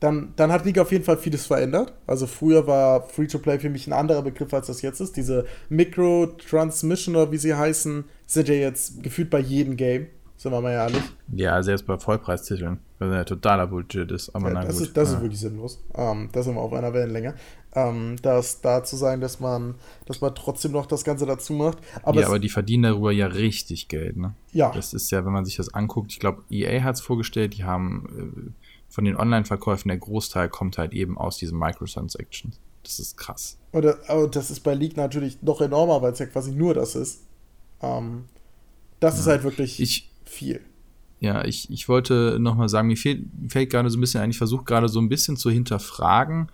dann, 0.00 0.34
dann 0.36 0.52
hat 0.52 0.64
League 0.64 0.78
auf 0.78 0.92
jeden 0.92 1.04
Fall 1.04 1.16
vieles 1.16 1.46
verändert. 1.46 1.94
Also 2.06 2.26
früher 2.26 2.66
war 2.66 3.02
Free-to-Play 3.02 3.60
für 3.60 3.70
mich 3.70 3.86
ein 3.86 3.92
anderer 3.92 4.22
Begriff, 4.22 4.52
als 4.52 4.66
das 4.66 4.82
jetzt 4.82 5.00
ist. 5.00 5.16
Diese 5.16 5.46
Micro-Transmission 5.70 7.16
oder 7.16 7.32
wie 7.32 7.38
sie 7.38 7.54
heißen, 7.54 8.04
sind 8.26 8.48
ja 8.48 8.54
jetzt 8.54 9.02
gefühlt 9.02 9.30
bei 9.30 9.40
jedem 9.40 9.76
Game. 9.76 10.08
Sind 10.36 10.52
wir 10.52 10.60
mal 10.60 10.72
ehrlich. 10.72 11.02
Ja, 11.32 11.54
also 11.54 11.70
jetzt 11.70 11.86
bei 11.86 11.98
Vollpreistiteln, 11.98 12.78
was 12.98 13.14
ja 13.14 13.24
totaler 13.24 13.66
Bullshit 13.66 14.10
ist. 14.12 14.34
Aber 14.34 14.52
ja, 14.52 14.64
das, 14.64 14.80
ist, 14.80 14.94
das 14.94 15.08
ja. 15.08 15.16
ist 15.16 15.22
wirklich 15.22 15.40
sinnlos. 15.40 15.82
Ähm, 15.94 16.28
da 16.30 16.42
sind 16.42 16.54
wir 16.56 16.60
auf 16.60 16.74
einer 16.74 16.92
Wellenlänge. 16.92 17.34
Ähm, 17.74 18.16
das 18.20 18.60
da 18.60 18.84
zu 18.84 18.96
sein, 18.96 19.22
dass 19.22 19.40
man, 19.40 19.76
dass 20.04 20.20
man 20.20 20.34
trotzdem 20.34 20.72
noch 20.72 20.84
das 20.84 21.04
Ganze 21.04 21.24
dazu 21.24 21.54
macht. 21.54 21.78
Aber 22.02 22.20
ja, 22.20 22.26
aber 22.26 22.38
die 22.38 22.50
verdienen 22.50 22.82
darüber 22.82 23.12
ja 23.12 23.28
richtig 23.28 23.88
Geld, 23.88 24.18
ne? 24.18 24.34
Ja. 24.52 24.72
Das 24.72 24.92
ist 24.92 25.10
ja, 25.10 25.24
wenn 25.24 25.32
man 25.32 25.46
sich 25.46 25.56
das 25.56 25.72
anguckt, 25.72 26.12
ich 26.12 26.20
glaube, 26.20 26.42
EA 26.50 26.82
hat 26.82 26.96
es 26.96 27.00
vorgestellt, 27.00 27.54
die 27.56 27.64
haben 27.64 28.54
äh, 28.54 28.65
von 28.88 29.04
den 29.04 29.16
Online-Verkäufen, 29.16 29.88
der 29.88 29.98
Großteil 29.98 30.48
kommt 30.48 30.78
halt 30.78 30.92
eben 30.92 31.18
aus 31.18 31.36
diesen 31.36 31.58
Microtransactions. 31.58 32.60
Das 32.82 33.00
ist 33.00 33.16
krass. 33.16 33.58
Oder, 33.72 33.98
aber 34.08 34.28
das 34.28 34.50
ist 34.50 34.60
bei 34.60 34.74
League 34.74 34.96
natürlich 34.96 35.42
noch 35.42 35.60
enormer, 35.60 36.02
weil 36.02 36.12
es 36.12 36.18
ja 36.18 36.26
quasi 36.26 36.52
nur 36.52 36.72
das 36.72 36.94
ist. 36.94 37.24
Ähm, 37.82 38.24
das 39.00 39.14
ja. 39.14 39.20
ist 39.20 39.26
halt 39.26 39.42
wirklich 39.42 39.80
ich, 39.80 40.10
viel. 40.24 40.60
Ja, 41.18 41.44
ich, 41.44 41.70
ich 41.70 41.88
wollte 41.88 42.38
nochmal 42.38 42.68
sagen, 42.68 42.88
mir 42.88 42.96
fehlt, 42.96 43.24
fällt 43.48 43.70
gerade 43.70 43.90
so 43.90 43.98
ein 43.98 44.00
bisschen 44.00 44.20
ein, 44.20 44.30
ich 44.30 44.38
versuche 44.38 44.64
gerade 44.64 44.88
so 44.88 45.00
ein 45.00 45.08
bisschen 45.08 45.36
zu 45.36 45.50
hinterfragen, 45.50 46.50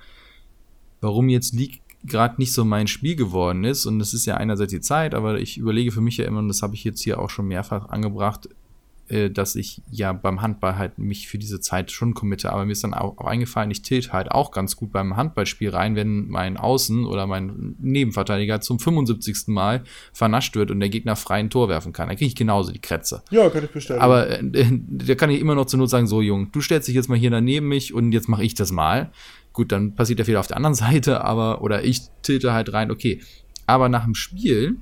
warum 1.01 1.29
jetzt 1.29 1.53
League 1.53 1.83
gerade 2.05 2.37
nicht 2.39 2.53
so 2.53 2.65
mein 2.65 2.87
Spiel 2.87 3.17
geworden 3.17 3.65
ist. 3.65 3.87
Und 3.87 3.99
das 3.99 4.15
ist 4.15 4.27
ja 4.27 4.37
einerseits 4.37 4.73
die 4.73 4.81
Zeit, 4.81 5.15
aber 5.15 5.39
ich 5.39 5.59
überlege 5.59 5.93
für 5.93 6.01
mich 6.01 6.17
ja 6.17 6.25
immer, 6.25 6.39
und 6.39 6.49
das 6.49 6.63
habe 6.63 6.75
ich 6.75 6.85
jetzt 6.85 7.03
hier 7.03 7.19
auch 7.19 7.31
schon 7.31 7.47
mehrfach 7.47 7.89
angebracht, 7.91 8.49
äh, 9.13 9.31
dass 9.31 9.55
ich 9.57 9.83
ja 9.91 10.13
beim 10.13 10.41
Handball 10.41 10.77
halt 10.77 10.99
mich 10.99 11.29
für 11.29 11.39
diese 11.39 11.61
Zeit 11.61 11.91
schon 11.91 12.15
committe. 12.15 12.53
Aber 12.53 12.65
mir 12.65 12.73
ist 12.73 12.83
dann 12.83 12.95
auch, 12.95 13.19
auch 13.19 13.27
eingefallen, 13.27 13.71
ich 13.71 13.83
tilt 13.83 14.13
halt 14.13 14.31
auch 14.33 14.51
ganz 14.51 14.77
gut 14.77 14.91
beim 14.91 15.17
Handballspiel 15.17 15.71
rein, 15.71 15.97
wenn 15.97 16.29
mein 16.29 16.57
Außen 16.57 17.05
oder 17.05 17.27
mein 17.27 17.77
Nebenverteidiger 17.79 18.61
zum 18.61 18.79
75. 18.79 19.49
Mal 19.49 19.85
vernascht 20.13 20.57
wird 20.57 20.71
und 20.71 20.81
der 20.81 20.89
Gegner 20.89 21.17
freien 21.17 21.51
Tor 21.51 21.69
werfen 21.69 21.93
kann. 21.93 22.09
Dann 22.09 22.17
kriege 22.17 22.29
ich 22.29 22.35
genauso 22.35 22.73
die 22.73 22.81
Krätze. 22.81 23.23
Ja, 23.31 23.49
kann 23.51 23.65
ich 23.65 23.71
bestellen. 23.71 24.01
Aber 24.01 24.29
äh, 24.29 24.41
da 24.71 25.15
kann 25.15 25.31
ich 25.31 25.41
immer 25.41 25.55
noch 25.55 25.67
zur 25.67 25.79
Not 25.79 25.91
sagen, 25.91 26.07
so 26.07 26.23
Jung, 26.23 26.51
du 26.51 26.61
stellst 26.61 26.89
dich 26.89 26.95
jetzt 26.95 27.09
mal 27.09 27.19
hier 27.19 27.31
daneben 27.31 27.69
mich 27.69 27.93
und 27.93 28.13
jetzt 28.13 28.29
mache 28.29 28.45
ich 28.45 28.55
das 28.55 28.73
mal. 28.73 29.13
Gut, 29.53 29.71
dann 29.71 29.95
passiert 29.95 30.19
der 30.19 30.27
Fehler 30.27 30.41
auf 30.41 30.47
der 30.47 30.57
anderen 30.57 30.75
Seite, 30.75 31.25
aber, 31.25 31.63
oder 31.63 31.85
ich 31.85 32.01
tilte 32.23 32.53
halt 32.53 32.73
rein, 32.73 32.91
okay. 32.91 33.21
Aber 33.67 33.89
nach 33.89 34.05
dem 34.05 34.15
Spiel, 34.15 34.79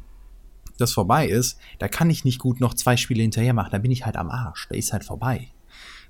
das 0.81 0.93
vorbei 0.93 1.29
ist, 1.29 1.59
da 1.79 1.89
kann 1.89 2.11
ich 2.11 2.25
nicht 2.25 2.39
gut 2.39 2.61
noch 2.61 2.75
zwei 2.75 2.97
Spiele 2.97 3.23
hinterher 3.23 3.55
machen. 3.55 3.71
Da 3.73 3.79
bin 3.79 3.91
ich 3.91 4.07
halt 4.07 4.17
am 4.17 4.31
Arsch. 4.31 4.69
Da 4.69 4.77
ist 4.77 4.93
halt 4.93 5.05
vorbei. 5.05 5.49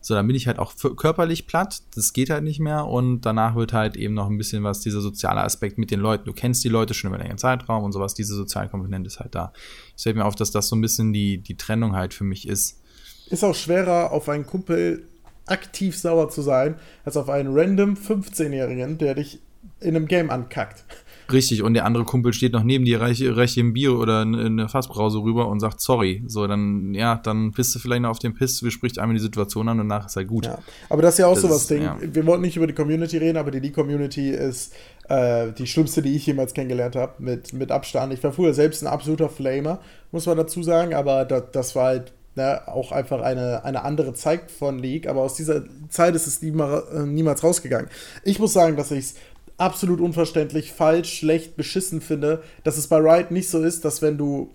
So, 0.02 0.14
dann 0.14 0.26
bin 0.26 0.34
ich 0.34 0.46
halt 0.46 0.58
auch 0.58 0.74
körperlich 0.96 1.46
platt. 1.46 1.82
Das 1.94 2.12
geht 2.12 2.30
halt 2.30 2.42
nicht 2.42 2.58
mehr. 2.58 2.86
Und 2.86 3.20
danach 3.22 3.54
wird 3.54 3.72
halt 3.72 3.96
eben 3.96 4.14
noch 4.14 4.28
ein 4.28 4.38
bisschen 4.38 4.64
was, 4.64 4.80
dieser 4.80 5.00
soziale 5.00 5.42
Aspekt 5.42 5.76
mit 5.76 5.90
den 5.90 6.00
Leuten. 6.00 6.24
Du 6.24 6.32
kennst 6.32 6.64
die 6.64 6.70
Leute 6.70 6.94
schon 6.94 7.08
über 7.08 7.16
einen 7.16 7.24
längeren 7.24 7.38
Zeitraum 7.38 7.84
und 7.84 7.92
sowas. 7.92 8.14
Diese 8.14 8.34
soziale 8.34 8.68
Komponente 8.68 9.08
ist 9.08 9.20
halt 9.20 9.34
da. 9.34 9.52
Es 9.94 10.04
fällt 10.04 10.16
mir 10.16 10.24
auf, 10.24 10.36
dass 10.36 10.50
das 10.50 10.68
so 10.68 10.76
ein 10.76 10.80
bisschen 10.80 11.12
die, 11.12 11.38
die 11.38 11.56
Trennung 11.56 11.94
halt 11.94 12.14
für 12.14 12.24
mich 12.24 12.48
ist. 12.48 12.80
Ist 13.28 13.44
auch 13.44 13.54
schwerer, 13.54 14.10
auf 14.12 14.28
einen 14.28 14.46
Kumpel 14.46 15.06
aktiv 15.46 15.98
sauer 15.98 16.30
zu 16.30 16.42
sein, 16.42 16.76
als 17.04 17.16
auf 17.16 17.28
einen 17.28 17.50
random 17.52 17.94
15-Jährigen, 17.94 18.98
der 18.98 19.14
dich 19.14 19.40
in 19.80 19.96
einem 19.96 20.06
Game 20.06 20.30
ankackt. 20.30 20.84
Richtig, 21.32 21.62
und 21.62 21.74
der 21.74 21.84
andere 21.84 22.04
Kumpel 22.04 22.32
steht 22.32 22.52
noch 22.52 22.62
neben 22.62 22.84
dir, 22.84 23.00
reicht, 23.00 23.22
reicht 23.24 23.56
ein 23.56 23.72
Bier 23.72 23.98
oder 23.98 24.20
eine 24.20 24.68
Fassbrause 24.68 25.18
rüber 25.18 25.48
und 25.48 25.60
sagt 25.60 25.80
sorry. 25.80 26.22
So, 26.26 26.46
dann, 26.46 26.94
ja, 26.94 27.16
dann 27.16 27.52
bist 27.52 27.74
du 27.74 27.78
vielleicht 27.78 28.02
noch 28.02 28.10
auf 28.10 28.18
dem 28.18 28.34
Piss, 28.34 28.60
bespricht 28.60 28.98
einmal 28.98 29.16
die 29.16 29.22
Situation 29.22 29.68
an 29.68 29.80
und 29.80 29.88
danach 29.88 30.06
ist 30.06 30.16
halt 30.16 30.28
gut. 30.28 30.46
Ja, 30.46 30.58
aber 30.88 31.02
das 31.02 31.14
ist 31.14 31.18
ja 31.18 31.26
auch 31.26 31.34
das 31.34 31.42
so 31.42 31.50
was 31.50 31.66
Ding. 31.66 31.82
Ja. 31.82 31.96
Wir 32.00 32.26
wollten 32.26 32.42
nicht 32.42 32.56
über 32.56 32.66
die 32.66 32.74
Community 32.74 33.18
reden, 33.18 33.36
aber 33.38 33.50
die 33.50 33.60
League-Community 33.60 34.30
ist 34.30 34.74
äh, 35.08 35.52
die 35.52 35.66
schlimmste, 35.66 36.02
die 36.02 36.14
ich 36.16 36.26
jemals 36.26 36.54
kennengelernt 36.54 36.96
habe, 36.96 37.14
mit, 37.18 37.52
mit 37.52 37.70
Abstand. 37.70 38.12
Ich 38.12 38.22
war 38.22 38.32
früher 38.32 38.54
selbst 38.54 38.82
ein 38.82 38.86
absoluter 38.86 39.28
Flamer, 39.28 39.80
muss 40.12 40.26
man 40.26 40.36
dazu 40.36 40.62
sagen, 40.62 40.94
aber 40.94 41.24
das, 41.24 41.44
das 41.52 41.76
war 41.76 41.86
halt 41.86 42.12
ne, 42.36 42.62
auch 42.66 42.92
einfach 42.92 43.20
eine, 43.20 43.64
eine 43.64 43.82
andere 43.82 44.14
Zeit 44.14 44.50
von 44.50 44.78
League, 44.78 45.08
aber 45.08 45.22
aus 45.22 45.34
dieser 45.34 45.64
Zeit 45.88 46.14
ist 46.14 46.26
es 46.26 46.42
niemals, 46.42 46.88
äh, 46.90 47.06
niemals 47.06 47.42
rausgegangen. 47.42 47.90
Ich 48.24 48.38
muss 48.38 48.52
sagen, 48.52 48.76
dass 48.76 48.90
ich 48.90 48.98
es 49.00 49.14
absolut 49.60 50.00
unverständlich, 50.00 50.72
falsch, 50.72 51.18
schlecht, 51.18 51.56
beschissen 51.56 52.00
finde, 52.00 52.42
dass 52.64 52.78
es 52.78 52.86
bei 52.86 52.96
Riot 52.96 53.30
nicht 53.30 53.50
so 53.50 53.62
ist, 53.62 53.84
dass 53.84 54.00
wenn 54.00 54.16
du, 54.16 54.50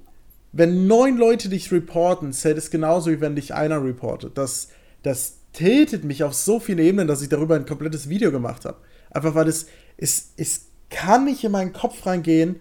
wenn 0.52 0.88
neun 0.88 1.18
Leute 1.18 1.48
dich 1.48 1.72
reporten, 1.72 2.34
zählt 2.34 2.58
es 2.58 2.72
genauso, 2.72 3.12
wie 3.12 3.22
wenn 3.22 3.36
dich 3.36 3.54
einer 3.54 3.84
reportet. 3.84 4.38
Das, 4.38 4.70
das 5.04 5.38
tiltet 5.54 6.04
mich 6.04 6.24
auf 6.24 6.34
so 6.34 6.60
viele 6.60 6.84
Ebenen, 6.84 7.08
dass 7.08 7.22
ich 7.22 7.30
darüber 7.30 7.56
ein 7.56 7.68
komplettes 7.68 8.10
Video 8.10 8.32
gemacht 8.32 8.66
habe. 8.66 8.78
Einfach 9.12 9.36
weil 9.36 9.48
es, 9.48 9.68
es, 9.98 10.32
es 10.38 10.66
kann 10.90 11.26
nicht 11.26 11.44
in 11.44 11.52
meinen 11.52 11.74
Kopf 11.74 12.06
reingehen, 12.06 12.60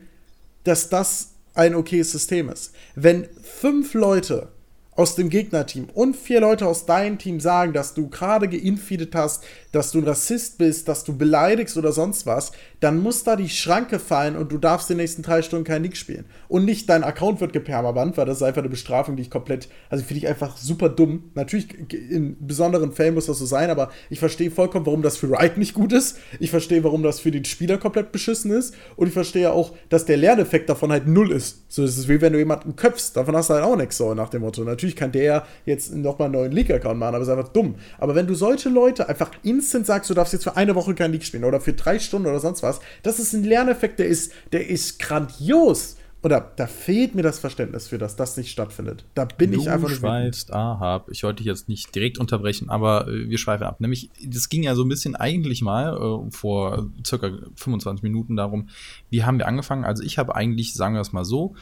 dass 0.64 0.90
das 0.90 1.33
ein 1.54 1.74
okayes 1.74 2.12
System 2.12 2.50
ist. 2.50 2.74
Wenn 2.94 3.26
fünf 3.42 3.94
Leute 3.94 4.48
aus 4.96 5.16
dem 5.16 5.28
Gegnerteam. 5.28 5.88
Und 5.92 6.16
vier 6.16 6.40
Leute 6.40 6.66
aus 6.66 6.87
deinem 6.87 7.18
Team 7.18 7.40
sagen, 7.40 7.72
dass 7.72 7.94
du 7.94 8.09
gerade 8.09 8.48
geinfeedet 8.48 9.14
hast, 9.14 9.44
dass 9.72 9.90
du 9.90 9.98
ein 9.98 10.04
Rassist 10.04 10.59
bist, 10.59 10.88
dass 10.88 11.04
du 11.04 11.16
beleidigst 11.16 11.76
oder 11.76 11.92
sonst 11.92 12.26
was, 12.26 12.52
dann 12.84 13.02
muss 13.02 13.24
da 13.24 13.34
die 13.34 13.48
Schranke 13.48 13.98
fallen 13.98 14.36
und 14.36 14.52
du 14.52 14.58
darfst 14.58 14.88
die 14.90 14.94
nächsten 14.94 15.22
drei 15.22 15.42
Stunden 15.42 15.64
kein 15.64 15.82
League 15.82 15.96
spielen. 15.96 16.26
Und 16.48 16.64
nicht 16.64 16.88
dein 16.88 17.02
Account 17.02 17.40
wird 17.40 17.52
gepermabannt, 17.52 18.16
weil 18.16 18.26
das 18.26 18.36
ist 18.36 18.42
einfach 18.42 18.60
eine 18.60 18.68
Bestrafung, 18.68 19.16
die 19.16 19.22
ich 19.22 19.30
komplett, 19.30 19.68
also 19.90 20.04
finde 20.04 20.18
ich 20.18 20.28
einfach 20.28 20.56
super 20.56 20.88
dumm. 20.88 21.30
Natürlich, 21.34 21.68
in 21.92 22.36
besonderen 22.46 22.92
Fällen 22.92 23.14
muss 23.14 23.26
das 23.26 23.38
so 23.38 23.46
sein, 23.46 23.70
aber 23.70 23.90
ich 24.10 24.20
verstehe 24.20 24.50
vollkommen, 24.50 24.86
warum 24.86 25.02
das 25.02 25.16
für 25.16 25.30
Riot 25.30 25.56
nicht 25.56 25.74
gut 25.74 25.92
ist. 25.92 26.18
Ich 26.38 26.50
verstehe, 26.50 26.84
warum 26.84 27.02
das 27.02 27.20
für 27.20 27.30
den 27.30 27.44
Spieler 27.44 27.78
komplett 27.78 28.12
beschissen 28.12 28.52
ist. 28.52 28.74
Und 28.96 29.08
ich 29.08 29.14
verstehe 29.14 29.52
auch, 29.52 29.72
dass 29.88 30.04
der 30.04 30.18
Lerneffekt 30.18 30.68
davon 30.68 30.92
halt 30.92 31.08
null 31.08 31.32
ist. 31.32 31.64
So 31.68 31.82
ist 31.82 31.96
es 31.96 32.06
wie 32.06 32.20
wenn 32.20 32.32
du 32.32 32.38
jemanden 32.38 32.76
köpfst, 32.76 33.16
davon 33.16 33.34
hast 33.34 33.50
du 33.50 33.54
halt 33.54 33.64
auch 33.64 33.76
nichts 33.76 33.96
so 33.96 34.14
nach 34.14 34.28
dem 34.28 34.42
Motto. 34.42 34.62
Natürlich 34.62 34.94
kann 34.94 35.10
der 35.10 35.46
jetzt 35.64 35.94
nochmal 35.94 36.26
einen 36.26 36.34
neuen 36.34 36.52
League-Account 36.52 36.98
machen, 36.98 37.14
aber 37.14 37.22
es 37.22 37.28
ist 37.28 37.34
einfach 37.34 37.52
dumm. 37.52 37.76
Aber 37.98 38.14
wenn 38.14 38.26
du 38.26 38.34
solche 38.34 38.68
Leute 38.68 39.08
einfach 39.08 39.30
in 39.42 39.54
instant 39.54 39.86
sagst, 39.86 40.10
du 40.10 40.14
darfst 40.14 40.32
jetzt 40.32 40.44
für 40.44 40.56
eine 40.56 40.74
Woche 40.74 40.94
kein 40.94 41.12
League 41.12 41.24
spielen 41.24 41.44
oder 41.44 41.60
für 41.60 41.72
drei 41.72 41.98
Stunden 41.98 42.28
oder 42.28 42.40
sonst 42.40 42.62
was, 42.62 42.73
das 43.02 43.18
ist 43.18 43.32
ein 43.32 43.44
Lerneffekt, 43.44 43.98
der 43.98 44.06
ist, 44.06 44.32
der 44.52 44.68
ist 44.68 44.98
grandios. 44.98 45.96
Oder 46.24 46.52
da 46.56 46.66
fehlt 46.66 47.14
mir 47.14 47.22
das 47.22 47.38
Verständnis 47.38 47.88
für, 47.88 47.98
dass 47.98 48.16
das 48.16 48.38
nicht 48.38 48.50
stattfindet. 48.50 49.04
Da 49.14 49.26
bin 49.26 49.52
du 49.52 49.60
ich 49.60 49.70
einfach 49.70 49.90
Du 49.90 49.94
schweifst, 49.94 50.54
aha, 50.54 51.04
ich 51.10 51.22
wollte 51.22 51.42
dich 51.42 51.46
jetzt 51.46 51.68
nicht 51.68 51.94
direkt 51.94 52.16
unterbrechen, 52.16 52.70
aber 52.70 53.06
äh, 53.08 53.28
wir 53.28 53.37
schweifen 53.37 53.64
ab. 53.64 53.78
Nämlich, 53.78 54.08
das 54.26 54.48
ging 54.48 54.62
ja 54.62 54.74
so 54.74 54.84
ein 54.84 54.88
bisschen 54.88 55.16
eigentlich 55.16 55.60
mal 55.60 55.94
äh, 55.94 56.30
vor 56.30 56.88
circa 57.06 57.30
25 57.56 58.02
Minuten 58.02 58.37
darum, 58.37 58.70
wie 59.10 59.24
haben 59.24 59.37
wir 59.37 59.46
angefangen? 59.46 59.84
Also 59.84 60.02
ich 60.02 60.16
habe 60.16 60.34
eigentlich, 60.34 60.72
sagen 60.72 60.94
wir 60.94 61.02
es 61.02 61.12
mal 61.12 61.26
so, 61.26 61.56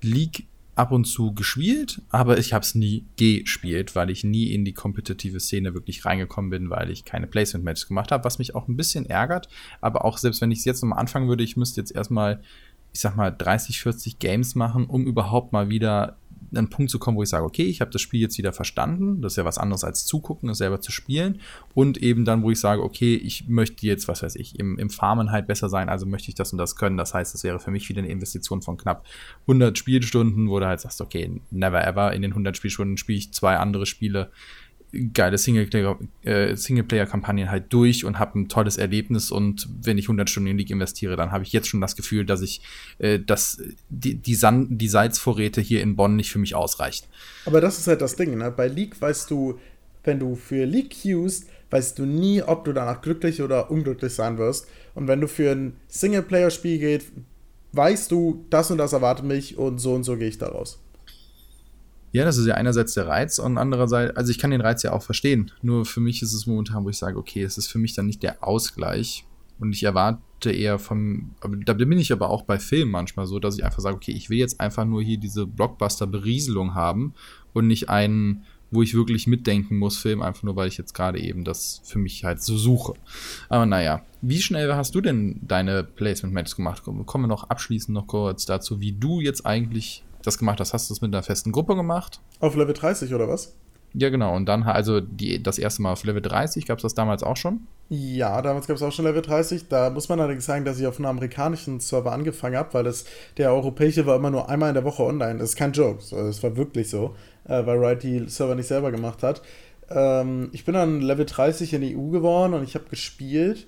League 0.00 0.46
ab 0.76 0.92
und 0.92 1.06
zu 1.06 1.32
gespielt, 1.32 2.02
aber 2.10 2.38
ich 2.38 2.52
habe 2.52 2.62
es 2.62 2.74
nie 2.74 3.06
gespielt, 3.16 3.96
weil 3.96 4.10
ich 4.10 4.24
nie 4.24 4.52
in 4.52 4.64
die 4.64 4.74
kompetitive 4.74 5.40
Szene 5.40 5.72
wirklich 5.74 6.04
reingekommen 6.04 6.50
bin, 6.50 6.70
weil 6.70 6.90
ich 6.90 7.04
keine 7.04 7.26
Placement-Matches 7.26 7.88
gemacht 7.88 8.12
habe, 8.12 8.24
was 8.24 8.38
mich 8.38 8.54
auch 8.54 8.68
ein 8.68 8.76
bisschen 8.76 9.06
ärgert. 9.06 9.48
Aber 9.80 10.04
auch 10.04 10.18
selbst 10.18 10.42
wenn 10.42 10.50
ich 10.50 10.60
es 10.60 10.64
jetzt 10.66 10.82
nochmal 10.82 10.98
anfangen 10.98 11.28
würde, 11.28 11.42
ich 11.42 11.56
müsste 11.56 11.80
jetzt 11.80 11.92
erstmal, 11.92 12.42
ich 12.92 13.00
sag 13.00 13.16
mal, 13.16 13.30
30, 13.30 13.80
40 13.80 14.18
Games 14.18 14.54
machen, 14.54 14.84
um 14.84 15.06
überhaupt 15.06 15.52
mal 15.52 15.70
wieder 15.70 16.18
einen 16.54 16.70
Punkt 16.70 16.90
zu 16.90 16.98
kommen, 16.98 17.16
wo 17.16 17.22
ich 17.22 17.28
sage, 17.28 17.44
okay, 17.44 17.64
ich 17.64 17.80
habe 17.80 17.90
das 17.90 18.00
Spiel 18.00 18.20
jetzt 18.20 18.38
wieder 18.38 18.52
verstanden. 18.52 19.20
Das 19.20 19.32
ist 19.32 19.36
ja 19.36 19.44
was 19.44 19.58
anderes 19.58 19.84
als 19.84 20.04
zugucken, 20.04 20.48
es 20.48 20.58
selber 20.58 20.80
zu 20.80 20.92
spielen. 20.92 21.40
Und 21.74 21.98
eben 21.98 22.24
dann, 22.24 22.42
wo 22.42 22.50
ich 22.50 22.60
sage, 22.60 22.82
okay, 22.82 23.14
ich 23.14 23.48
möchte 23.48 23.86
jetzt, 23.86 24.08
was 24.08 24.22
weiß 24.22 24.36
ich, 24.36 24.58
im, 24.58 24.78
im 24.78 24.90
Farmen 24.90 25.30
halt 25.30 25.46
besser 25.46 25.68
sein, 25.68 25.88
also 25.88 26.06
möchte 26.06 26.28
ich 26.28 26.34
das 26.34 26.52
und 26.52 26.58
das 26.58 26.76
können. 26.76 26.96
Das 26.96 27.14
heißt, 27.14 27.34
das 27.34 27.44
wäre 27.44 27.58
für 27.58 27.70
mich 27.70 27.88
wieder 27.88 28.00
eine 28.00 28.10
Investition 28.10 28.62
von 28.62 28.76
knapp 28.76 29.04
100 29.42 29.76
Spielstunden, 29.76 30.48
wo 30.48 30.60
du 30.60 30.66
halt 30.66 30.80
sagst, 30.80 31.00
okay, 31.00 31.40
never 31.50 31.86
ever, 31.86 32.12
in 32.12 32.22
den 32.22 32.32
100 32.32 32.56
Spielstunden 32.56 32.96
spiele 32.96 33.18
ich 33.18 33.32
zwei 33.32 33.56
andere 33.56 33.86
Spiele 33.86 34.30
geile 35.12 35.36
äh, 35.36 36.56
Singleplayer-Kampagnen 36.56 37.50
halt 37.50 37.72
durch 37.72 38.04
und 38.04 38.18
habe 38.18 38.38
ein 38.38 38.48
tolles 38.48 38.76
Erlebnis 38.76 39.30
und 39.30 39.68
wenn 39.82 39.98
ich 39.98 40.04
100 40.06 40.28
Stunden 40.28 40.50
in 40.50 40.58
League 40.58 40.70
investiere, 40.70 41.16
dann 41.16 41.32
habe 41.32 41.44
ich 41.44 41.52
jetzt 41.52 41.68
schon 41.68 41.80
das 41.80 41.96
Gefühl, 41.96 42.24
dass 42.24 42.42
ich, 42.42 42.60
äh, 42.98 43.18
dass 43.18 43.62
die, 43.88 44.14
die, 44.14 44.36
die 44.70 44.88
Salzvorräte 44.88 45.60
hier 45.60 45.82
in 45.82 45.96
Bonn 45.96 46.16
nicht 46.16 46.30
für 46.30 46.38
mich 46.38 46.54
ausreichen. 46.54 47.06
Aber 47.44 47.60
das 47.60 47.78
ist 47.78 47.86
halt 47.86 48.00
das 48.00 48.16
Ding, 48.16 48.36
ne? 48.36 48.50
Bei 48.50 48.68
League 48.68 49.00
weißt 49.00 49.30
du, 49.30 49.58
wenn 50.04 50.18
du 50.18 50.36
für 50.36 50.64
League 50.64 50.94
queuest, 51.02 51.48
weißt 51.70 51.98
du 51.98 52.06
nie, 52.06 52.42
ob 52.42 52.64
du 52.64 52.72
danach 52.72 53.02
glücklich 53.02 53.42
oder 53.42 53.70
unglücklich 53.70 54.14
sein 54.14 54.38
wirst. 54.38 54.68
Und 54.94 55.08
wenn 55.08 55.20
du 55.20 55.28
für 55.28 55.50
ein 55.50 55.76
Singleplayer-Spiel 55.88 56.78
gehst, 56.78 57.08
weißt 57.72 58.10
du, 58.10 58.44
das 58.50 58.70
und 58.70 58.78
das 58.78 58.92
erwartet 58.92 59.26
mich 59.26 59.58
und 59.58 59.78
so 59.78 59.94
und 59.94 60.04
so 60.04 60.16
gehe 60.16 60.28
ich 60.28 60.38
daraus. 60.38 60.80
Ja, 62.16 62.24
das 62.24 62.38
ist 62.38 62.46
ja 62.46 62.54
einerseits 62.54 62.94
der 62.94 63.06
Reiz 63.06 63.38
und 63.38 63.58
andererseits, 63.58 64.16
also 64.16 64.30
ich 64.30 64.38
kann 64.38 64.50
den 64.50 64.62
Reiz 64.62 64.82
ja 64.82 64.94
auch 64.94 65.02
verstehen. 65.02 65.50
Nur 65.60 65.84
für 65.84 66.00
mich 66.00 66.22
ist 66.22 66.32
es 66.32 66.46
momentan, 66.46 66.82
wo 66.82 66.88
ich 66.88 66.96
sage, 66.96 67.18
okay, 67.18 67.42
es 67.42 67.58
ist 67.58 67.66
für 67.66 67.76
mich 67.76 67.92
dann 67.92 68.06
nicht 68.06 68.22
der 68.22 68.42
Ausgleich. 68.42 69.26
Und 69.58 69.74
ich 69.74 69.82
erwarte 69.82 70.50
eher 70.50 70.78
vom, 70.78 71.34
da 71.66 71.74
bin 71.74 71.92
ich 71.98 72.12
aber 72.12 72.30
auch 72.30 72.40
bei 72.40 72.58
Filmen 72.58 72.90
manchmal 72.90 73.26
so, 73.26 73.38
dass 73.38 73.58
ich 73.58 73.66
einfach 73.66 73.80
sage, 73.80 73.96
okay, 73.96 74.12
ich 74.12 74.30
will 74.30 74.38
jetzt 74.38 74.60
einfach 74.60 74.86
nur 74.86 75.02
hier 75.02 75.18
diese 75.18 75.46
Blockbuster-Berieselung 75.46 76.74
haben 76.74 77.12
und 77.52 77.66
nicht 77.66 77.90
einen, 77.90 78.44
wo 78.70 78.80
ich 78.80 78.94
wirklich 78.94 79.26
mitdenken 79.26 79.76
muss, 79.76 79.98
Film, 79.98 80.22
einfach 80.22 80.42
nur, 80.42 80.56
weil 80.56 80.68
ich 80.68 80.78
jetzt 80.78 80.94
gerade 80.94 81.20
eben 81.20 81.44
das 81.44 81.82
für 81.84 81.98
mich 81.98 82.24
halt 82.24 82.42
so 82.42 82.56
suche. 82.56 82.94
Aber 83.50 83.66
naja, 83.66 84.06
wie 84.22 84.40
schnell 84.40 84.72
hast 84.72 84.94
du 84.94 85.02
denn 85.02 85.42
deine 85.42 85.84
Placement-Matches 85.84 86.56
gemacht? 86.56 86.82
Kommen 86.82 87.24
wir 87.24 87.28
noch 87.28 87.50
abschließend 87.50 87.94
noch 87.94 88.06
kurz 88.06 88.46
dazu, 88.46 88.80
wie 88.80 88.92
du 88.92 89.20
jetzt 89.20 89.44
eigentlich 89.44 90.02
das 90.26 90.38
gemacht 90.38 90.60
hast. 90.60 90.72
Hast 90.72 90.90
du 90.90 90.94
das 90.94 91.00
mit 91.00 91.14
einer 91.14 91.22
festen 91.22 91.52
Gruppe 91.52 91.76
gemacht? 91.76 92.20
Auf 92.40 92.56
Level 92.56 92.74
30 92.74 93.14
oder 93.14 93.28
was? 93.28 93.54
Ja, 93.98 94.10
genau. 94.10 94.36
Und 94.36 94.46
dann, 94.46 94.62
also 94.64 95.00
die, 95.00 95.42
das 95.42 95.58
erste 95.58 95.80
Mal 95.80 95.92
auf 95.92 96.04
Level 96.04 96.20
30, 96.20 96.66
gab 96.66 96.78
es 96.78 96.82
das 96.82 96.94
damals 96.94 97.22
auch 97.22 97.36
schon? 97.36 97.66
Ja, 97.88 98.42
damals 98.42 98.66
gab 98.66 98.76
es 98.76 98.82
auch 98.82 98.92
schon 98.92 99.06
Level 99.06 99.22
30. 99.22 99.68
Da 99.68 99.88
muss 99.88 100.10
man 100.10 100.20
allerdings 100.20 100.44
sagen, 100.44 100.66
dass 100.66 100.78
ich 100.78 100.86
auf 100.86 100.98
einem 100.98 101.06
amerikanischen 101.06 101.80
Server 101.80 102.12
angefangen 102.12 102.56
habe, 102.56 102.74
weil 102.74 102.84
das, 102.84 103.06
der 103.38 103.52
europäische 103.52 104.04
war 104.04 104.16
immer 104.16 104.30
nur 104.30 104.50
einmal 104.50 104.68
in 104.68 104.74
der 104.74 104.84
Woche 104.84 105.02
online. 105.02 105.38
Das 105.38 105.50
ist 105.50 105.56
kein 105.56 105.72
Joke. 105.72 106.02
Das 106.10 106.42
war 106.42 106.56
wirklich 106.58 106.90
so, 106.90 107.14
äh, 107.44 107.64
weil 107.64 107.78
Riot 107.78 108.02
die 108.02 108.28
Server 108.28 108.54
nicht 108.54 108.68
selber 108.68 108.90
gemacht 108.90 109.22
hat. 109.22 109.40
Ähm, 109.88 110.50
ich 110.52 110.66
bin 110.66 110.74
dann 110.74 111.00
Level 111.00 111.24
30 111.24 111.72
in 111.72 111.80
die 111.80 111.96
EU 111.96 112.10
geworden 112.10 112.52
und 112.52 112.64
ich 112.64 112.74
habe 112.74 112.86
gespielt. 112.90 113.66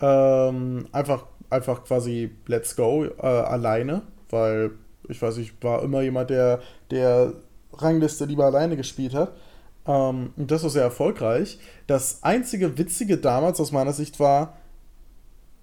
Ähm, 0.00 0.88
einfach, 0.92 1.24
einfach 1.48 1.84
quasi 1.84 2.32
Let's 2.46 2.76
Go 2.76 3.04
äh, 3.04 3.22
alleine, 3.22 4.02
weil 4.28 4.72
ich 5.08 5.20
weiß, 5.20 5.38
ich 5.38 5.52
war 5.62 5.82
immer 5.82 6.02
jemand, 6.02 6.30
der 6.30 6.60
der 6.90 7.34
Rangliste 7.72 8.24
lieber 8.24 8.46
alleine 8.46 8.76
gespielt 8.76 9.14
hat. 9.14 9.32
Ähm, 9.86 10.32
und 10.36 10.50
das 10.50 10.62
war 10.62 10.70
sehr 10.70 10.82
erfolgreich. 10.82 11.58
Das 11.86 12.22
einzige 12.22 12.78
Witzige 12.78 13.18
damals 13.18 13.60
aus 13.60 13.72
meiner 13.72 13.92
Sicht 13.92 14.20
war, 14.20 14.56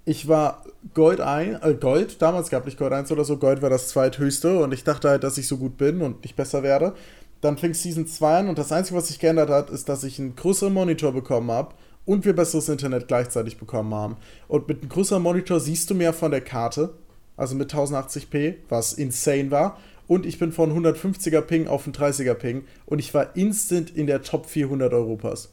ich 0.06 0.28
war 0.28 0.64
Gold 0.94 1.20
ein, 1.20 1.62
äh, 1.62 1.74
Gold, 1.74 2.22
damals 2.22 2.50
gab 2.50 2.66
nicht 2.66 2.78
Gold 2.78 2.94
1 2.94 3.12
oder 3.12 3.26
so, 3.26 3.38
Gold 3.38 3.62
war 3.62 3.70
das 3.70 3.90
zweithöchste 3.90 4.60
und 4.60 4.74
ich 4.74 4.84
dachte 4.86 5.10
halt, 5.10 5.24
dass 5.24 5.38
ich 5.38 5.48
so 5.48 5.58
gut 5.58 5.78
bin 5.78 6.02
und 6.02 6.24
nicht 6.24 6.36
besser 6.36 6.64
werde. 6.64 6.94
Dann 7.42 7.58
fing 7.58 7.74
Season 7.74 8.08
2 8.08 8.40
an 8.40 8.50
und 8.50 8.58
das 8.58 8.72
Einzige, 8.72 8.98
was 8.98 9.10
sich 9.10 9.20
geändert 9.20 9.50
hat, 9.50 9.70
ist, 9.70 9.90
dass 9.90 10.04
ich 10.04 10.18
einen 10.18 10.36
größeren 10.36 10.74
Monitor 10.74 11.12
bekommen 11.12 11.52
habe 11.52 11.76
und 12.06 12.26
wir 12.26 12.34
besseres 12.34 12.70
Internet 12.70 13.10
gleichzeitig 13.10 13.58
bekommen 13.58 13.94
haben. 13.94 14.18
Und 14.48 14.68
mit 14.68 14.80
einem 14.80 14.90
größeren 14.90 15.22
Monitor 15.22 15.60
siehst 15.60 15.90
du 15.90 15.94
mehr 15.94 16.14
von 16.14 16.32
der 16.32 16.42
Karte, 16.42 16.94
also 17.38 17.56
mit 17.56 17.74
1080p, 17.74 18.56
was 18.68 18.94
insane 18.94 19.52
war. 19.52 19.80
Und 20.08 20.26
ich 20.26 20.40
bin 20.40 20.52
von 20.52 20.72
150er 20.72 21.42
Ping 21.42 21.68
auf 21.68 21.86
einen 21.86 21.94
30er 21.94 22.34
Ping 22.34 22.64
und 22.86 23.00
ich 23.00 23.14
war 23.14 23.36
instant 23.36 23.90
in 23.90 24.08
der 24.08 24.24
Top 24.24 24.46
400 24.46 24.94
Europas. 24.94 25.52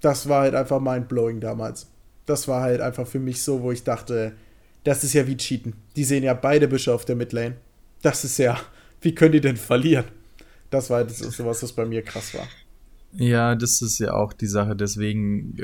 Das 0.00 0.28
war 0.28 0.42
halt 0.42 0.54
einfach 0.54 0.80
mind-blowing 0.80 1.40
damals. 1.40 1.88
Das 2.26 2.48
war 2.48 2.62
halt 2.62 2.80
einfach 2.80 3.06
für 3.06 3.20
mich 3.20 3.42
so, 3.42 3.62
wo 3.62 3.70
ich 3.72 3.84
dachte, 3.84 4.32
das 4.84 5.04
ist 5.04 5.12
ja 5.12 5.26
wie 5.26 5.36
Cheaten. 5.36 5.74
Die 5.96 6.04
sehen 6.04 6.24
ja 6.24 6.34
beide 6.34 6.66
Büsche 6.68 6.92
auf 6.92 7.04
der 7.04 7.16
Midlane. 7.16 7.56
Das 8.02 8.24
ist 8.24 8.38
ja, 8.38 8.58
wie 9.00 9.14
können 9.14 9.32
die 9.32 9.40
denn 9.40 9.56
verlieren? 9.56 10.06
Das 10.70 10.90
war 10.90 11.02
ist 11.02 11.18
sowas, 11.18 11.62
was 11.62 11.72
bei 11.72 11.84
mir 11.84 12.02
krass 12.02 12.34
war. 12.34 12.46
Ja, 13.12 13.56
das 13.56 13.82
ist 13.82 13.98
ja 13.98 14.14
auch 14.14 14.32
die 14.32 14.46
Sache. 14.46 14.76
Deswegen, 14.76 15.56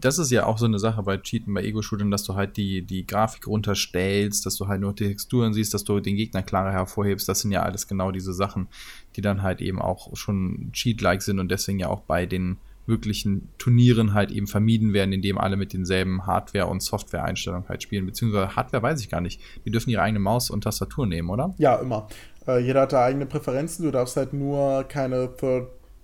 das 0.00 0.18
ist 0.18 0.30
ja 0.30 0.44
auch 0.44 0.58
so 0.58 0.66
eine 0.66 0.78
Sache 0.78 1.02
bei 1.02 1.16
Cheaten, 1.16 1.54
bei 1.54 1.62
Ego-Shootern, 1.62 2.10
dass 2.10 2.24
du 2.24 2.34
halt 2.34 2.56
die, 2.56 2.82
die 2.82 3.06
Grafik 3.06 3.46
runterstellst, 3.46 4.44
dass 4.44 4.56
du 4.56 4.68
halt 4.68 4.82
nur 4.82 4.92
die 4.92 5.08
Texturen 5.08 5.54
siehst, 5.54 5.72
dass 5.72 5.84
du 5.84 5.98
den 6.00 6.16
Gegner 6.16 6.42
klarer 6.42 6.72
hervorhebst. 6.72 7.28
Das 7.28 7.40
sind 7.40 7.52
ja 7.52 7.62
alles 7.62 7.88
genau 7.88 8.10
diese 8.10 8.34
Sachen, 8.34 8.68
die 9.16 9.22
dann 9.22 9.42
halt 9.42 9.62
eben 9.62 9.80
auch 9.80 10.14
schon 10.14 10.70
Cheat-like 10.72 11.22
sind 11.22 11.38
und 11.38 11.50
deswegen 11.50 11.78
ja 11.78 11.88
auch 11.88 12.00
bei 12.00 12.26
den 12.26 12.58
wirklichen 12.86 13.48
Turnieren 13.56 14.12
halt 14.12 14.30
eben 14.30 14.46
vermieden 14.46 14.92
werden, 14.92 15.12
indem 15.12 15.38
alle 15.38 15.56
mit 15.56 15.72
denselben 15.72 16.26
Hardware- 16.26 16.66
und 16.66 16.82
Software-Einstellungen 16.82 17.66
halt 17.66 17.82
spielen. 17.82 18.04
Beziehungsweise 18.04 18.56
Hardware 18.56 18.82
weiß 18.82 19.00
ich 19.00 19.08
gar 19.08 19.22
nicht. 19.22 19.40
Die 19.64 19.70
dürfen 19.70 19.88
ihre 19.88 20.02
eigene 20.02 20.18
Maus 20.18 20.50
und 20.50 20.64
Tastatur 20.64 21.06
nehmen, 21.06 21.30
oder? 21.30 21.54
Ja, 21.56 21.76
immer. 21.76 22.08
Äh, 22.46 22.58
jeder 22.58 22.82
hat 22.82 22.92
da 22.92 23.04
eigene 23.04 23.24
Präferenzen. 23.24 23.86
Du 23.86 23.90
darfst 23.90 24.18
halt 24.18 24.34
nur 24.34 24.84
keine 24.84 25.28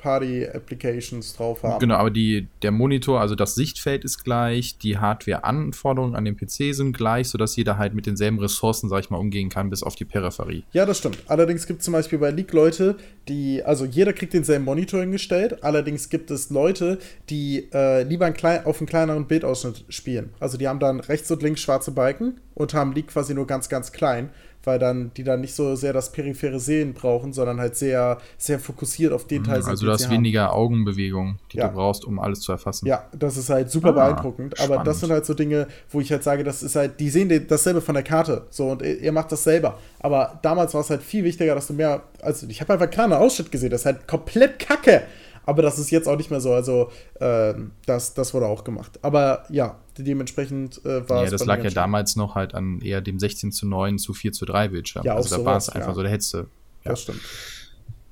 Party-Applications 0.00 1.36
drauf 1.36 1.62
haben. 1.62 1.78
Genau, 1.78 1.96
aber 1.96 2.10
die, 2.10 2.48
der 2.62 2.70
Monitor, 2.70 3.20
also 3.20 3.34
das 3.34 3.54
Sichtfeld 3.54 4.04
ist 4.04 4.24
gleich, 4.24 4.78
die 4.78 4.98
Hardware-Anforderungen 4.98 6.16
an 6.16 6.24
den 6.24 6.36
PC 6.36 6.74
sind 6.74 6.96
gleich, 6.96 7.28
sodass 7.28 7.56
jeder 7.56 7.78
halt 7.78 7.94
mit 7.94 8.06
denselben 8.06 8.38
Ressourcen, 8.38 8.88
sag 8.88 9.00
ich 9.00 9.10
mal, 9.10 9.18
umgehen 9.18 9.48
kann, 9.48 9.70
bis 9.70 9.82
auf 9.82 9.94
die 9.94 10.04
Peripherie. 10.04 10.64
Ja, 10.72 10.86
das 10.86 10.98
stimmt. 10.98 11.18
Allerdings 11.26 11.66
gibt 11.66 11.80
es 11.80 11.84
zum 11.84 11.92
Beispiel 11.92 12.18
bei 12.18 12.30
League 12.30 12.52
Leute, 12.52 12.96
die, 13.28 13.62
also 13.62 13.84
jeder 13.84 14.12
kriegt 14.12 14.32
denselben 14.32 14.64
Monitor 14.64 15.00
hingestellt, 15.00 15.62
allerdings 15.62 16.08
gibt 16.08 16.30
es 16.30 16.50
Leute, 16.50 16.98
die 17.28 17.68
äh, 17.72 18.02
lieber 18.02 18.26
ein 18.26 18.34
klein, 18.34 18.64
auf 18.64 18.80
einen 18.80 18.88
kleineren 18.88 19.26
Bildausschnitt 19.26 19.84
spielen. 19.88 20.30
Also 20.40 20.56
die 20.56 20.66
haben 20.66 20.80
dann 20.80 21.00
rechts 21.00 21.30
und 21.30 21.42
links 21.42 21.60
schwarze 21.60 21.92
Balken 21.92 22.40
und 22.54 22.74
haben 22.74 22.92
League 22.92 23.08
quasi 23.08 23.34
nur 23.34 23.46
ganz, 23.46 23.68
ganz 23.68 23.92
klein 23.92 24.30
weil 24.64 24.78
dann 24.78 25.12
die 25.16 25.24
dann 25.24 25.40
nicht 25.40 25.54
so 25.54 25.74
sehr 25.74 25.92
das 25.92 26.12
periphere 26.12 26.60
Sehen 26.60 26.92
brauchen, 26.92 27.32
sondern 27.32 27.60
halt 27.60 27.76
sehr, 27.76 28.18
sehr 28.36 28.58
fokussiert 28.58 29.12
auf 29.12 29.26
Details. 29.26 29.66
Also 29.66 29.86
du 29.86 29.92
hast 29.92 30.10
weniger 30.10 30.54
Augenbewegung, 30.54 31.38
die 31.52 31.58
ja. 31.58 31.68
du 31.68 31.74
brauchst, 31.74 32.04
um 32.04 32.18
alles 32.18 32.40
zu 32.40 32.52
erfassen. 32.52 32.86
Ja, 32.86 33.04
das 33.16 33.36
ist 33.36 33.50
halt 33.50 33.70
super 33.70 33.88
ah, 33.90 33.92
beeindruckend. 33.92 34.56
Spannend. 34.56 34.76
Aber 34.76 34.84
das 34.84 35.00
sind 35.00 35.10
halt 35.10 35.24
so 35.26 35.34
Dinge, 35.34 35.66
wo 35.90 36.00
ich 36.00 36.10
halt 36.12 36.22
sage, 36.22 36.44
das 36.44 36.62
ist 36.62 36.76
halt, 36.76 37.00
die 37.00 37.10
sehen 37.10 37.46
dasselbe 37.48 37.80
von 37.80 37.94
der 37.94 38.04
Karte. 38.04 38.46
So, 38.50 38.70
und 38.70 38.82
ihr 38.82 39.12
macht 39.12 39.32
das 39.32 39.44
selber. 39.44 39.78
Aber 40.00 40.38
damals 40.42 40.74
war 40.74 40.80
es 40.82 40.90
halt 40.90 41.02
viel 41.02 41.24
wichtiger, 41.24 41.54
dass 41.54 41.66
du 41.66 41.74
mehr, 41.74 42.02
also 42.22 42.46
ich 42.48 42.60
habe 42.60 42.72
einfach 42.72 42.90
keinen 42.90 43.12
Ausschnitt 43.12 43.50
gesehen, 43.50 43.70
das 43.70 43.82
ist 43.82 43.86
halt 43.86 44.06
komplett 44.06 44.58
kacke. 44.58 45.02
Aber 45.46 45.62
das 45.62 45.78
ist 45.78 45.90
jetzt 45.90 46.06
auch 46.08 46.16
nicht 46.16 46.30
mehr 46.30 46.40
so. 46.40 46.52
Also, 46.52 46.90
äh, 47.18 47.54
das, 47.86 48.14
das 48.14 48.34
wurde 48.34 48.46
auch 48.46 48.64
gemacht. 48.64 48.98
Aber 49.02 49.44
ja, 49.48 49.78
dementsprechend 49.98 50.84
äh, 50.84 51.08
war 51.08 51.18
ja, 51.18 51.24
es. 51.24 51.30
Ja, 51.32 51.38
das 51.38 51.46
lag 51.46 51.64
ja 51.64 51.70
damals 51.70 52.16
noch 52.16 52.34
halt 52.34 52.54
an 52.54 52.80
eher 52.80 53.00
dem 53.00 53.18
16 53.18 53.52
zu 53.52 53.66
9 53.66 53.98
zu 53.98 54.12
4 54.14 54.32
zu 54.32 54.44
3 54.44 54.68
Bildschirm. 54.68 55.04
Ja, 55.04 55.16
also 55.16 55.36
da 55.36 55.44
war 55.44 55.56
es 55.56 55.68
einfach 55.68 55.88
ja. 55.88 55.94
so 55.94 56.02
der 56.02 56.10
Hetze. 56.10 56.46
Ja. 56.84 56.90
Das 56.92 57.02
stimmt. 57.02 57.20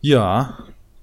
Ja, 0.00 0.58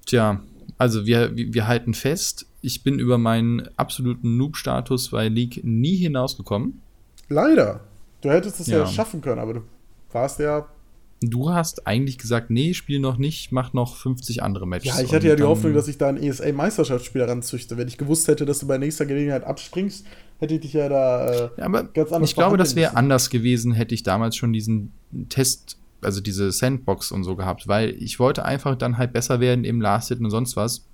tja, 0.06 0.40
also 0.78 1.06
wir, 1.06 1.36
wir 1.36 1.66
halten 1.66 1.94
fest, 1.94 2.46
ich 2.60 2.82
bin 2.82 2.98
über 2.98 3.18
meinen 3.18 3.68
absoluten 3.76 4.36
Noob-Status 4.36 5.10
bei 5.10 5.28
League 5.28 5.60
nie 5.64 5.96
hinausgekommen. 5.96 6.82
Leider. 7.28 7.80
Du 8.20 8.30
hättest 8.30 8.60
es 8.60 8.66
ja. 8.66 8.78
ja 8.78 8.86
schaffen 8.86 9.20
können, 9.20 9.38
aber 9.38 9.54
du 9.54 9.60
warst 10.12 10.38
ja 10.38 10.66
Du 11.20 11.50
hast 11.50 11.86
eigentlich 11.86 12.18
gesagt, 12.18 12.50
nee, 12.50 12.74
spiel 12.74 13.00
noch 13.00 13.16
nicht, 13.16 13.50
mach 13.50 13.72
noch 13.72 13.96
50 13.96 14.42
andere 14.42 14.66
Matches. 14.66 14.96
Ja, 14.96 15.02
ich 15.02 15.14
hatte 15.14 15.26
ja 15.26 15.34
die 15.34 15.44
Hoffnung, 15.44 15.72
dass 15.72 15.88
ich 15.88 15.96
da 15.96 16.08
ein 16.08 16.22
ESA-Meisterschaftsspieler 16.22 17.26
ranzüchte. 17.26 17.78
Wenn 17.78 17.88
ich 17.88 17.96
gewusst 17.96 18.28
hätte, 18.28 18.44
dass 18.44 18.58
du 18.58 18.66
bei 18.66 18.76
nächster 18.76 19.06
Gelegenheit 19.06 19.44
abspringst, 19.44 20.06
hätte 20.38 20.54
ich 20.54 20.60
dich 20.60 20.74
ja 20.74 20.88
da 20.88 21.26
äh, 21.26 21.50
ja, 21.56 21.64
aber 21.64 21.84
ganz 21.84 22.12
anders 22.12 22.30
Ich 22.30 22.36
glaube, 22.36 22.58
das 22.58 22.76
wäre 22.76 22.96
anders 22.96 23.30
gewesen, 23.30 23.72
hätte 23.72 23.94
ich 23.94 24.02
damals 24.02 24.36
schon 24.36 24.52
diesen 24.52 24.92
Test, 25.30 25.78
also 26.02 26.20
diese 26.20 26.52
Sandbox 26.52 27.12
und 27.12 27.24
so 27.24 27.34
gehabt, 27.34 27.66
weil 27.66 27.90
ich 27.98 28.18
wollte 28.18 28.44
einfach 28.44 28.76
dann 28.76 28.98
halt 28.98 29.14
besser 29.14 29.40
werden 29.40 29.64
im 29.64 29.80
Last 29.80 30.08
Hit 30.08 30.20
und 30.20 30.30
sonst 30.30 30.56
was 30.56 30.84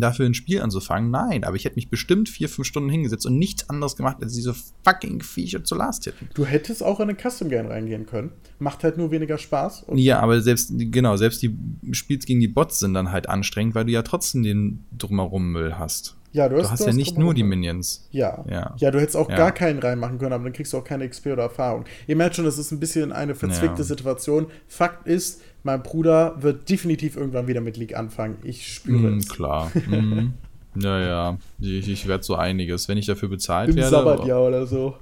dafür 0.00 0.26
ein 0.26 0.34
Spiel 0.34 0.60
anzufangen. 0.60 1.10
Nein, 1.10 1.44
aber 1.44 1.56
ich 1.56 1.64
hätte 1.64 1.76
mich 1.76 1.90
bestimmt 1.90 2.28
vier, 2.28 2.48
fünf 2.48 2.66
Stunden 2.66 2.88
hingesetzt 2.88 3.26
und 3.26 3.38
nichts 3.38 3.68
anderes 3.68 3.96
gemacht, 3.96 4.18
als 4.20 4.34
diese 4.34 4.54
fucking 4.84 5.22
Viecher 5.22 5.64
zu 5.64 5.74
last 5.74 6.04
hitten. 6.04 6.28
Du 6.34 6.44
hättest 6.44 6.82
auch 6.82 7.00
in 7.00 7.08
eine 7.08 7.18
Custom 7.18 7.48
Game 7.48 7.66
reingehen 7.66 8.06
können. 8.06 8.32
Macht 8.58 8.84
halt 8.84 8.96
nur 8.96 9.10
weniger 9.10 9.38
Spaß. 9.38 9.86
ja, 9.94 10.20
aber 10.20 10.40
selbst, 10.40 10.72
genau, 10.76 11.16
selbst 11.16 11.42
die 11.42 11.56
Spiels 11.92 12.26
gegen 12.26 12.40
die 12.40 12.48
Bots 12.48 12.78
sind 12.78 12.94
dann 12.94 13.12
halt 13.12 13.28
anstrengend, 13.28 13.74
weil 13.74 13.84
du 13.84 13.92
ja 13.92 14.02
trotzdem 14.02 14.42
den 14.42 14.84
drumherum 14.96 15.52
Müll 15.52 15.78
hast. 15.78 16.16
Ja, 16.34 16.48
du 16.48 16.56
hast, 16.56 16.64
du 16.64 16.70
hast 16.70 16.80
du 16.80 16.84
ja 16.86 16.88
hast 16.88 16.96
nicht 16.96 17.16
nur 17.16 17.32
die 17.32 17.44
Minions. 17.44 18.08
Ja. 18.10 18.44
ja. 18.50 18.74
Ja, 18.76 18.90
du 18.90 19.00
hättest 19.00 19.16
auch 19.16 19.30
ja. 19.30 19.36
gar 19.36 19.52
keinen 19.52 19.78
reinmachen 19.78 20.18
können, 20.18 20.32
aber 20.32 20.42
dann 20.42 20.52
kriegst 20.52 20.72
du 20.72 20.78
auch 20.78 20.84
keine 20.84 21.08
XP 21.08 21.26
oder 21.26 21.44
Erfahrung. 21.44 21.84
Ihr 22.08 22.16
merkt 22.16 22.34
schon, 22.34 22.44
das 22.44 22.58
ist 22.58 22.72
ein 22.72 22.80
bisschen 22.80 23.12
eine 23.12 23.36
verzwickte 23.36 23.82
ja. 23.82 23.84
Situation. 23.84 24.48
Fakt 24.66 25.06
ist, 25.06 25.42
mein 25.64 25.82
Bruder 25.82 26.40
wird 26.42 26.70
definitiv 26.70 27.16
irgendwann 27.16 27.48
wieder 27.48 27.60
mit 27.60 27.76
League 27.76 27.96
anfangen. 27.96 28.36
Ich 28.44 28.72
spüre 28.72 29.10
mm, 29.10 29.18
es. 29.18 29.28
Klar. 29.28 29.72
mm. 29.74 30.34
Ja, 30.76 31.00
ja. 31.00 31.38
Ich, 31.60 31.88
ich 31.88 32.06
werde 32.06 32.22
so 32.22 32.34
einiges. 32.36 32.88
Wenn 32.88 32.98
ich 32.98 33.06
dafür 33.06 33.28
bezahlt 33.28 33.70
Im 33.70 33.76
werde. 33.76 33.96
Im 33.96 34.04
Sabbatjahr 34.04 34.42
oder 34.42 34.66
so. 34.66 34.96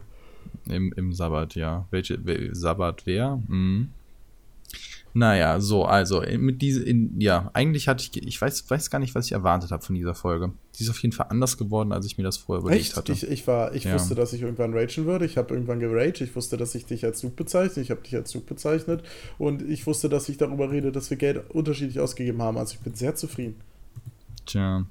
Im, 0.68 0.92
Im 0.96 1.12
Sabbat, 1.12 1.55
ja. 1.55 1.87
Welche 1.90 2.18
Sabbat 2.53 3.03
wer? 3.07 3.40
Mhm. 3.48 3.90
Naja, 5.14 5.61
so, 5.61 5.85
also 5.85 6.22
mit 6.38 6.62
diese, 6.62 6.83
in, 6.83 7.20
ja, 7.20 7.51
eigentlich 7.53 7.87
hatte 7.87 8.03
ich, 8.03 8.27
ich 8.27 8.40
weiß, 8.40 8.70
weiß 8.70 8.88
gar 8.90 8.98
nicht, 8.98 9.14
was 9.14 9.27
ich 9.27 9.33
erwartet 9.33 9.70
habe 9.70 9.83
von 9.83 9.94
dieser 9.94 10.14
Folge. 10.14 10.53
Die 10.79 10.85
ist 10.85 10.90
auf 10.90 11.03
jeden 11.03 11.12
Fall 11.12 11.27
anders 11.29 11.59
geworden, 11.59 11.92
als 11.92 12.07
ich 12.07 12.16
mir 12.16 12.25
das 12.25 12.38
vorher 12.38 12.62
überlegt 12.62 12.87
Echt? 12.87 12.96
hatte. 12.96 13.12
Ich, 13.12 13.29
ich 13.29 13.46
war, 13.46 13.75
ich 13.75 13.85
ja. 13.85 13.94
wusste, 13.94 14.14
dass 14.14 14.33
ich 14.33 14.40
irgendwann 14.40 14.72
ragen 14.72 15.05
würde. 15.05 15.27
Ich 15.27 15.37
habe 15.37 15.53
irgendwann 15.53 15.81
geraged. 15.81 16.22
Ich 16.22 16.35
wusste, 16.35 16.57
dass 16.57 16.75
ich 16.75 16.87
dich 16.87 17.05
als 17.05 17.18
Zug 17.18 17.37
bezeichne. 17.37 17.83
Ich 17.83 17.90
habe 17.90 18.01
dich 18.01 18.14
als 18.14 18.31
Zug 18.31 18.46
bezeichnet. 18.46 19.03
Und 19.38 19.61
ich 19.62 19.87
wusste, 19.87 20.09
dass 20.09 20.29
ich 20.31 20.38
darüber 20.38 20.70
rede, 20.70 20.92
dass 20.92 21.11
wir 21.11 21.18
Geld 21.18 21.51
unterschiedlich 21.51 22.01
ausgegeben 22.01 22.40
haben. 22.40 22.57
Also 22.57 22.75
ich 22.75 22.81
bin 22.81 22.94
sehr 22.94 23.14
zufrieden. 23.14 23.57
Tja 24.46 24.87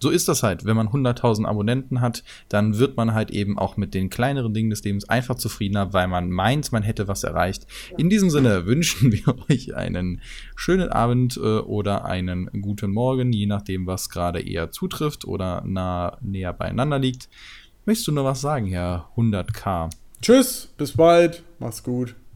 so 0.00 0.10
ist 0.10 0.28
das 0.28 0.42
halt. 0.42 0.64
Wenn 0.64 0.76
man 0.76 0.88
100.000 0.88 1.44
Abonnenten 1.44 2.00
hat, 2.00 2.24
dann 2.48 2.78
wird 2.78 2.96
man 2.96 3.14
halt 3.14 3.30
eben 3.30 3.58
auch 3.58 3.76
mit 3.76 3.94
den 3.94 4.10
kleineren 4.10 4.54
Dingen 4.54 4.70
des 4.70 4.82
Lebens 4.82 5.08
einfach 5.08 5.36
zufriedener, 5.36 5.92
weil 5.92 6.08
man 6.08 6.30
meint, 6.30 6.72
man 6.72 6.82
hätte 6.82 7.06
was 7.06 7.22
erreicht. 7.22 7.66
In 7.96 8.10
diesem 8.10 8.30
Sinne 8.30 8.66
wünschen 8.66 9.12
wir 9.12 9.36
euch 9.48 9.76
einen 9.76 10.22
schönen 10.56 10.88
Abend 10.88 11.36
äh, 11.36 11.40
oder 11.40 12.06
einen 12.06 12.50
guten 12.62 12.90
Morgen, 12.90 13.32
je 13.32 13.46
nachdem, 13.46 13.86
was 13.86 14.08
gerade 14.08 14.40
eher 14.40 14.70
zutrifft 14.70 15.24
oder 15.26 15.62
nah 15.66 16.16
näher 16.22 16.52
beieinander 16.52 16.98
liegt. 16.98 17.28
Möchtest 17.84 18.08
du 18.08 18.12
noch 18.12 18.24
was 18.24 18.40
sagen, 18.40 18.66
Herr 18.66 19.10
100k? 19.16 19.90
Tschüss, 20.22 20.68
bis 20.76 20.92
bald, 20.96 21.42
mach's 21.58 21.82
gut. 21.82 22.14